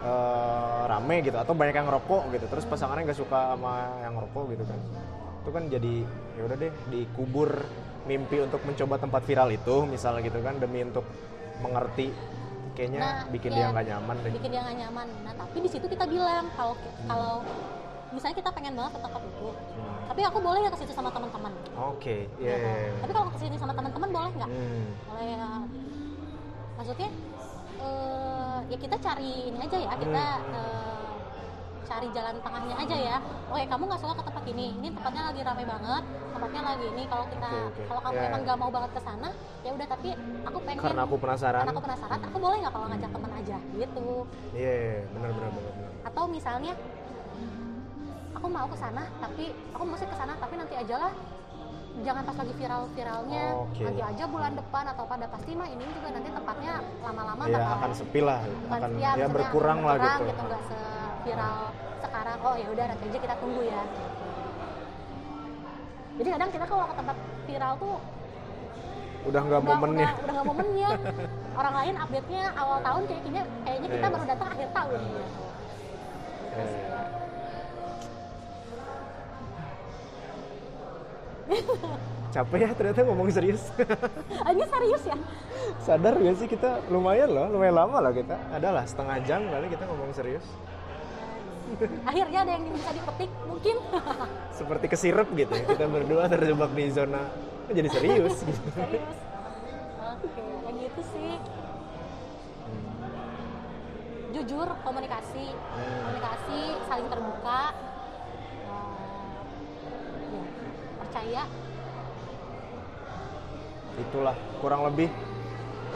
[0.01, 2.47] eh, rame gitu atau banyak yang ngerokok gitu.
[2.49, 4.81] Terus pasangannya nggak suka sama yang ngerokok gitu kan.
[5.45, 5.95] Itu kan jadi
[6.37, 7.51] ya udah deh dikubur
[8.07, 11.03] mimpi untuk mencoba tempat viral itu misalnya gitu kan demi untuk
[11.59, 12.15] mengerti
[12.77, 13.59] kayaknya Nah, bikin iya.
[13.59, 14.33] dia nggak nyaman deh.
[14.37, 16.75] bikin dia nggak nyaman nah tapi di situ kita bilang kalau
[17.09, 17.35] kalau
[18.17, 19.97] misalnya kita pengen banget ke tempat itu Hmm.
[20.09, 22.49] tapi aku boleh nggak ke situ sama teman-teman Oke, iya.
[22.49, 22.93] Ya kan?
[23.05, 24.87] tapi kalau ke sini sama teman-teman boleh nggak Hmm.
[25.07, 25.49] boleh ya
[26.75, 27.09] maksudnya
[27.77, 30.57] eh, ya kita cari ini aja ya kita Hmm.
[30.57, 31.13] eh,
[31.87, 33.17] cari jalan tengahnya aja ya
[33.47, 36.03] oke kamu nggak suka ke tempat ini ini tempatnya lagi ramai banget
[36.35, 37.83] tempatnya lagi ini kalau kita Oke, oke.
[37.87, 38.27] kalau kamu Ya.
[38.27, 39.29] emang nggak mau banget ke sana
[39.63, 40.09] ya udah tapi
[40.43, 41.61] aku pengen Karena aku penasaran.
[41.63, 44.09] karena aku penasaran aku boleh nggak kalau ngajak teman aja gitu
[44.51, 45.91] Iya, iya, benar benar benar benar.
[46.03, 46.73] atau misalnya
[48.37, 51.13] aku mau ke sana tapi aku mesti ke sana tapi nanti aja lah
[51.97, 53.83] jangan pas lagi viral-viralnya Oke.
[53.83, 57.73] nanti aja bulan depan atau pada pasti mah ini juga nanti tempatnya lama-lama Iya, bakal
[57.75, 60.43] akan sepi lah, akan ya, ya berkurang lah berkurang gitu.
[60.45, 61.59] nggak se-viral
[61.99, 63.83] sekarang oh ya udah nanti aja kita tunggu ya
[66.17, 67.97] jadi kadang kita kalau ke tempat viral tuh
[69.27, 70.07] Udah nggak momennya.
[70.07, 70.91] udah, nggak momennya
[71.59, 74.13] orang lain update nya awal tahun kayaknya kayaknya kita Iya.
[74.15, 75.23] baru datang akhir tahun gitu.
[82.35, 83.63] Capek ya ternyata ngomong serius.
[84.45, 85.17] Ah, ini serius ya
[85.81, 88.37] Sadar gak sih kita lumayan loh, lumayan lama lah kita.
[88.51, 90.45] Adalah setengah jam kali kita ngomong serius.
[92.11, 93.77] akhirnya ada yang bisa dipetik mungkin
[94.59, 95.65] Seperti kesirep gitu ya.
[95.67, 97.27] Kita berdua terjebak di zona
[97.67, 98.69] "Oh, jadi serius gitu.
[98.71, 99.19] serius
[99.99, 100.31] oke
[100.63, 101.31] yang gitu sih
[104.31, 105.99] jujur komunikasi Hmm.
[106.07, 107.61] komunikasi saling terbuka
[110.17, 110.43] Eh,
[111.03, 111.43] ya, percaya?
[113.97, 115.09] Itulah kurang lebih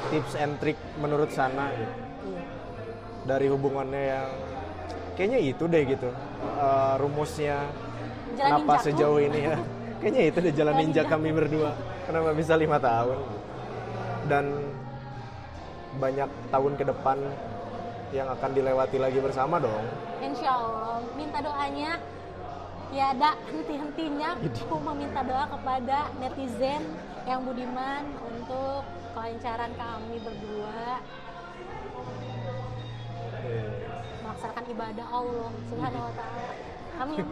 [0.08, 1.68] tips and trick menurut sana.
[1.76, 1.92] Gitu.
[2.20, 2.44] Iya.
[3.20, 4.28] dari hubungannya yang
[5.12, 6.08] kayaknya itu deh gitu.
[6.40, 7.68] Eh, rumusnya
[8.32, 8.86] Jalan kenapa ninjaku.
[8.88, 9.56] sejauh ini ya.
[10.00, 11.76] Kayaknya itu deh jalan ninja kami berdua.
[12.08, 13.20] Kenapa bisa lima tahun?
[14.24, 14.72] Dan
[16.00, 17.20] banyak tahun ke depan
[18.16, 19.84] yang akan dilewati lagi bersama dong.
[20.24, 22.00] Insya Allah minta doanya
[22.90, 26.82] tiada henti-hentinya aku meminta doa kepada netizen
[27.24, 28.82] yang budiman untuk
[29.14, 30.98] kelancaran kami berdua
[34.26, 36.50] melaksanakan ibadah Allah Subhanahu wa taala.
[37.00, 37.24] Amin.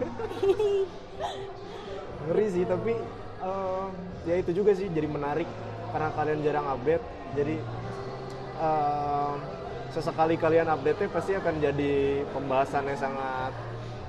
[2.28, 2.94] ngeri sih tapi
[3.42, 3.86] eh,
[4.26, 5.46] ya itu juga sih jadi menarik
[5.94, 7.04] karena kalian jarang update
[7.38, 7.56] jadi
[8.58, 9.34] eh,
[9.94, 13.52] sesekali kalian update pasti akan jadi pembahasan yang sangat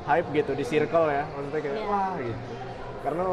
[0.06, 1.88] hype gitu di circle ya maksudnya kayak Iya.
[1.88, 2.42] wah gitu
[3.00, 3.24] karena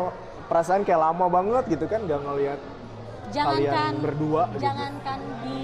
[0.47, 2.61] perasaan kayak lama banget gitu kan gak ngelihat
[3.29, 4.63] jangankan kalian berdua gitu.
[4.63, 5.61] jangankan di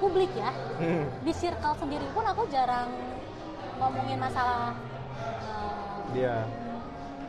[0.00, 0.50] publik ya,
[0.82, 1.06] Hmm.
[1.22, 2.90] di circle sendiri pun aku jarang
[3.78, 4.74] ngomongin masalah
[5.46, 6.42] eh, dia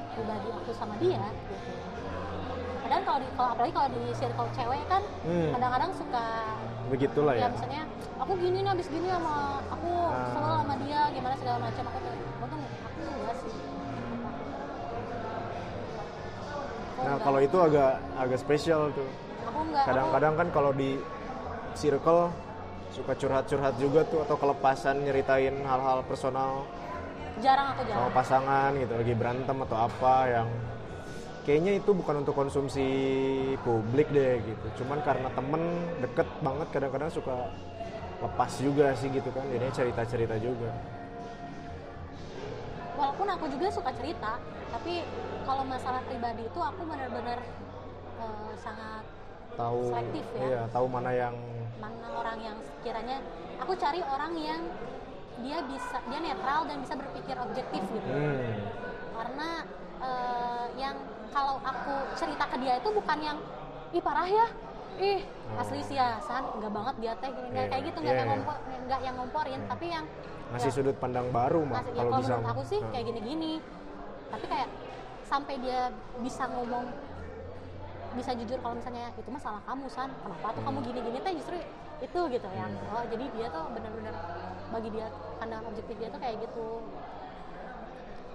[0.10, 1.63] pribadi aku sama dia gitu.
[2.94, 5.50] Kadang kalau di, kalau apalagi kalau di circle cewek kan Hmm.
[5.50, 6.26] kadang-kadang suka
[6.84, 7.82] begitulah ya ya misalnya
[8.22, 9.34] aku gini nih abis gini sama
[9.66, 10.30] aku Ah.
[10.30, 13.54] kesel sama dia gimana segala macam aku tuh aku tuh aku enggak sih
[16.94, 17.26] Aku nah enggak.
[17.26, 19.10] kalau itu agak agak spesial tuh
[19.42, 20.92] aku enggak aku- kadang-kadang kan kalau di
[21.74, 22.30] circle
[22.92, 26.70] suka curhat-curhat juga tuh atau kelepasan nyeritain hal-hal personal
[27.42, 30.48] jarang aku sama jarang pasangan gitu lagi berantem atau apa yang
[31.44, 32.88] kayaknya itu bukan untuk konsumsi
[33.68, 34.84] publik deh gitu.
[34.84, 35.64] Cuman karena temen
[36.00, 37.36] deket banget kadang-kadang suka
[38.24, 39.44] lepas juga sih gitu kan.
[39.52, 40.72] Jadinya cerita-cerita juga.
[42.96, 44.40] Walaupun aku juga suka cerita
[44.74, 45.06] tapi
[45.46, 47.40] kalau masalah pribadi itu aku benar-benar
[48.18, 49.06] eh, sangat
[49.54, 50.42] tahu Selektif ya.
[50.50, 51.36] iya tahu mana yang
[51.78, 53.22] mana orang yang sekiranya
[53.62, 54.62] aku cari orang yang
[55.46, 58.10] dia bisa dia netral dan bisa berpikir objektif gitu.
[58.10, 58.54] Hmm,
[59.14, 59.50] karena
[60.02, 60.96] eh, yang
[61.34, 63.38] kalau aku cerita ke dia itu bukan yang
[63.90, 64.48] ih parah ya
[64.96, 65.62] ih Oh.
[65.62, 68.34] asli sih ya san nggak banget dia teh nggak Iya, kayak gitu nggak yang iya.
[68.34, 69.70] ngompor nggak yang ngomporin Hmm.
[69.70, 70.06] tapi yang
[70.50, 72.90] ngasih ya, sudut pandang baru mah ya, kalau bisa menurut aku sih Nah.
[72.90, 73.54] kayak gini-gini
[74.30, 74.70] tapi kayak
[75.24, 75.80] sampai dia
[76.20, 76.86] bisa ngomong
[78.14, 81.58] bisa jujur kalau misalnya itu mah salah kamu san kenapa tuh kamu gini-gini teh justru
[82.00, 82.94] itu gitu yang Hmm.
[82.98, 84.16] oh jadi dia tuh benar-benar
[84.70, 85.08] bagi dia
[85.38, 86.66] pandangan objektif dia tuh kayak gitu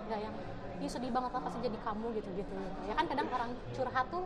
[0.06, 0.34] nggak yang
[0.78, 2.52] ini sedih banget lah pasti jadi kamu gitu gitu.
[2.86, 4.24] Ya kan kadang orang curhat tuh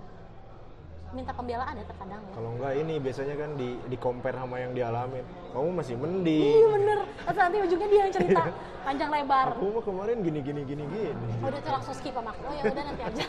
[1.13, 2.33] minta pembelaan ya terkadang ya.
[2.33, 5.25] Kalau enggak ini biasanya kan di di compare sama yang dialamin.
[5.53, 6.99] Kamu masih iya mending bener.
[7.05, 8.43] Terus nanti ujungnya dia yang cerita
[8.87, 9.47] panjang lebar.
[9.57, 11.27] Aku mah kemarin gini gini gini gini.
[11.41, 12.43] Oh, udah tuh langsung skip sama aku.
[12.49, 13.25] Oh ya udah nanti aja.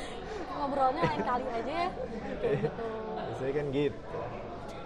[0.60, 1.88] Ngobrolnya lain kali aja ya.
[2.42, 2.86] Kayak gitu.
[3.14, 3.98] Biasanya kan gitu.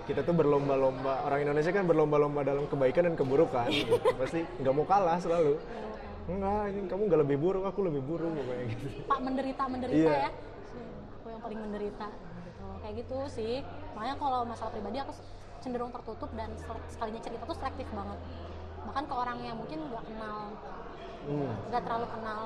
[0.04, 1.14] Kita tuh berlomba-lomba.
[1.24, 3.68] Orang Indonesia kan berlomba-lomba dalam kebaikan dan keburukan.
[4.20, 5.56] Pasti nggak mau kalah selalu
[6.24, 8.86] enggak ini kamu nggak lebih buruk aku lebih buruk kayak gitu.
[9.04, 10.24] Pak menderita menderita Iya.
[10.28, 10.30] ya?
[11.20, 12.06] Aku yang paling menderita
[12.48, 12.64] gitu.
[12.80, 13.54] Kayak gitu sih.
[13.92, 15.12] Makanya kalau masalah pribadi aku
[15.60, 16.48] cenderung tertutup dan
[16.88, 18.18] sekalinya cerita tuh selektif banget.
[18.84, 20.38] Bahkan ke orang yang mungkin nggak kenal
[21.24, 21.52] Hmm.
[21.72, 22.40] nggak terlalu kenal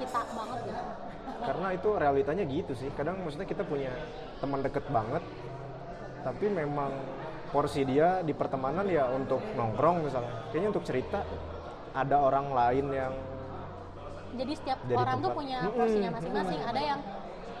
[0.00, 0.84] kita banget gitu.
[1.28, 2.88] Karena itu realitanya gitu sih.
[2.96, 3.92] Kadang maksudnya kita punya
[4.40, 5.20] teman deket banget
[6.18, 6.92] tapi memang
[7.48, 10.48] porsi dia di pertemanan ya untuk nongkrong misalnya.
[10.52, 11.20] Kayaknya untuk cerita
[11.98, 13.14] ada orang lain yang
[14.30, 17.00] jadi setiap Jadi orang tuh punya porsinya masing-masing ada yang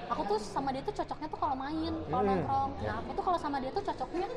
[0.06, 2.86] aku tuh sama dia tuh cocoknya tuh kalau main kalau Mm, nongkrong ya.
[2.86, 4.28] nah aku tuh kalau sama dia tuh cocoknya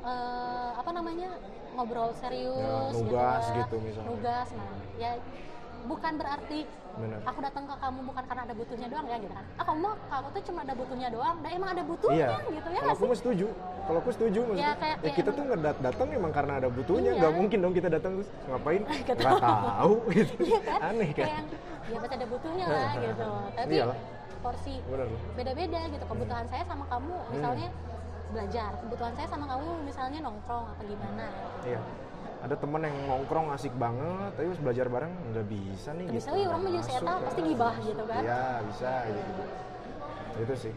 [0.00, 1.30] eh, apa namanya
[1.72, 3.56] ngobrol serius Ya, nugas kan.
[3.58, 4.08] gitu misalnya.
[4.08, 5.10] nugas nah ya
[5.84, 6.60] bukan berarti
[6.94, 7.18] Bener.
[7.22, 9.44] aku datang ke kamu bukan karena ada butuhnya doang ya gitu kan?
[9.54, 12.50] Ah kamu kamu tuh cuma ada butuhnya doang dan emang ada butuhnya iya.
[12.50, 13.18] gitu ya kalau aku sih?
[13.18, 13.46] setuju.
[13.86, 14.72] Kalau aku setuju maksudnya.
[14.74, 17.10] Kayak- ya, ya kita emang- tuh nggak dat- datang emang karena ada butuhnya.
[17.10, 17.20] Iya.
[17.20, 18.80] nggak mungkin dong kita datang terus ngapain?
[18.82, 19.66] Nggak nggak tahu.
[19.70, 20.34] tahu gitu.
[20.42, 20.78] Iya kan?
[20.88, 21.26] Aneh kan?
[21.26, 21.44] Kayak
[21.86, 23.28] ya pasti ada butuhnya lah gitu.
[23.54, 23.96] Tapi Iyalah.
[24.38, 24.74] porsi
[25.34, 26.04] beda-beda gitu.
[26.04, 27.30] Kebutuhan saya sama kamu Hmm.
[27.32, 27.68] misalnya
[28.28, 28.70] belajar.
[28.78, 31.26] Kebutuhan saya sama kamu misalnya nongkrong apa gimana?
[31.64, 31.80] Iya
[32.38, 36.46] ada temen yang nongkrong asik banget tapi pas belajar bareng nggak bisa nih bisa, gitu.
[36.46, 37.18] orang mah jeung Masuk, si Eta ya.
[37.20, 38.22] pasti gibah gitu kan.
[38.22, 39.42] iya bisa gitu
[40.38, 40.72] itu sih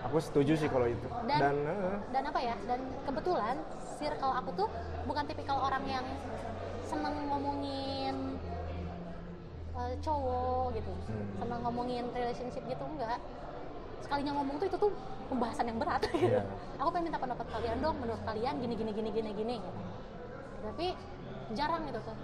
[0.00, 3.56] aku setuju sih kalau itu Dan- dan eh, dan apa ya dan kebetulan
[3.96, 4.68] circle aku tuh
[5.04, 6.06] bukan tipikal orang yang
[6.80, 8.14] seneng ngomongin
[9.72, 11.26] eh, cowok gitu Hmm.
[11.36, 13.18] seneng ngomongin relationship gitu enggak
[14.00, 14.90] sekalinya ngomong tuh itu tuh
[15.26, 16.30] pembahasan yang berat gitu.
[16.30, 16.42] Iya.
[16.76, 19.80] aku pengen minta pendapat kalian dong menurut kalian gini gini gini gini gini gitu.
[20.60, 20.86] Tapi
[21.56, 22.16] jarang gitu tuh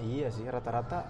[0.00, 1.04] Iya sih rata-rata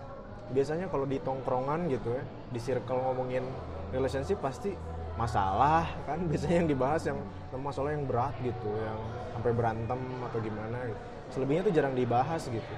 [0.50, 3.46] biasanya kalau di tongkrongan gitu ya di circle ngomongin
[3.94, 4.74] relationship pasti
[5.14, 7.18] masalah kan biasanya yang dibahas yang
[7.54, 8.98] masalah yang berat gitu yang
[9.38, 11.00] sampai berantem atau gimana gitu.
[11.30, 12.74] Selebihnya tuh jarang dibahas gitu.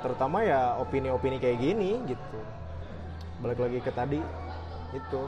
[0.00, 2.40] Terutama ya opini-opini kayak gini gitu.
[3.44, 4.20] Balik lagi ke tadi
[4.96, 5.20] itu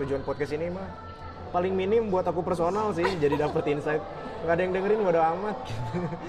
[0.00, 1.09] tujuan podcast ini mah
[1.50, 4.02] paling minim buat aku personal sih jadi dapet insight.
[4.40, 5.56] Nggak ada yang dengerin bodo amat.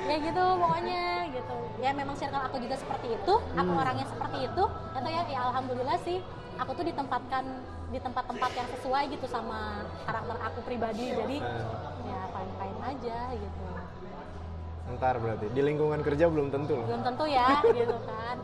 [0.04, 1.56] Ya gitu pokoknya gitu.
[1.80, 3.82] Ya memang circle aku juga seperti itu aku Hmm.
[3.82, 4.64] orangnya seperti itu.
[4.92, 6.18] Atau ya, ya alhamdulillah sih
[6.58, 7.44] aku tuh ditempatkan
[7.92, 9.60] di tempat-tempat yang sesuai gitu sama
[10.04, 11.06] karakter aku pribadi.
[11.12, 11.66] Jadi Nah,
[12.04, 13.62] ya fine-fine aja gitu.
[14.92, 16.86] Ntar berarti di lingkungan kerja belum tentu loh.
[16.90, 17.48] Belum tentu ya
[17.80, 18.38] gitu kan.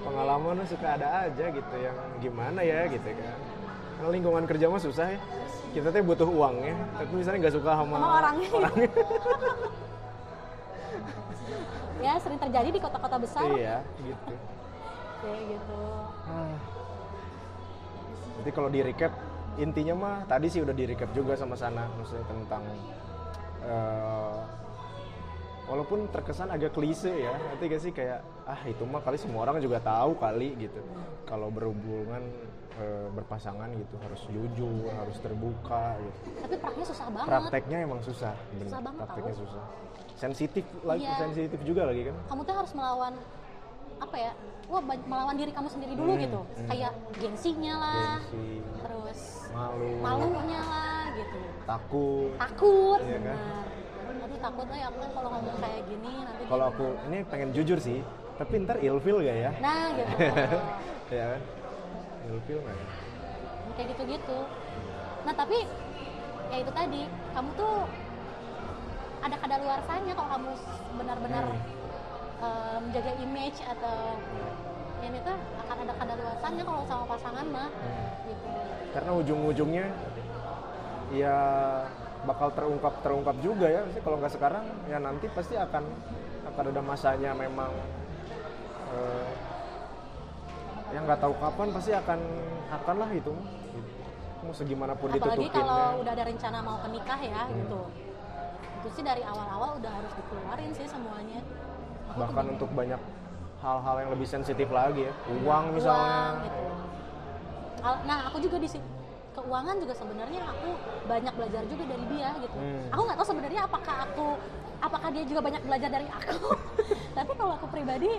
[0.00, 3.38] Pengalaman suka ada aja gitu yang gimana ya gitu kan.
[3.96, 5.20] Karena lingkungan kerja mah susah ya
[5.70, 8.48] kita tuh butuh uang ya tapi misalnya nggak suka sama, Sama orangnya.
[12.04, 13.46] ya sering terjadi di kota-kota besar.
[13.54, 14.34] Iya gitu.
[15.20, 15.80] Kayak gitu.
[16.26, 16.56] Ah.
[18.40, 19.12] Jadi kalau di recap
[19.60, 22.64] intinya mah tadi sih udah di recap juga sama sana maksudnya tentang
[23.68, 24.38] eh,
[25.68, 27.92] walaupun terkesan agak klise ya nanti gak sih?
[27.92, 30.80] Kayak ah itu mah kali semua orang juga tahu kali gitu.
[31.28, 32.24] Kalau berhubungan
[32.72, 38.34] eh, berpasangan gitu harus jujur harus terbuka gitu tapi praknya susah banget prakteknya emang susah
[38.50, 38.66] bener.
[38.66, 39.42] Susah banget prakteknya tau.
[39.42, 39.64] susah
[40.14, 41.16] sensitif lagi Iya.
[41.18, 43.14] sensitif juga lagi kan kamu tuh harus melawan
[43.98, 44.32] apa ya
[44.66, 46.68] wah melawan diri kamu sendiri dulu Hmm, gitu hmm.
[46.68, 48.48] kayak gengsinya lah Gengsi,
[48.78, 49.20] terus
[49.50, 53.36] malu malunya lah gitu takut takut Iya kan?
[54.20, 57.78] aduh takut lah ya aku kalau ngomong kayak gini nanti Kalau aku ini pengen jujur
[57.78, 57.98] sih,
[58.36, 59.50] tapi ntar ilfil gak ya?
[59.58, 60.12] nah gitu
[61.14, 61.40] ya kan?
[62.30, 62.86] Ilfil gak ya?
[63.70, 64.38] kayak gitu-gitu
[65.22, 65.58] nah tapi
[66.50, 67.00] ya itu tadi
[67.30, 67.74] kamu tuh
[69.20, 70.50] ada kadaluarsanya kalau kamu
[70.96, 71.60] benar-benar Hmm.
[72.40, 74.16] eh, menjaga image atau
[75.00, 77.68] ini tuh akan ada kadaluarsanya kalau sama pasangan mah
[78.24, 78.48] gitu
[78.90, 79.86] Karena ujung-ujungnya
[81.12, 81.36] ya
[82.20, 83.80] bakal terungkap terungkap juga ya.
[83.82, 85.84] Maksudnya kalau nggak sekarang ya nanti pasti akan
[86.52, 87.70] akan ada masanya memang
[88.92, 89.26] eh,
[90.90, 92.20] yang nggak tahu kapan pasti akan
[92.70, 93.32] akan lah itu.
[94.40, 96.00] Mau segimanapun apalagi ditutupin kalau ya.
[96.00, 97.58] udah ada rencana mau ke nikah ya Hmm.
[97.60, 97.80] gitu
[98.80, 101.44] itu sih dari awal-awal udah harus dikeluarin sih semuanya
[102.08, 102.96] Aku bahkan untuk banyak
[103.60, 105.12] hal-hal yang lebih sensitif lagi ya.
[105.44, 106.10] Uang misalnya.
[106.10, 106.62] Uang, gitu.
[108.08, 108.68] Nah, aku juga di
[109.30, 110.68] keuangan juga sebenarnya aku
[111.06, 112.56] banyak belajar juga dari dia gitu.
[112.58, 112.82] Hmm.
[112.90, 114.26] Aku nggak tahu sebenarnya apakah aku
[114.80, 116.36] apakah dia juga banyak belajar dari aku.
[117.20, 118.10] Tapi kalau aku pribadi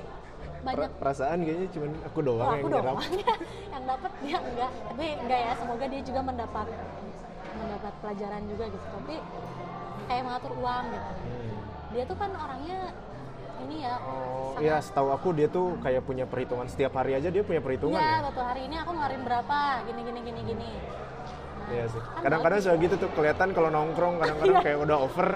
[0.62, 2.86] banyak Per- perasaan kayaknya cuma aku doang oh, yang aku nyerap.
[2.88, 3.12] doang
[3.74, 4.72] yang dapat dia enggak.
[4.86, 6.68] Tapi enggak ya, semoga dia juga mendapat
[7.54, 8.86] mendapat pelajaran juga gitu.
[8.88, 9.16] Tapi
[10.04, 11.12] kayak mengatur uang gitu.
[11.12, 11.54] Hmm.
[11.92, 12.80] Dia tuh kan orangnya
[13.62, 17.30] ini ya Oh sangat- iya, setahu aku dia tuh kayak punya perhitungan setiap hari aja
[17.30, 18.26] dia punya perhitungan Iya, ya.
[18.26, 20.70] betul hari ini aku ngeluarin berapa, gini gini gini gini.
[20.72, 22.02] Nah, Iya sih.
[22.02, 24.64] kan Kadang-kadang suka gitu tuh kelihatan kalau nongkrong kadang-kadang Iya.
[24.64, 25.30] kayak udah over.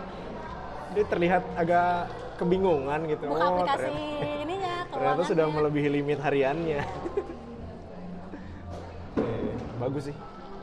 [0.92, 3.24] Dia terlihat agak kebingungan gitu.
[3.26, 4.45] buka aplikasi ternyata, ininya
[4.96, 5.56] ternyata sudah keuangannya.
[5.60, 6.82] melebihi limit hariannya.
[9.76, 10.16] Bagus sih.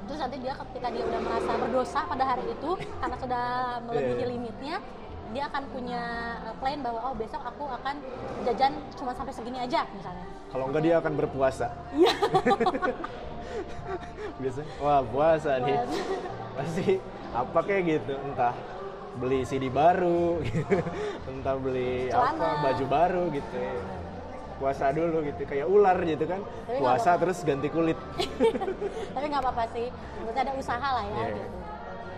[0.09, 3.44] Terus nanti dia ketika dia udah merasa berdosa pada hari itu karena sudah
[3.86, 4.26] melebihi Iya.
[4.32, 4.76] limitnya,
[5.32, 6.02] dia akan punya
[6.48, 7.94] uh, plan bahwa oh besok aku akan
[8.44, 10.26] jajan cuma sampai segini aja misalnya.
[10.52, 11.68] Kalau enggak dia akan berpuasa.
[11.96, 12.12] Iya.
[14.42, 15.76] Biasanya, wah puasa nih.
[16.56, 17.00] Pasti
[17.32, 18.52] apa kayak gitu, entah
[19.16, 20.76] beli CD baru, gitu.
[21.28, 23.56] entah beli apa baju baru gitu.
[23.56, 23.72] ya.
[24.62, 26.39] Puasa dulu gitu, kayak ular gitu kan.
[26.39, 27.20] Tapi Puasa apa-apa.
[27.26, 27.98] terus ganti kulit.
[29.14, 29.90] Tapi nggak apa-apa sih.
[29.90, 31.26] Maksudnya ada usaha lah ya Iya.
[31.34, 31.43] gitu.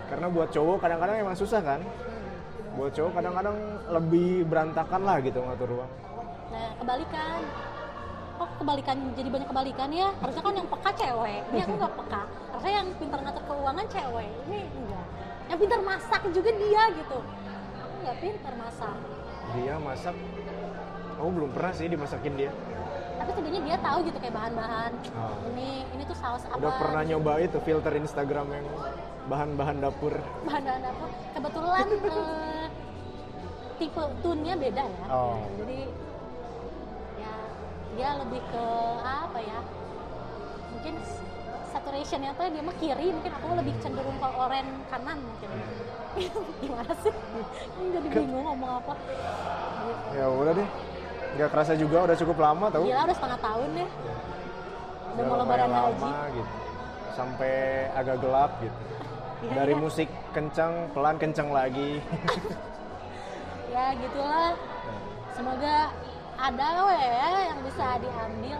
[0.04, 1.80] Karena buat cowok kadang-kadang emang susah kan.
[1.80, 2.76] Hmm.
[2.76, 3.56] Buat cowok kadang-kadang
[3.88, 5.90] lebih berantakan lah gitu ngatur uang.
[6.52, 7.40] Nah, kebalikan.
[8.34, 10.08] Kok kebalikan jadi banyak kebalikan ya?
[10.20, 11.40] Harusnya kan yang peka cewek.
[11.48, 12.22] Ini aku nggak peka.
[12.52, 14.30] Harusnya yang pintar ngatur keuangan cewek.
[14.44, 15.06] Ini enggak.
[15.48, 17.18] Yang pintar masak juga dia gitu.
[17.80, 18.96] Aku nggak pintar masak.
[19.54, 20.16] Dia masak,
[21.24, 22.52] aku belum pernah sih dimasakin dia.
[23.16, 24.92] Tapi setidaknya dia tahu gitu kayak bahan-bahan.
[25.16, 25.48] Oh.
[25.56, 26.60] Ini ini tuh saus apa?
[26.60, 28.66] Udah pernah nyoba itu filter Instagram yang
[29.32, 30.12] bahan-bahan dapur.
[30.44, 31.06] bahan-bahan apa?
[31.32, 32.66] Kebetulan eh,
[33.80, 35.04] tipe tune-nya beda ya.
[35.08, 35.40] Oh.
[35.64, 35.80] Jadi
[37.16, 37.34] ya
[37.96, 38.66] dia lebih ke
[39.00, 39.58] apa ya?
[40.76, 40.94] Mungkin
[41.72, 45.48] saturationnya tuh dia mah kiri, mungkin aku lebih cenderung ke oren kanan mungkin.
[46.60, 47.14] Gimana sih?
[47.80, 48.92] Ini jadi bingung ngomong apa.
[50.12, 50.93] Ya udah deh.
[51.34, 52.84] Nggak kerasa juga udah cukup lama tau.
[52.86, 53.90] Gila udah setengah tahun deh.
[55.14, 56.34] Udah mau lumayan lebaran lama haji.
[56.34, 56.52] gitu.
[57.14, 57.52] Sampai
[57.92, 58.78] agak gelap gitu.
[59.44, 59.82] Iya, Dari iya.
[59.82, 61.90] musik kencang, pelan kencang lagi.
[63.74, 64.54] Ya gitulah.
[65.34, 65.90] Semoga
[66.38, 68.58] ada we ya yang bisa diambil.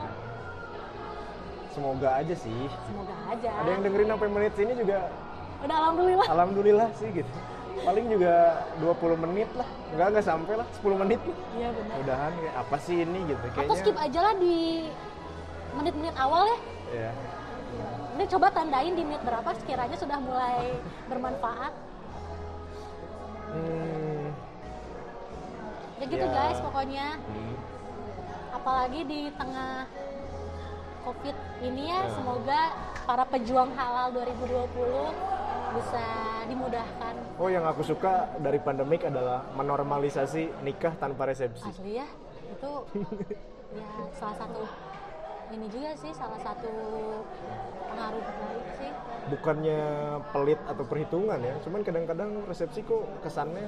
[1.71, 2.67] Semoga aja sih.
[2.91, 3.51] Semoga aja.
[3.63, 5.07] Ada yang dengerin sampai menit sini juga
[5.63, 6.27] Udah alhamdulillah.
[6.27, 7.31] alhamdulillah sih gitu.
[7.77, 8.35] Paling juga
[8.79, 9.67] 20 menit lah.
[9.91, 11.37] Enggak enggak sampai lah 10 menit lah.
[11.53, 11.95] Iya benar.
[11.97, 13.77] Mudahan kayak apa sih ini gitu Atau kayaknya.
[13.77, 14.57] skip aja lah di
[15.75, 16.59] menit-menit awal ya.
[16.95, 17.11] Ya.
[18.15, 20.79] Ini coba tandain di menit berapa sekiranya sudah mulai
[21.11, 21.75] bermanfaat.
[23.51, 24.27] Hmm,
[25.95, 26.31] Ya gitu Ya.
[26.33, 27.07] guys pokoknya.
[27.19, 27.55] hmm.
[28.55, 29.87] Apalagi di tengah
[31.05, 32.11] COVID ini ya, Ya.
[32.11, 32.61] semoga
[33.05, 35.13] para pejuang halal 2020
[35.75, 36.05] bisa
[36.47, 37.15] dimudahkan.
[37.37, 41.67] Oh yang aku suka dari pandemik adalah menormalisasi nikah tanpa resepsi.
[41.67, 42.07] Asli ya,
[42.47, 42.71] itu
[43.79, 44.63] ya salah satu
[45.51, 46.71] ini juga sih salah satu
[47.91, 48.91] pengaruh baik sih.
[49.25, 49.81] Bukannya
[50.31, 53.67] pelit atau perhitungan ya, cuman kadang-kadang resepsi kok kesannya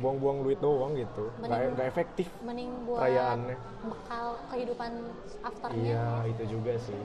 [0.00, 2.26] buang-buang duit doang gitu, Mending- nggak efektif.
[2.40, 3.56] Mending buat Perayaannya.
[3.84, 4.92] bekal kehidupan
[5.44, 5.76] afternya.
[5.76, 7.00] Iya itu juga sih.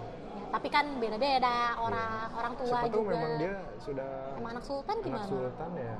[0.45, 3.11] Tapi kan beda-beda orang orang tua Siapa tahu juga.
[3.11, 5.27] memang dia sudah Emang anak sultan anak gimana?
[5.27, 5.95] sultan ya.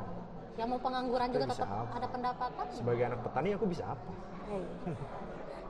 [0.55, 1.91] Yang mau pengangguran juga tetap apa?
[1.93, 2.65] ada pendapatan.
[2.71, 4.11] Sebagai anak petani aku bisa apa?
[4.47, 4.63] Hei.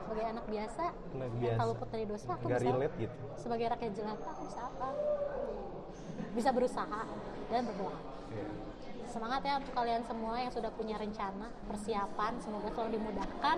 [0.06, 1.58] Sebagai anak biasa, Anak yang biasa.
[1.58, 2.70] kalau put dari dosa aku Nggak bisa.
[2.70, 3.16] relate gitu.
[3.34, 4.88] Sebagai rakyat jelata aku bisa apa?
[6.30, 7.00] Bisa berusaha
[7.48, 7.98] dan berdoa.
[8.30, 8.46] Iya.
[9.06, 13.56] Semangat ya untuk kalian semua yang sudah punya rencana, persiapan, semoga selalu dimudahkan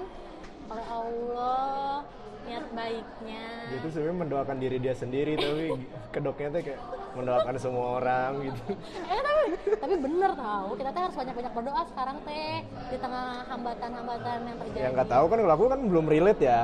[0.68, 2.04] oleh Allah
[2.48, 3.44] niat baiknya.
[3.68, 5.64] Dia tuh sebenarnya mendoakan diri dia sendiri tapi
[6.12, 6.80] kedoknya tuh kayak
[7.12, 8.60] mendoakan semua orang gitu.
[9.12, 9.42] Eh tapi
[9.76, 14.84] tapi bener tau kita teh harus banyak-banyak berdoa sekarang teh di tengah hambatan-hambatan yang terjadi.
[14.88, 16.62] Yang nggak tahu kan kalau aku kan belum relate ya,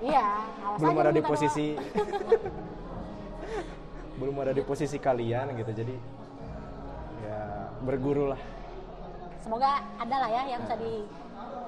[0.00, 0.28] Iya,
[0.80, 1.66] belum ada di posisi
[4.20, 5.96] belum ada di posisi kalian gitu jadi
[7.24, 7.40] ya
[7.84, 8.40] berguru lah.
[9.40, 10.76] Semoga ada lah ya yang bisa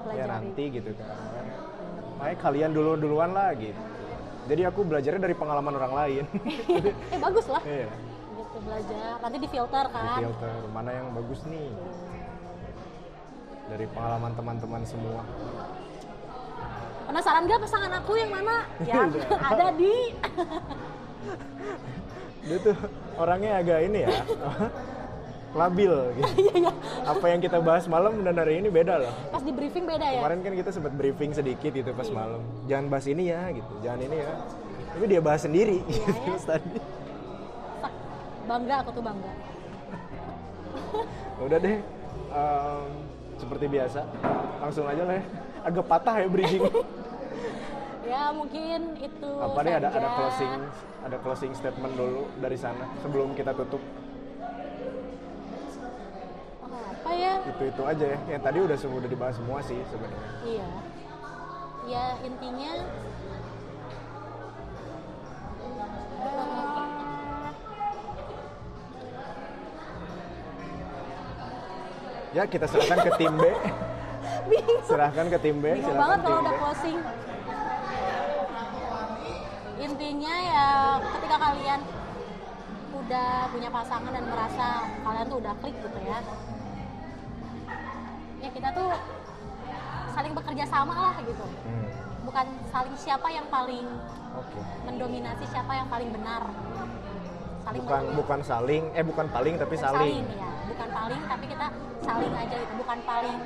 [0.03, 0.29] ya dipelajari.
[0.29, 1.07] nanti gitu kan
[2.19, 3.81] makanya kalian dulu duluan lah gitu
[4.43, 6.23] jadi aku belajarnya dari pengalaman orang lain
[7.15, 7.63] eh bagus lah.
[7.63, 7.87] iya
[8.33, 9.17] Gitu belajar.
[9.21, 10.17] Nanti difilter di kan.
[10.21, 11.69] filter mana yang bagus nih
[13.71, 15.21] dari pengalaman teman-teman semua
[17.03, 18.65] Penasaran gak pasangan aku yang mana?
[18.89, 19.05] Ya
[19.53, 19.93] ada di
[22.43, 22.75] dia tuh
[23.15, 24.11] orangnya agak ini ya
[25.53, 26.31] labil gitu.
[26.43, 26.71] Iya iya.
[27.05, 29.13] apa yang kita bahas malam dan hari ini beda loh.
[29.29, 30.19] Pas di briefing beda ya.
[30.19, 32.15] kemarin kan kita sempat briefing sedikit gitu pas Iya.
[32.15, 32.41] malam.
[32.65, 33.73] Jangan bahas ini ya gitu.
[33.79, 34.31] Jangan ini ya.
[34.93, 36.37] Tapi dia bahas sendiri gitu ya.
[36.39, 36.77] tadi
[38.43, 39.31] Bangga aku tuh bangga.
[41.39, 41.77] udah deh.
[42.33, 42.83] Em,
[43.35, 44.01] seperti biasa
[44.59, 45.23] langsung aja lah ya.
[45.63, 46.63] Agak patah ya bridging
[48.03, 50.51] Ya mungkin itu apa deh ada ada closing
[51.01, 53.79] ada closing statement dulu dari sana sebelum kita tutup
[56.59, 57.11] Oh, apa
[57.63, 60.67] itu itu aja ya yang tadi udah semua udah dibahas semua sih sebenarnya Iya.
[61.83, 62.71] Ya intinya
[72.33, 73.43] ya kita serahkan ke tim B
[74.89, 76.99] serahkan ke tim B Bingung banget kalau udah closing.
[79.79, 80.67] Intinya ya
[80.99, 81.79] ketika kalian
[83.03, 84.67] udah punya pasangan dan merasa
[85.03, 86.19] kalian tuh udah klik gitu ya.
[88.53, 88.89] Kita tuh
[90.09, 91.45] saling bekerja sama lah gitu.
[91.65, 91.87] Hmm,
[92.23, 93.85] Bukan saling siapa yang paling
[94.33, 94.59] oke.
[94.85, 96.43] mendominasi siapa yang paling benar.
[97.63, 101.67] Saling bukan bukan saling eh bukan paling tapi saling, ya bukan paling tapi kita
[101.99, 102.73] saling aja gitu.
[102.77, 103.37] Bukan paling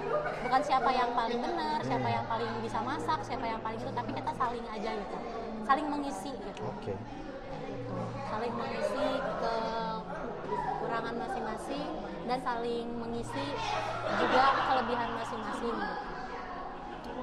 [0.43, 1.87] bukan siapa yang paling benar Hmm.
[1.87, 5.17] siapa yang paling bisa masak siapa yang paling itu tapi kita saling aja gitu.
[5.63, 6.61] Saling mengisi gitu.
[6.67, 6.93] Oke.
[8.27, 9.05] Saling mengisi
[9.39, 11.89] kekurangan masing-masing
[12.27, 13.45] dan saling mengisi
[14.19, 15.75] juga kelebihan masing-masing.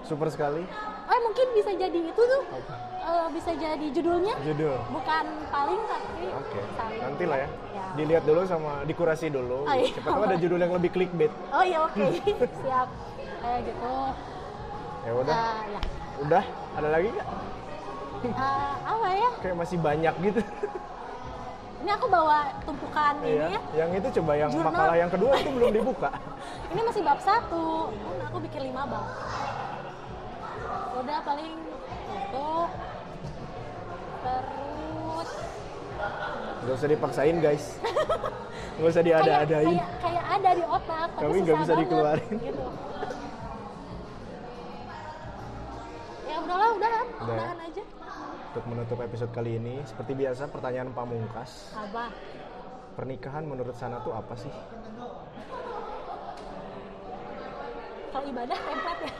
[0.04, 0.64] Super sekali.
[1.04, 2.42] Oh mungkin bisa jadi itu tuh.
[2.48, 2.74] Apa?
[3.04, 4.34] eh, bisa jadi judulnya?
[4.40, 4.76] Judul.
[4.88, 7.00] Bukan paling tapi oke saling.
[7.04, 7.48] nanti lah ya.
[7.76, 7.86] Ya.
[8.00, 9.68] dilihat dulu sama dikurasi dulu.
[9.68, 9.92] Oh, iya.
[10.00, 11.32] tahu ada judul yang lebih clickbait.
[11.52, 12.04] Oh iya oke.
[12.64, 12.88] Siap.
[13.44, 13.94] Kayak gitu.
[15.04, 15.36] Ya udah.
[15.36, 15.80] Eh, ya.
[16.24, 16.44] Udah?
[16.80, 17.28] Ada lagi nggak?
[18.24, 19.30] Eh, apa ya?
[19.44, 20.40] Kayak masih banyak gitu
[21.84, 23.46] ini aku bawa tumpukan ini Iya.
[23.46, 24.66] ya yang itu coba yang Jurnal.
[24.72, 26.08] makalah yang kedua itu belum dibuka.
[26.72, 27.92] Ini masih bab satu.
[27.92, 29.04] Kan aku bikin lima bab.
[30.96, 31.52] Udah paling
[32.08, 32.48] itu
[34.24, 35.30] terus
[36.64, 37.64] nggak usah dipaksain guys.
[38.74, 39.70] Nggak usah kayak, diada-adain.
[39.70, 42.32] kayak kayak ada di otak tapi Kami nggak bisa banget, dikeluarin.
[42.42, 42.64] gitu.
[46.24, 47.06] Ya udahlah udahan.
[47.14, 47.34] Udah.
[47.38, 47.82] Udahan aja
[48.54, 49.82] untuk menutup episode kali ini.
[49.82, 51.74] Seperti biasa pertanyaan pamungkas.
[51.74, 52.14] Apa?
[52.94, 54.54] Pernikahan menurut sana tuh apa sih?
[58.14, 59.14] Kalau ibadah template ya.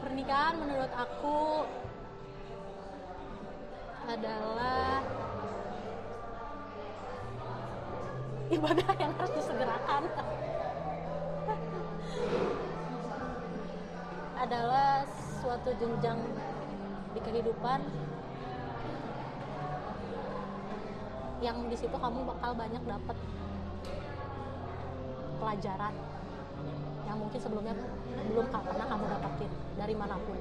[0.00, 1.68] Pernikahan menurut aku
[4.08, 5.04] adalah
[8.48, 10.02] ibadah yang harus disegerakan.
[14.40, 15.04] Adalah
[15.44, 16.24] suatu jenjang
[17.16, 17.80] di kehidupan
[21.40, 23.16] yang di situ kamu bakal banyak dapat
[25.40, 25.94] pelajaran
[27.08, 27.72] yang mungkin sebelumnya
[28.28, 30.36] belum pernah kamu dapetin dari mana pun.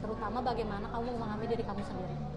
[0.00, 2.31] Terutama bagaimana kamu memahami diri kamu sendiri.